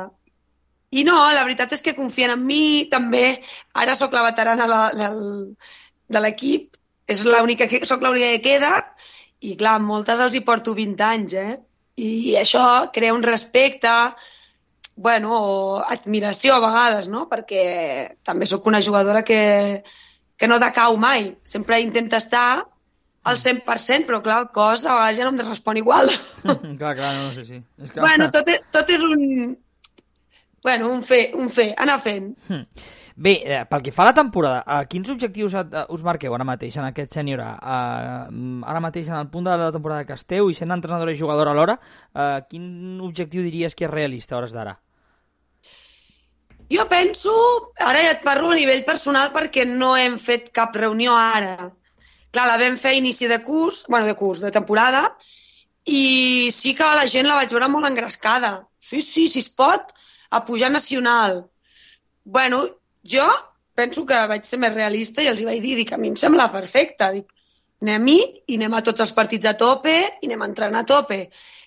I 0.90 1.04
no, 1.06 1.16
la 1.34 1.44
veritat 1.46 1.72
és 1.76 1.84
que 1.86 1.94
confien 1.94 2.34
en 2.34 2.42
mi, 2.42 2.86
també. 2.90 3.40
Ara 3.78 3.94
sóc 3.98 4.14
la 4.16 4.24
veterana 4.26 4.66
de, 4.70 4.80
de, 4.98 5.10
de 6.16 6.22
l'equip, 6.24 6.76
és 7.10 7.22
l'única 7.26 7.68
que 7.70 7.84
sóc 7.86 8.02
l'única 8.02 8.32
que 8.34 8.42
queda, 8.48 8.72
i 9.46 9.54
clar, 9.60 9.78
moltes 9.82 10.20
els 10.20 10.34
hi 10.36 10.42
porto 10.46 10.74
20 10.76 11.06
anys, 11.06 11.36
eh? 11.38 11.54
I, 12.00 12.10
i 12.32 12.36
això 12.40 12.64
crea 12.94 13.14
un 13.14 13.22
respecte, 13.22 13.92
bueno, 15.00 15.30
o 15.32 15.78
admiració 15.80 16.56
a 16.56 16.60
vegades, 16.60 17.08
no? 17.08 17.24
perquè 17.30 17.62
també 18.26 18.46
sóc 18.46 18.66
una 18.68 18.82
jugadora 18.84 19.22
que, 19.24 19.40
que 20.36 20.48
no 20.50 20.58
decau 20.60 20.98
mai. 21.00 21.30
Sempre 21.44 21.80
intenta 21.80 22.18
estar 22.20 22.66
al 23.22 23.36
100%, 23.36 24.06
però 24.08 24.20
clar, 24.24 24.38
el 24.44 24.52
cos 24.54 24.86
a 24.86 24.94
vegades 24.96 25.18
ja 25.18 25.26
no 25.26 25.34
em 25.34 25.42
respon 25.42 25.80
igual. 25.80 26.08
clar, 26.80 26.94
clar, 26.96 27.10
no, 27.18 27.32
sí, 27.34 27.44
sí. 27.44 27.60
És 27.82 27.90
que... 27.90 28.00
Bueno, 28.00 28.30
tot 28.32 28.48
és, 28.48 28.62
tot 28.72 28.88
és 28.92 29.04
un... 29.04 29.58
Bueno, 30.64 30.90
un 30.92 31.04
fer, 31.04 31.30
un 31.40 31.48
fer, 31.52 31.70
anar 31.80 32.00
fent. 32.04 32.34
Hm. 32.48 32.64
Bé, 33.20 33.32
eh, 33.44 33.64
pel 33.68 33.82
que 33.84 33.92
fa 33.92 34.04
a 34.04 34.10
la 34.10 34.16
temporada, 34.16 34.60
eh, 34.64 34.84
quins 34.88 35.08
objectius 35.12 35.54
et, 35.60 35.72
uh, 35.76 35.82
us 35.92 36.04
marqueu 36.04 36.32
ara 36.32 36.44
mateix 36.48 36.76
en 36.80 36.86
aquest 36.86 37.16
sènior 37.16 37.42
A? 37.44 37.54
Ara 38.30 38.80
mateix 38.80 39.10
en 39.10 39.18
el 39.18 39.28
punt 39.32 39.44
de 39.44 39.56
la 39.60 39.72
temporada 39.74 40.06
que 40.08 40.16
esteu 40.16 40.48
i 40.48 40.56
sent 40.56 40.72
entrenadora 40.72 41.12
i 41.12 41.18
jugadora 41.18 41.52
alhora, 41.52 41.76
uh, 42.14 42.38
quin 42.48 43.00
objectiu 43.04 43.44
diries 43.44 43.76
que 43.76 43.84
és 43.88 43.92
realista 43.92 44.36
a 44.36 44.38
hores 44.38 44.54
d'ara? 44.56 44.78
Jo 46.72 46.86
penso, 46.88 47.34
ara 47.82 48.00
ja 48.06 48.14
et 48.14 48.24
parlo 48.24 48.52
a 48.52 48.56
nivell 48.56 48.84
personal 48.88 49.32
perquè 49.34 49.66
no 49.68 49.96
hem 49.98 50.16
fet 50.22 50.48
cap 50.54 50.76
reunió 50.76 51.16
ara. 51.18 51.72
Clar, 52.30 52.46
la 52.46 52.58
vam 52.60 52.76
fer 52.78 52.94
a 52.94 52.98
inici 52.98 53.26
de 53.30 53.40
curs, 53.42 53.84
bueno, 53.88 54.06
de 54.06 54.14
curs, 54.14 54.40
de 54.44 54.52
temporada, 54.54 55.02
i 55.86 56.50
sí 56.54 56.74
que 56.78 56.86
la 56.96 57.08
gent 57.10 57.26
la 57.26 57.38
vaig 57.38 57.50
veure 57.50 57.70
molt 57.72 57.88
engrescada. 57.88 58.52
Sí, 58.78 59.00
sí, 59.02 59.26
si 59.28 59.42
es 59.42 59.48
pot, 59.50 59.94
a 60.30 60.44
pujar 60.46 60.70
nacional. 60.70 61.44
Bueno, 62.24 62.62
jo 63.02 63.26
penso 63.74 64.04
que 64.06 64.18
vaig 64.30 64.46
ser 64.46 64.60
més 64.62 64.74
realista 64.74 65.24
i 65.24 65.30
els 65.30 65.40
hi 65.40 65.48
vaig 65.48 65.62
dir, 65.64 65.76
dic, 65.78 65.92
a 65.92 65.98
mi 65.98 66.10
em 66.12 66.18
sembla 66.20 66.50
perfecte. 66.52 67.10
Dic, 67.16 67.30
anem-hi 67.82 68.18
i 68.46 68.58
anem 68.60 68.76
a 68.76 68.82
tots 68.86 69.02
els 69.04 69.14
partits 69.16 69.48
a 69.48 69.56
tope 69.58 69.96
i 69.96 70.28
anem 70.28 70.44
a 70.44 70.50
entrenar 70.50 70.84
a 70.84 70.88
tope. 70.88 71.20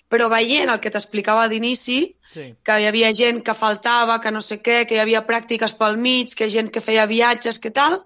Però 0.08 0.28
veient 0.30 0.70
el 0.70 0.80
que 0.80 0.92
t'explicava 0.94 1.48
d'inici, 1.50 1.98
sí. 2.34 2.50
que 2.62 2.76
hi 2.80 2.86
havia 2.88 3.10
gent 3.16 3.40
que 3.44 3.56
faltava, 3.58 4.20
que 4.22 4.32
no 4.34 4.42
sé 4.44 4.60
què, 4.62 4.84
que 4.86 4.96
hi 4.96 5.02
havia 5.02 5.24
pràctiques 5.26 5.74
pel 5.80 5.98
mig, 5.98 6.36
que 6.38 6.50
gent 6.52 6.70
que 6.70 6.84
feia 6.84 7.08
viatges, 7.10 7.58
que 7.58 7.72
tal, 7.74 7.98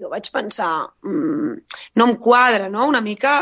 jo 0.00 0.10
vaig 0.10 0.30
pensar, 0.34 0.88
mmm, 1.04 1.54
no 1.96 2.08
em 2.08 2.16
quadra, 2.16 2.68
no? 2.68 2.88
Una 2.90 3.04
mica... 3.04 3.40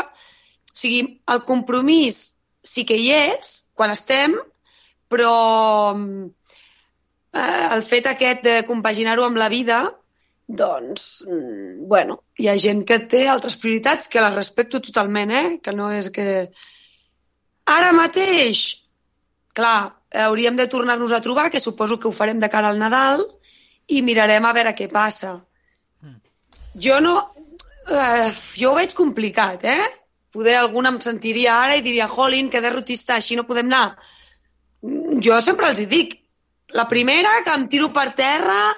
O 0.73 0.75
sigui, 0.75 1.19
el 1.29 1.43
compromís 1.45 2.39
sí 2.65 2.81
que 2.89 2.95
hi 2.97 3.11
és, 3.13 3.49
quan 3.77 3.91
estem, 3.93 4.33
però 5.05 5.33
eh, 5.93 7.65
el 7.75 7.83
fet 7.85 8.09
aquest 8.09 8.41
de 8.47 8.55
compaginar-ho 8.65 9.27
amb 9.27 9.37
la 9.37 9.51
vida, 9.53 9.83
doncs, 10.47 11.23
mm, 11.27 11.85
bueno, 11.91 12.23
hi 12.39 12.49
ha 12.49 12.57
gent 12.57 12.81
que 12.89 12.97
té 13.11 13.27
altres 13.29 13.57
prioritats 13.61 14.09
que 14.09 14.23
les 14.23 14.35
respecto 14.35 14.81
totalment, 14.81 15.31
eh? 15.31 15.59
Que 15.61 15.75
no 15.77 15.91
és 15.93 16.09
que... 16.15 16.27
Ara 17.69 17.93
mateix, 17.95 18.63
clar, 19.55 19.93
hauríem 20.25 20.57
de 20.57 20.67
tornar-nos 20.67 21.13
a 21.13 21.21
trobar, 21.21 21.49
que 21.51 21.61
suposo 21.63 21.99
que 21.99 22.09
ho 22.09 22.11
farem 22.11 22.41
de 22.41 22.49
cara 22.49 22.73
al 22.73 22.81
Nadal, 22.81 23.23
i 23.87 24.01
mirarem 24.01 24.45
a 24.45 24.53
veure 24.57 24.73
què 24.75 24.89
passa. 24.91 25.37
Jo 26.75 26.99
no... 27.01 27.17
Eh, 27.83 28.31
jo 28.57 28.71
ho 28.71 28.77
veig 28.79 28.93
complicat, 28.95 29.65
eh? 29.67 29.87
Poder 30.33 30.55
alguna 30.57 30.93
em 30.93 30.99
sentiria 31.03 31.59
ara 31.61 31.77
i 31.77 31.83
diria, 31.85 32.07
jolín, 32.09 32.49
que 32.49 32.61
derrotista, 32.63 33.17
així 33.17 33.35
no 33.37 33.45
podem 33.45 33.69
anar. 33.69 33.97
Jo 35.23 35.39
sempre 35.43 35.69
els 35.69 35.83
hi 35.83 35.87
dic, 35.91 36.15
la 36.73 36.87
primera, 36.89 37.41
que 37.45 37.53
em 37.53 37.67
tiro 37.69 37.91
per 37.93 38.13
terra, 38.17 38.73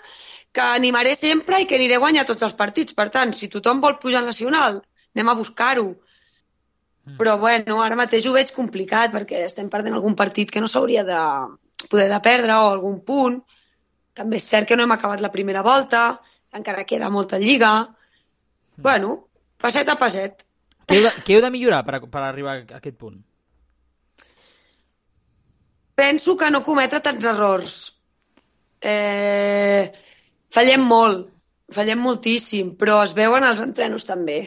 que 0.56 0.64
animaré 0.64 1.16
sempre 1.16 1.62
i 1.62 1.68
que 1.70 1.78
aniré 1.78 1.98
a 1.98 2.04
guanyar 2.04 2.26
tots 2.28 2.44
els 2.48 2.58
partits. 2.60 2.96
Per 2.98 3.08
tant, 3.14 3.32
si 3.34 3.52
tothom 3.52 3.82
vol 3.84 3.98
pujar 4.02 4.22
al 4.22 4.30
nacional, 4.32 4.82
anem 5.16 5.32
a 5.32 5.38
buscar-ho. 5.40 5.88
Mm. 7.06 7.18
Però, 7.20 7.38
bueno, 7.40 7.82
ara 7.86 7.98
mateix 8.00 8.28
ho 8.28 8.36
veig 8.36 8.52
complicat 8.56 9.14
perquè 9.16 9.46
estem 9.46 9.70
perdent 9.72 9.96
algun 9.96 10.16
partit 10.20 10.52
que 10.52 10.64
no 10.64 10.72
s'hauria 10.72 11.06
de 11.08 11.20
poder 11.90 12.10
de 12.12 12.22
perdre 12.24 12.56
o 12.56 12.72
algun 12.76 13.02
punt. 13.08 13.42
També 14.16 14.40
és 14.40 14.48
cert 14.48 14.68
que 14.68 14.78
no 14.80 14.84
hem 14.84 14.96
acabat 14.96 15.22
la 15.22 15.32
primera 15.32 15.64
volta, 15.64 16.08
encara 16.56 16.86
queda 16.88 17.12
molta 17.14 17.40
lliga. 17.42 17.72
Mm. 17.84 18.82
Bueno, 18.88 19.16
passet 19.62 19.90
a 19.92 19.98
passet. 20.00 20.44
Què 20.86 21.00
heu 21.00 21.08
de, 21.08 21.14
què 21.26 21.36
heu 21.36 21.44
de 21.44 21.52
millorar 21.54 21.84
per, 21.86 22.02
per 22.12 22.24
arribar 22.24 22.60
a 22.60 22.80
aquest 22.80 22.98
punt? 23.02 23.20
Penso 25.96 26.36
que 26.38 26.52
no 26.52 26.64
cometre 26.64 27.00
tants 27.02 27.26
errors. 27.32 27.78
Eh, 28.84 29.92
fallem 30.52 30.84
molt, 30.86 31.30
fallem 31.74 32.02
moltíssim, 32.04 32.76
però 32.80 33.00
es 33.06 33.16
veuen 33.18 33.48
els 33.48 33.64
entrenos 33.64 34.06
també. 34.06 34.40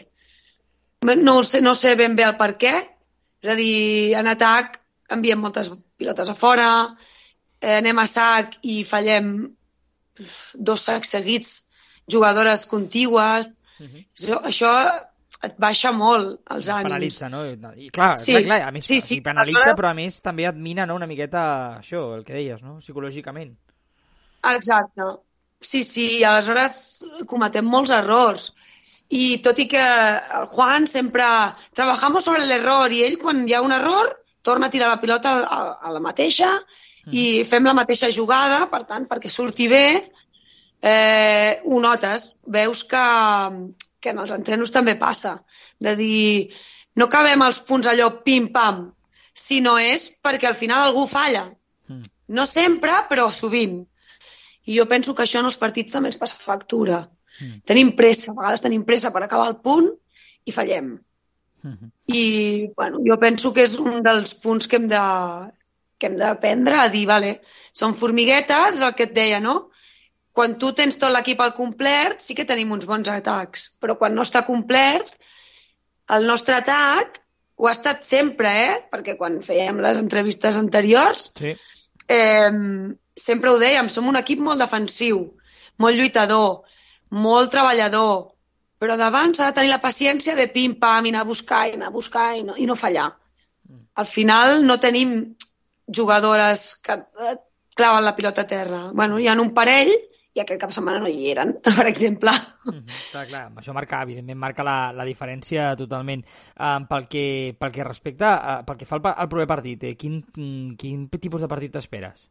No 1.08 1.40
sé, 1.46 1.62
no 1.64 1.74
sé 1.78 1.94
ben 1.98 2.16
bé 2.18 2.26
el 2.26 2.36
per 2.38 2.52
què. 2.60 2.74
És 3.42 3.50
a 3.52 3.56
dir, 3.58 4.14
en 4.18 4.28
atac 4.30 4.80
enviem 5.14 5.40
moltes 5.40 5.70
pilotes 5.96 6.28
a 6.28 6.34
fora, 6.36 6.68
eh, 7.62 7.78
anem 7.78 7.98
a 7.98 8.06
sac 8.06 8.58
i 8.62 8.82
fallem 8.84 9.32
dos 10.54 10.84
sacs 10.88 11.14
seguits, 11.16 11.67
jugadores 12.10 12.66
contigües. 12.66 13.54
Uh 13.78 13.84
mhm. 13.84 13.94
-huh. 13.94 14.04
això, 14.16 14.42
això 14.42 14.72
et 15.46 15.54
baixa 15.58 15.92
molt 15.94 16.40
els 16.50 16.68
ànims. 16.68 16.88
Penalitza, 16.88 17.28
no? 17.30 17.44
I 17.46 17.90
clar, 17.94 18.16
sí, 18.18 18.32
clar, 18.32 18.44
clar, 18.44 18.60
a 18.68 18.70
més, 18.74 18.86
sí, 18.86 19.00
sí, 19.00 19.20
penalitza, 19.20 19.60
aleshores... 19.60 19.78
però 19.78 19.90
a 19.90 19.94
més 19.94 20.20
també 20.20 20.48
et 20.48 20.56
mina 20.56 20.86
no, 20.86 20.96
una 20.98 21.06
miqueta 21.06 21.78
això, 21.78 22.14
el 22.16 22.24
que 22.24 22.34
deies, 22.34 22.62
no? 22.62 22.78
psicològicament. 22.82 23.54
Exacte. 24.54 25.02
Sí, 25.60 25.82
sí, 25.82 26.24
aleshores 26.24 26.74
cometem 27.26 27.66
molts 27.66 27.90
errors 27.90 28.52
i 29.08 29.38
tot 29.42 29.58
i 29.58 29.66
que 29.70 29.84
el 30.40 30.46
Juan 30.52 30.86
sempre 30.86 31.24
trabajamos 31.74 32.26
sobre 32.28 32.44
l'error 32.46 32.92
i 32.92 33.02
ell 33.06 33.16
quan 33.18 33.46
hi 33.48 33.56
ha 33.56 33.62
un 33.64 33.72
error 33.72 34.10
torna 34.42 34.68
a 34.68 34.70
tirar 34.70 34.90
la 34.92 35.00
pilota 35.00 35.32
a, 35.40 35.60
a 35.82 35.92
la 35.94 36.02
mateixa 36.04 36.50
mm. 36.58 37.12
i 37.12 37.24
fem 37.48 37.66
la 37.66 37.76
mateixa 37.78 38.10
jugada, 38.14 38.66
per 38.70 38.84
tant, 38.90 39.08
perquè 39.10 39.30
surti 39.32 39.68
bé, 39.68 39.86
eh, 40.82 41.60
ho 41.64 41.80
notes, 41.80 42.36
veus 42.46 42.84
que, 42.84 43.04
que 44.00 44.12
en 44.14 44.22
els 44.22 44.32
entrenos 44.34 44.72
també 44.74 44.94
passa, 44.98 45.38
de 45.80 45.94
dir, 45.98 46.54
no 46.96 47.08
acabem 47.08 47.42
els 47.46 47.60
punts 47.66 47.88
allò 47.90 48.10
pim-pam, 48.24 48.88
sinó 49.34 49.76
és 49.78 50.08
perquè 50.22 50.50
al 50.50 50.58
final 50.58 50.82
algú 50.82 51.06
falla. 51.10 51.46
Mm. 51.88 52.02
No 52.34 52.46
sempre, 52.46 52.94
però 53.08 53.28
sovint. 53.32 53.80
I 54.68 54.76
jo 54.76 54.84
penso 54.90 55.14
que 55.14 55.24
això 55.24 55.40
en 55.40 55.48
els 55.48 55.60
partits 55.60 55.94
també 55.94 56.10
ens 56.10 56.20
passa 56.20 56.40
factura. 56.42 57.04
Mm. 57.40 57.60
Tenim 57.70 57.92
pressa, 57.96 58.32
a 58.32 58.38
vegades 58.40 58.64
tenim 58.64 58.84
pressa 58.88 59.12
per 59.14 59.22
acabar 59.24 59.48
el 59.52 59.60
punt 59.64 59.92
i 60.44 60.52
fallem. 60.52 60.98
Mm 61.62 61.72
-hmm. 61.74 61.90
I 62.06 62.70
bueno, 62.76 62.98
jo 63.06 63.18
penso 63.18 63.52
que 63.52 63.62
és 63.62 63.78
un 63.78 64.02
dels 64.02 64.34
punts 64.34 64.66
que 64.66 64.76
hem 64.76 64.86
de, 64.88 65.00
que 65.98 66.06
hem 66.06 66.16
d'aprendre 66.16 66.78
a 66.78 66.88
dir, 66.88 67.06
vale, 67.06 67.40
són 67.72 67.94
formiguetes, 67.94 68.82
el 68.82 68.94
que 68.94 69.04
et 69.04 69.14
deia, 69.14 69.40
no? 69.40 69.70
Quan 70.38 70.54
tu 70.62 70.70
tens 70.70 71.00
tot 71.02 71.10
l'equip 71.10 71.40
al 71.42 71.56
complet, 71.56 72.20
sí 72.22 72.36
que 72.38 72.46
tenim 72.46 72.70
uns 72.70 72.86
bons 72.86 73.08
atacs, 73.10 73.64
però 73.82 73.96
quan 73.98 74.14
no 74.14 74.22
està 74.22 74.44
complet, 74.46 75.08
el 76.14 76.28
nostre 76.30 76.54
atac 76.60 77.18
ho 77.58 77.66
ha 77.66 77.72
estat 77.74 78.04
sempre, 78.06 78.52
eh? 78.68 78.76
Perquè 78.92 79.16
quan 79.18 79.40
fèiem 79.42 79.80
les 79.82 79.98
entrevistes 79.98 80.60
anteriors, 80.60 81.32
sí. 81.40 81.56
eh, 82.06 82.52
sempre 83.18 83.50
ho 83.50 83.58
dèiem, 83.58 83.90
som 83.90 84.06
un 84.06 84.18
equip 84.20 84.38
molt 84.46 84.62
defensiu, 84.62 85.24
molt 85.82 85.98
lluitador, 85.98 86.60
molt 87.18 87.50
treballador, 87.50 88.28
però 88.78 88.94
davant 89.00 89.34
s'ha 89.34 89.48
de 89.50 89.56
tenir 89.56 89.72
la 89.72 89.82
paciència 89.82 90.36
de 90.38 90.46
pim-pam 90.54 91.08
i 91.08 91.12
anar 91.14 91.24
a 91.24 91.30
buscar 91.32 91.64
i 91.66 91.74
anar 91.74 91.88
a 91.90 91.96
buscar 91.96 92.28
i 92.38 92.44
no, 92.46 92.54
i 92.54 92.68
no 92.70 92.76
fallar. 92.78 93.08
Mm. 93.66 93.82
Al 94.04 94.06
final 94.06 94.62
no 94.68 94.78
tenim 94.78 95.16
jugadores 95.98 96.76
que 96.86 96.94
eh, 97.26 97.34
claven 97.74 98.06
la 98.06 98.14
pilota 98.14 98.46
a 98.46 98.50
terra. 98.54 98.84
Bueno, 98.94 99.18
hi 99.18 99.26
ha 99.26 99.34
un 99.34 99.50
parell 99.58 99.90
i 100.38 100.44
aquest 100.44 100.60
cap 100.62 100.70
de 100.70 100.78
setmana 100.78 101.02
no 101.02 101.10
hi 101.10 101.28
eren, 101.32 101.56
per 101.78 101.86
exemple. 101.90 102.32
Mm 102.64 102.78
-hmm. 102.78 102.96
clar, 103.10 103.26
clar, 103.26 103.44
això 103.60 103.74
marca, 103.74 104.02
evidentment, 104.06 104.38
marca 104.38 104.62
la, 104.62 104.92
la 104.92 105.04
diferència 105.04 105.74
totalment. 105.76 106.24
Um, 106.56 106.86
pel, 106.86 107.08
que, 107.08 107.54
pel 107.58 107.72
que 107.72 107.84
respecta, 107.84 108.32
uh, 108.38 108.64
pel 108.64 108.76
que 108.78 108.86
fa 108.86 108.96
al, 108.96 109.14
al 109.14 109.28
proper 109.28 109.46
partit, 109.46 109.84
eh, 109.84 109.96
quin, 109.96 110.22
quin 110.78 111.08
tipus 111.08 111.40
de 111.42 111.48
partit 111.48 111.72
t'esperes? 111.72 112.28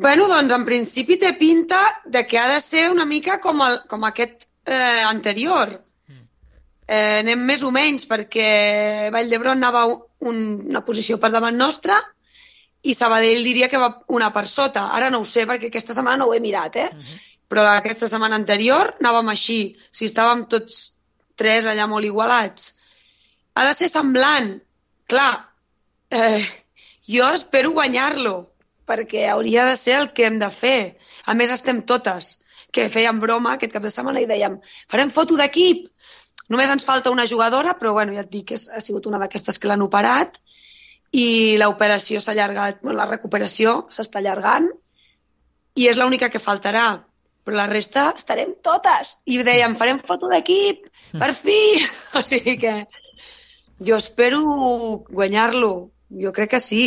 Bueno, 0.00 0.28
doncs 0.28 0.52
en 0.52 0.64
principi 0.64 1.18
té 1.18 1.34
pinta 1.36 1.80
de 2.06 2.26
que 2.26 2.38
ha 2.38 2.48
de 2.48 2.60
ser 2.60 2.90
una 2.90 3.04
mica 3.04 3.40
com, 3.40 3.60
el, 3.60 3.82
com 3.88 4.04
aquest 4.04 4.48
eh, 4.66 5.02
anterior. 5.04 5.74
Mm. 6.08 6.22
Eh, 6.86 7.18
anem 7.20 7.42
més 7.44 7.62
o 7.62 7.70
menys 7.70 8.06
perquè 8.08 9.10
Vall 9.12 9.28
d'Hebron 9.28 9.58
anava 9.58 9.84
un, 9.90 10.38
una 10.70 10.80
posició 10.84 11.18
per 11.18 11.30
davant 11.30 11.56
nostra 11.56 12.00
i 12.82 12.94
Sabadell 12.94 13.42
diria 13.44 13.68
que 13.68 13.80
va 13.80 13.90
una 14.08 14.30
per 14.32 14.46
sota. 14.48 14.86
Ara 14.96 15.10
no 15.12 15.20
ho 15.20 15.28
sé 15.28 15.44
perquè 15.48 15.68
aquesta 15.68 15.96
setmana 15.96 16.22
no 16.22 16.30
ho 16.30 16.34
he 16.34 16.40
mirat, 16.40 16.76
eh? 16.76 16.88
Uh 16.92 16.96
mhm. 16.96 17.02
-huh. 17.02 17.26
Però 17.50 17.66
aquesta 17.66 18.06
setmana 18.06 18.36
anterior 18.36 18.94
anàvem 19.00 19.28
així. 19.28 19.76
O 19.76 19.88
sigui, 19.90 20.10
estàvem 20.10 20.46
tots 20.48 20.96
tres 21.34 21.66
allà 21.66 21.86
molt 21.88 22.06
igualats. 22.06 22.76
Ha 23.54 23.66
de 23.66 23.74
ser 23.74 23.88
semblant. 23.88 24.60
Clar, 25.06 25.50
eh, 26.10 26.46
jo 27.08 27.28
espero 27.34 27.72
guanyar-lo 27.72 28.52
perquè 28.86 29.28
hauria 29.28 29.64
de 29.64 29.76
ser 29.76 29.96
el 30.00 30.12
que 30.12 30.26
hem 30.26 30.38
de 30.38 30.50
fer. 30.50 30.98
A 31.26 31.34
més, 31.34 31.50
estem 31.50 31.82
totes, 31.82 32.42
que 32.72 32.88
fèiem 32.88 33.18
broma 33.20 33.54
aquest 33.54 33.72
cap 33.72 33.82
de 33.82 33.90
setmana 33.90 34.20
i 34.20 34.26
dèiem 34.26 34.60
farem 34.88 35.10
foto 35.10 35.36
d'equip. 35.36 35.88
Només 36.48 36.70
ens 36.70 36.84
falta 36.84 37.10
una 37.10 37.26
jugadora, 37.26 37.76
però 37.78 37.92
bueno, 37.92 38.14
ja 38.14 38.20
et 38.20 38.30
dic 38.30 38.46
que 38.50 38.54
ha 38.54 38.80
sigut 38.80 39.06
una 39.06 39.18
d'aquestes 39.18 39.58
que 39.58 39.68
l'han 39.68 39.82
operat 39.82 40.40
i 41.12 41.56
l'operació 41.58 42.20
s'ha 42.20 42.32
allargat, 42.32 42.80
bueno, 42.82 42.98
la 43.00 43.08
recuperació 43.10 43.84
s'està 43.90 44.20
allargant 44.20 44.68
i 45.74 45.88
és 45.90 45.98
l'única 45.98 46.30
que 46.30 46.42
faltarà. 46.42 46.88
Però 47.44 47.56
la 47.56 47.66
resta 47.70 48.10
estarem 48.12 48.52
totes. 48.62 49.14
I 49.24 49.40
dèiem, 49.42 49.74
farem 49.74 50.02
foto 50.06 50.28
d'equip, 50.30 50.90
per 51.18 51.32
fi! 51.34 51.60
O 52.18 52.22
sigui 52.26 52.56
que 52.60 52.74
jo 53.80 53.96
espero 53.96 54.40
guanyar-lo. 55.08 55.90
Jo 56.22 56.32
crec 56.36 56.50
que 56.56 56.60
sí. 56.60 56.84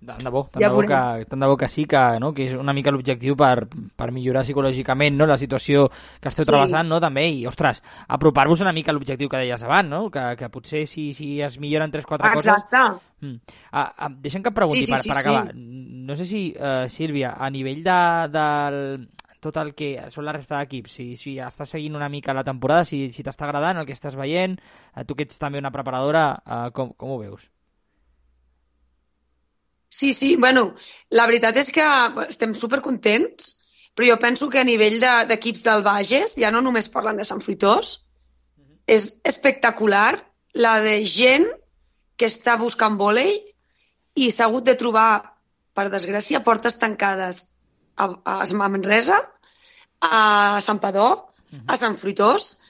Tant 0.00 0.22
de 0.24 0.30
bo, 0.32 0.46
tant, 0.48 0.62
ja 0.62 0.70
de 0.70 0.72
bo 0.72 0.80
que, 0.88 1.26
tant 1.28 1.42
de 1.44 1.48
bo 1.50 1.56
que 1.60 1.68
sí, 1.68 1.84
que, 1.84 2.00
no? 2.22 2.30
que 2.32 2.46
és 2.48 2.54
una 2.56 2.72
mica 2.72 2.92
l'objectiu 2.94 3.34
per, 3.36 3.66
per 3.68 4.06
millorar 4.16 4.46
psicològicament 4.46 5.18
no? 5.18 5.26
la 5.28 5.36
situació 5.36 5.90
que 5.92 6.30
esteu 6.32 6.46
sí. 6.46 6.48
travessant 6.48 6.88
no? 6.88 7.02
també, 7.04 7.26
i 7.28 7.44
ostres, 7.50 7.82
apropar-vos 8.08 8.64
una 8.64 8.72
mica 8.72 8.94
a 8.94 8.96
l'objectiu 8.96 9.28
que 9.28 9.42
deies 9.42 9.66
abans, 9.66 9.92
no? 9.92 10.06
que, 10.14 10.24
que 10.40 10.48
potser 10.48 10.86
si, 10.88 11.10
si 11.12 11.34
es 11.44 11.60
milloren 11.60 11.92
3-4 11.92 12.32
coses... 12.32 12.48
Exacte. 12.48 13.06
Mm. 13.20 13.36
Ah, 13.76 13.92
ah, 13.92 14.08
deixa'm 14.08 14.40
que 14.40 14.48
et 14.48 14.56
pregunti, 14.56 14.80
sí, 14.80 14.88
sí, 14.88 14.94
per, 14.94 15.02
sí, 15.02 15.12
per 15.12 15.18
acabar, 15.20 15.52
sí. 15.52 15.84
no 16.08 16.16
sé 16.16 16.30
si, 16.32 16.42
uh, 16.56 16.88
Sílvia, 16.88 17.34
a 17.36 17.52
nivell 17.52 17.84
de, 17.84 18.00
del, 18.32 18.80
tot 19.44 19.60
el 19.60 19.74
que 19.76 19.92
són 20.08 20.24
la 20.24 20.38
resta 20.38 20.62
d'equips, 20.62 20.96
si, 20.96 21.10
si 21.20 21.36
estàs 21.44 21.76
seguint 21.76 22.00
una 22.00 22.08
mica 22.08 22.32
la 22.32 22.48
temporada, 22.48 22.88
si, 22.88 23.10
si 23.12 23.26
t'està 23.26 23.44
agradant 23.44 23.84
el 23.84 23.88
que 23.88 24.00
estàs 24.00 24.16
veient, 24.16 24.56
uh, 24.96 25.04
tu 25.04 25.12
que 25.18 25.28
ets 25.28 25.36
també 25.44 25.60
una 25.60 25.76
preparadora, 25.76 26.30
uh, 26.40 26.68
com, 26.72 26.96
com 26.96 27.12
ho 27.12 27.20
veus? 27.20 27.50
Sí, 29.90 30.12
sí, 30.12 30.36
bueno, 30.36 30.76
la 31.10 31.26
veritat 31.26 31.56
és 31.58 31.72
que 31.74 31.84
estem 32.28 32.52
supercontents, 32.54 33.48
però 33.98 34.12
jo 34.12 34.16
penso 34.22 34.46
que 34.48 34.60
a 34.60 34.66
nivell 34.66 35.00
d'equips 35.02 35.64
de, 35.64 35.66
del 35.66 35.82
Bages, 35.82 36.36
ja 36.38 36.52
no 36.54 36.60
només 36.62 36.88
parlen 36.92 37.18
de 37.18 37.26
Sant 37.26 37.42
Fruitós, 37.42 37.96
uh 37.98 38.62
-huh. 38.62 38.76
és 38.86 39.20
espectacular 39.24 40.22
la 40.54 40.78
de 40.80 41.02
gent 41.04 41.48
que 42.16 42.30
està 42.30 42.56
buscant 42.58 42.96
vòlei 43.00 43.34
i 44.14 44.30
s'ha 44.30 44.46
hagut 44.46 44.64
de 44.64 44.76
trobar, 44.76 45.34
per 45.74 45.90
desgràcia, 45.90 46.44
portes 46.44 46.78
tancades 46.78 47.50
a, 47.96 48.06
a 48.24 48.68
Manresa, 48.68 49.18
a 50.00 50.60
Sant 50.62 50.78
Padó, 50.78 51.08
uh 51.10 51.58
-huh. 51.58 51.64
a 51.66 51.76
Sant 51.76 51.96
Fruitós, 51.96 52.60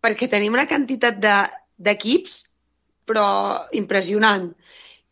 perquè 0.00 0.28
tenim 0.28 0.52
una 0.52 0.66
quantitat 0.66 1.18
d'equips, 1.76 2.42
de, 2.42 2.48
però 3.06 3.66
impressionant 3.72 4.54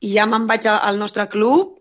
i 0.01 0.15
ja 0.17 0.27
me'n 0.27 0.47
vaig 0.49 0.67
al 0.71 0.99
nostre 0.99 1.27
club, 1.29 1.77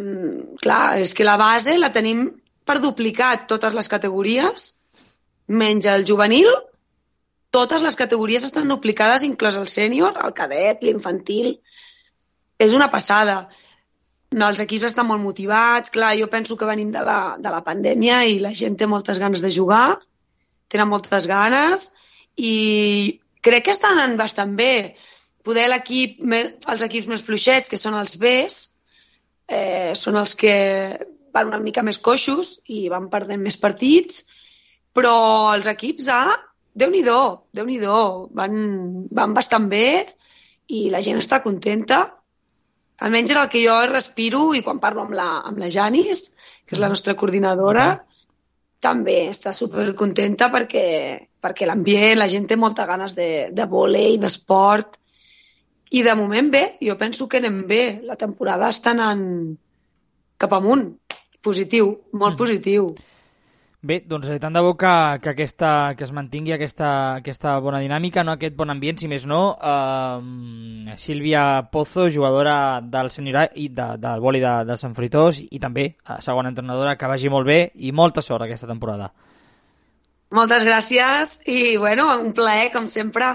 mm, 0.00 0.58
clar, 0.62 0.98
és 1.00 1.14
que 1.14 1.24
la 1.24 1.38
base 1.40 1.78
la 1.78 1.92
tenim 1.92 2.28
per 2.64 2.80
duplicat 2.80 3.46
totes 3.48 3.74
les 3.74 3.88
categories, 3.88 4.74
menys 5.48 5.86
el 5.86 6.04
juvenil, 6.06 6.50
totes 7.52 7.82
les 7.82 7.96
categories 7.96 8.44
estan 8.46 8.68
duplicades, 8.68 9.26
inclòs 9.26 9.58
el 9.60 9.68
sènior, 9.68 10.16
el 10.24 10.32
cadet, 10.32 10.82
l'infantil. 10.82 11.58
És 12.58 12.72
una 12.72 12.88
passada. 12.90 13.48
No, 14.32 14.46
els 14.48 14.62
equips 14.64 14.88
estan 14.88 15.06
molt 15.06 15.20
motivats. 15.20 15.92
Clar, 15.92 16.14
jo 16.16 16.30
penso 16.32 16.56
que 16.56 16.68
venim 16.68 16.92
de 16.94 17.02
la, 17.04 17.36
de 17.38 17.52
la 17.52 17.60
pandèmia 17.66 18.22
i 18.24 18.38
la 18.40 18.54
gent 18.56 18.78
té 18.80 18.88
moltes 18.88 19.20
ganes 19.20 19.44
de 19.44 19.50
jugar, 19.52 19.98
tenen 20.72 20.88
moltes 20.88 21.28
ganes 21.28 21.90
i 22.40 23.20
crec 23.44 23.66
que 23.66 23.74
estan 23.76 24.16
bastant 24.16 24.56
bé 24.56 24.96
poder 25.46 25.68
l'equip, 25.70 26.20
els 26.22 26.84
equips 26.86 27.08
més 27.10 27.24
fluixets, 27.26 27.70
que 27.70 27.80
són 27.80 27.96
els 27.98 28.16
Bs, 28.20 28.60
eh, 29.48 29.92
són 29.98 30.18
els 30.20 30.36
que 30.38 30.54
van 31.32 31.48
una 31.48 31.60
mica 31.60 31.82
més 31.82 31.98
coixos 31.98 32.58
i 32.68 32.86
van 32.92 33.08
perdent 33.12 33.42
més 33.42 33.58
partits, 33.60 34.24
però 34.92 35.14
els 35.54 35.68
equips 35.70 36.08
A, 36.12 36.22
déu-n'hi-do, 36.76 37.20
déu 37.52 37.68
nhi 37.68 37.78
déu 37.80 38.28
van, 38.36 38.54
van 39.12 39.34
bastant 39.36 39.68
bé 39.68 39.86
i 40.72 40.88
la 40.92 41.02
gent 41.04 41.20
està 41.20 41.42
contenta. 41.44 42.04
Almenys 43.02 43.32
és 43.34 43.40
el 43.40 43.50
que 43.52 43.64
jo 43.64 43.74
respiro 43.90 44.52
i 44.54 44.62
quan 44.64 44.80
parlo 44.80 45.06
amb 45.06 45.16
la, 45.16 45.28
amb 45.48 45.60
la 45.60 45.70
Janis, 45.72 46.30
que 46.64 46.76
és 46.76 46.80
la 46.80 46.90
nostra 46.92 47.16
coordinadora, 47.18 47.86
també 48.82 49.28
està 49.30 49.52
super 49.54 49.86
contenta 49.98 50.48
perquè, 50.52 50.86
perquè 51.42 51.68
l'ambient, 51.68 52.18
la 52.18 52.28
gent 52.30 52.48
té 52.50 52.58
molta 52.58 52.86
ganes 52.86 53.14
de, 53.18 53.48
de 53.52 53.66
volei, 53.70 54.18
d'esport, 54.22 54.98
i 55.92 56.02
de 56.02 56.14
moment 56.16 56.50
bé, 56.52 56.62
jo 56.80 56.96
penso 56.98 57.28
que 57.28 57.40
anem 57.42 57.62
bé. 57.68 57.84
La 58.08 58.16
temporada 58.16 58.70
està 58.72 58.94
anant 58.96 59.24
cap 60.40 60.52
amunt. 60.56 60.88
Positiu, 61.42 61.90
molt 62.12 62.34
mm. 62.34 62.38
positiu. 62.38 62.92
Bé, 63.82 63.96
doncs 64.06 64.28
tant 64.38 64.54
de 64.54 64.60
bo 64.62 64.76
que, 64.78 64.90
que, 65.18 65.32
aquesta, 65.32 65.70
que 65.98 66.04
es 66.06 66.12
mantingui 66.14 66.54
aquesta, 66.54 66.88
aquesta 67.18 67.56
bona 67.58 67.80
dinàmica, 67.82 68.22
no 68.22 68.36
aquest 68.36 68.54
bon 68.54 68.70
ambient, 68.70 69.00
si 69.00 69.08
més 69.10 69.24
no. 69.26 69.40
Uh, 69.58 70.94
Sílvia 71.02 71.42
Pozo, 71.72 72.06
jugadora 72.14 72.78
del 72.78 73.10
senior 73.10 73.50
i 73.58 73.66
de, 73.74 73.88
del 73.98 74.22
boli 74.22 74.38
de, 74.44 74.52
de 74.68 74.76
Sant 74.78 74.94
Fritós 74.94 75.40
i 75.42 75.58
també 75.58 75.88
uh, 75.96 76.20
segona 76.22 76.52
entrenadora, 76.54 76.94
que 76.94 77.10
vagi 77.10 77.32
molt 77.32 77.50
bé 77.50 77.58
i 77.74 77.90
molta 77.90 78.22
sort 78.22 78.46
aquesta 78.46 78.70
temporada. 78.70 79.10
Moltes 80.30 80.62
gràcies 80.64 81.40
i, 81.50 81.74
bueno, 81.76 82.06
un 82.22 82.30
plaer, 82.38 82.70
com 82.70 82.86
sempre. 82.88 83.34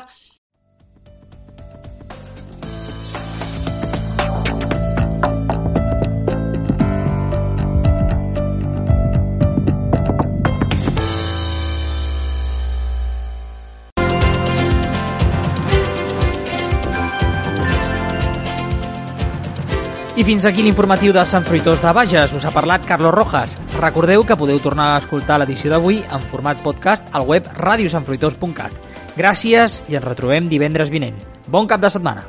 I 20.17 20.23
fins 20.25 20.47
aquí 20.49 20.63
l'informatiu 20.65 21.11
de 21.13 21.21
Sant 21.29 21.43
Fruitós 21.45 21.77
de 21.77 21.91
Bages. 21.93 22.31
Us 22.33 22.45
ha 22.47 22.51
parlat 22.55 22.87
Carlos 22.89 23.13
Rojas. 23.13 23.53
Recordeu 23.77 24.23
que 24.25 24.37
podeu 24.39 24.57
tornar 24.57 24.87
a 24.95 25.01
escoltar 25.03 25.37
l'edició 25.37 25.69
d'avui 25.69 25.99
en 26.01 26.25
format 26.31 26.63
podcast 26.65 27.05
al 27.13 27.27
web 27.29 27.45
radiosanfruitós.cat. 27.53 28.73
Gràcies 29.13 29.83
i 29.85 29.99
ens 30.01 30.07
retrobem 30.09 30.49
divendres 30.49 30.89
vinent. 30.89 31.21
Bon 31.45 31.69
cap 31.69 31.85
de 31.85 31.93
setmana. 31.93 32.25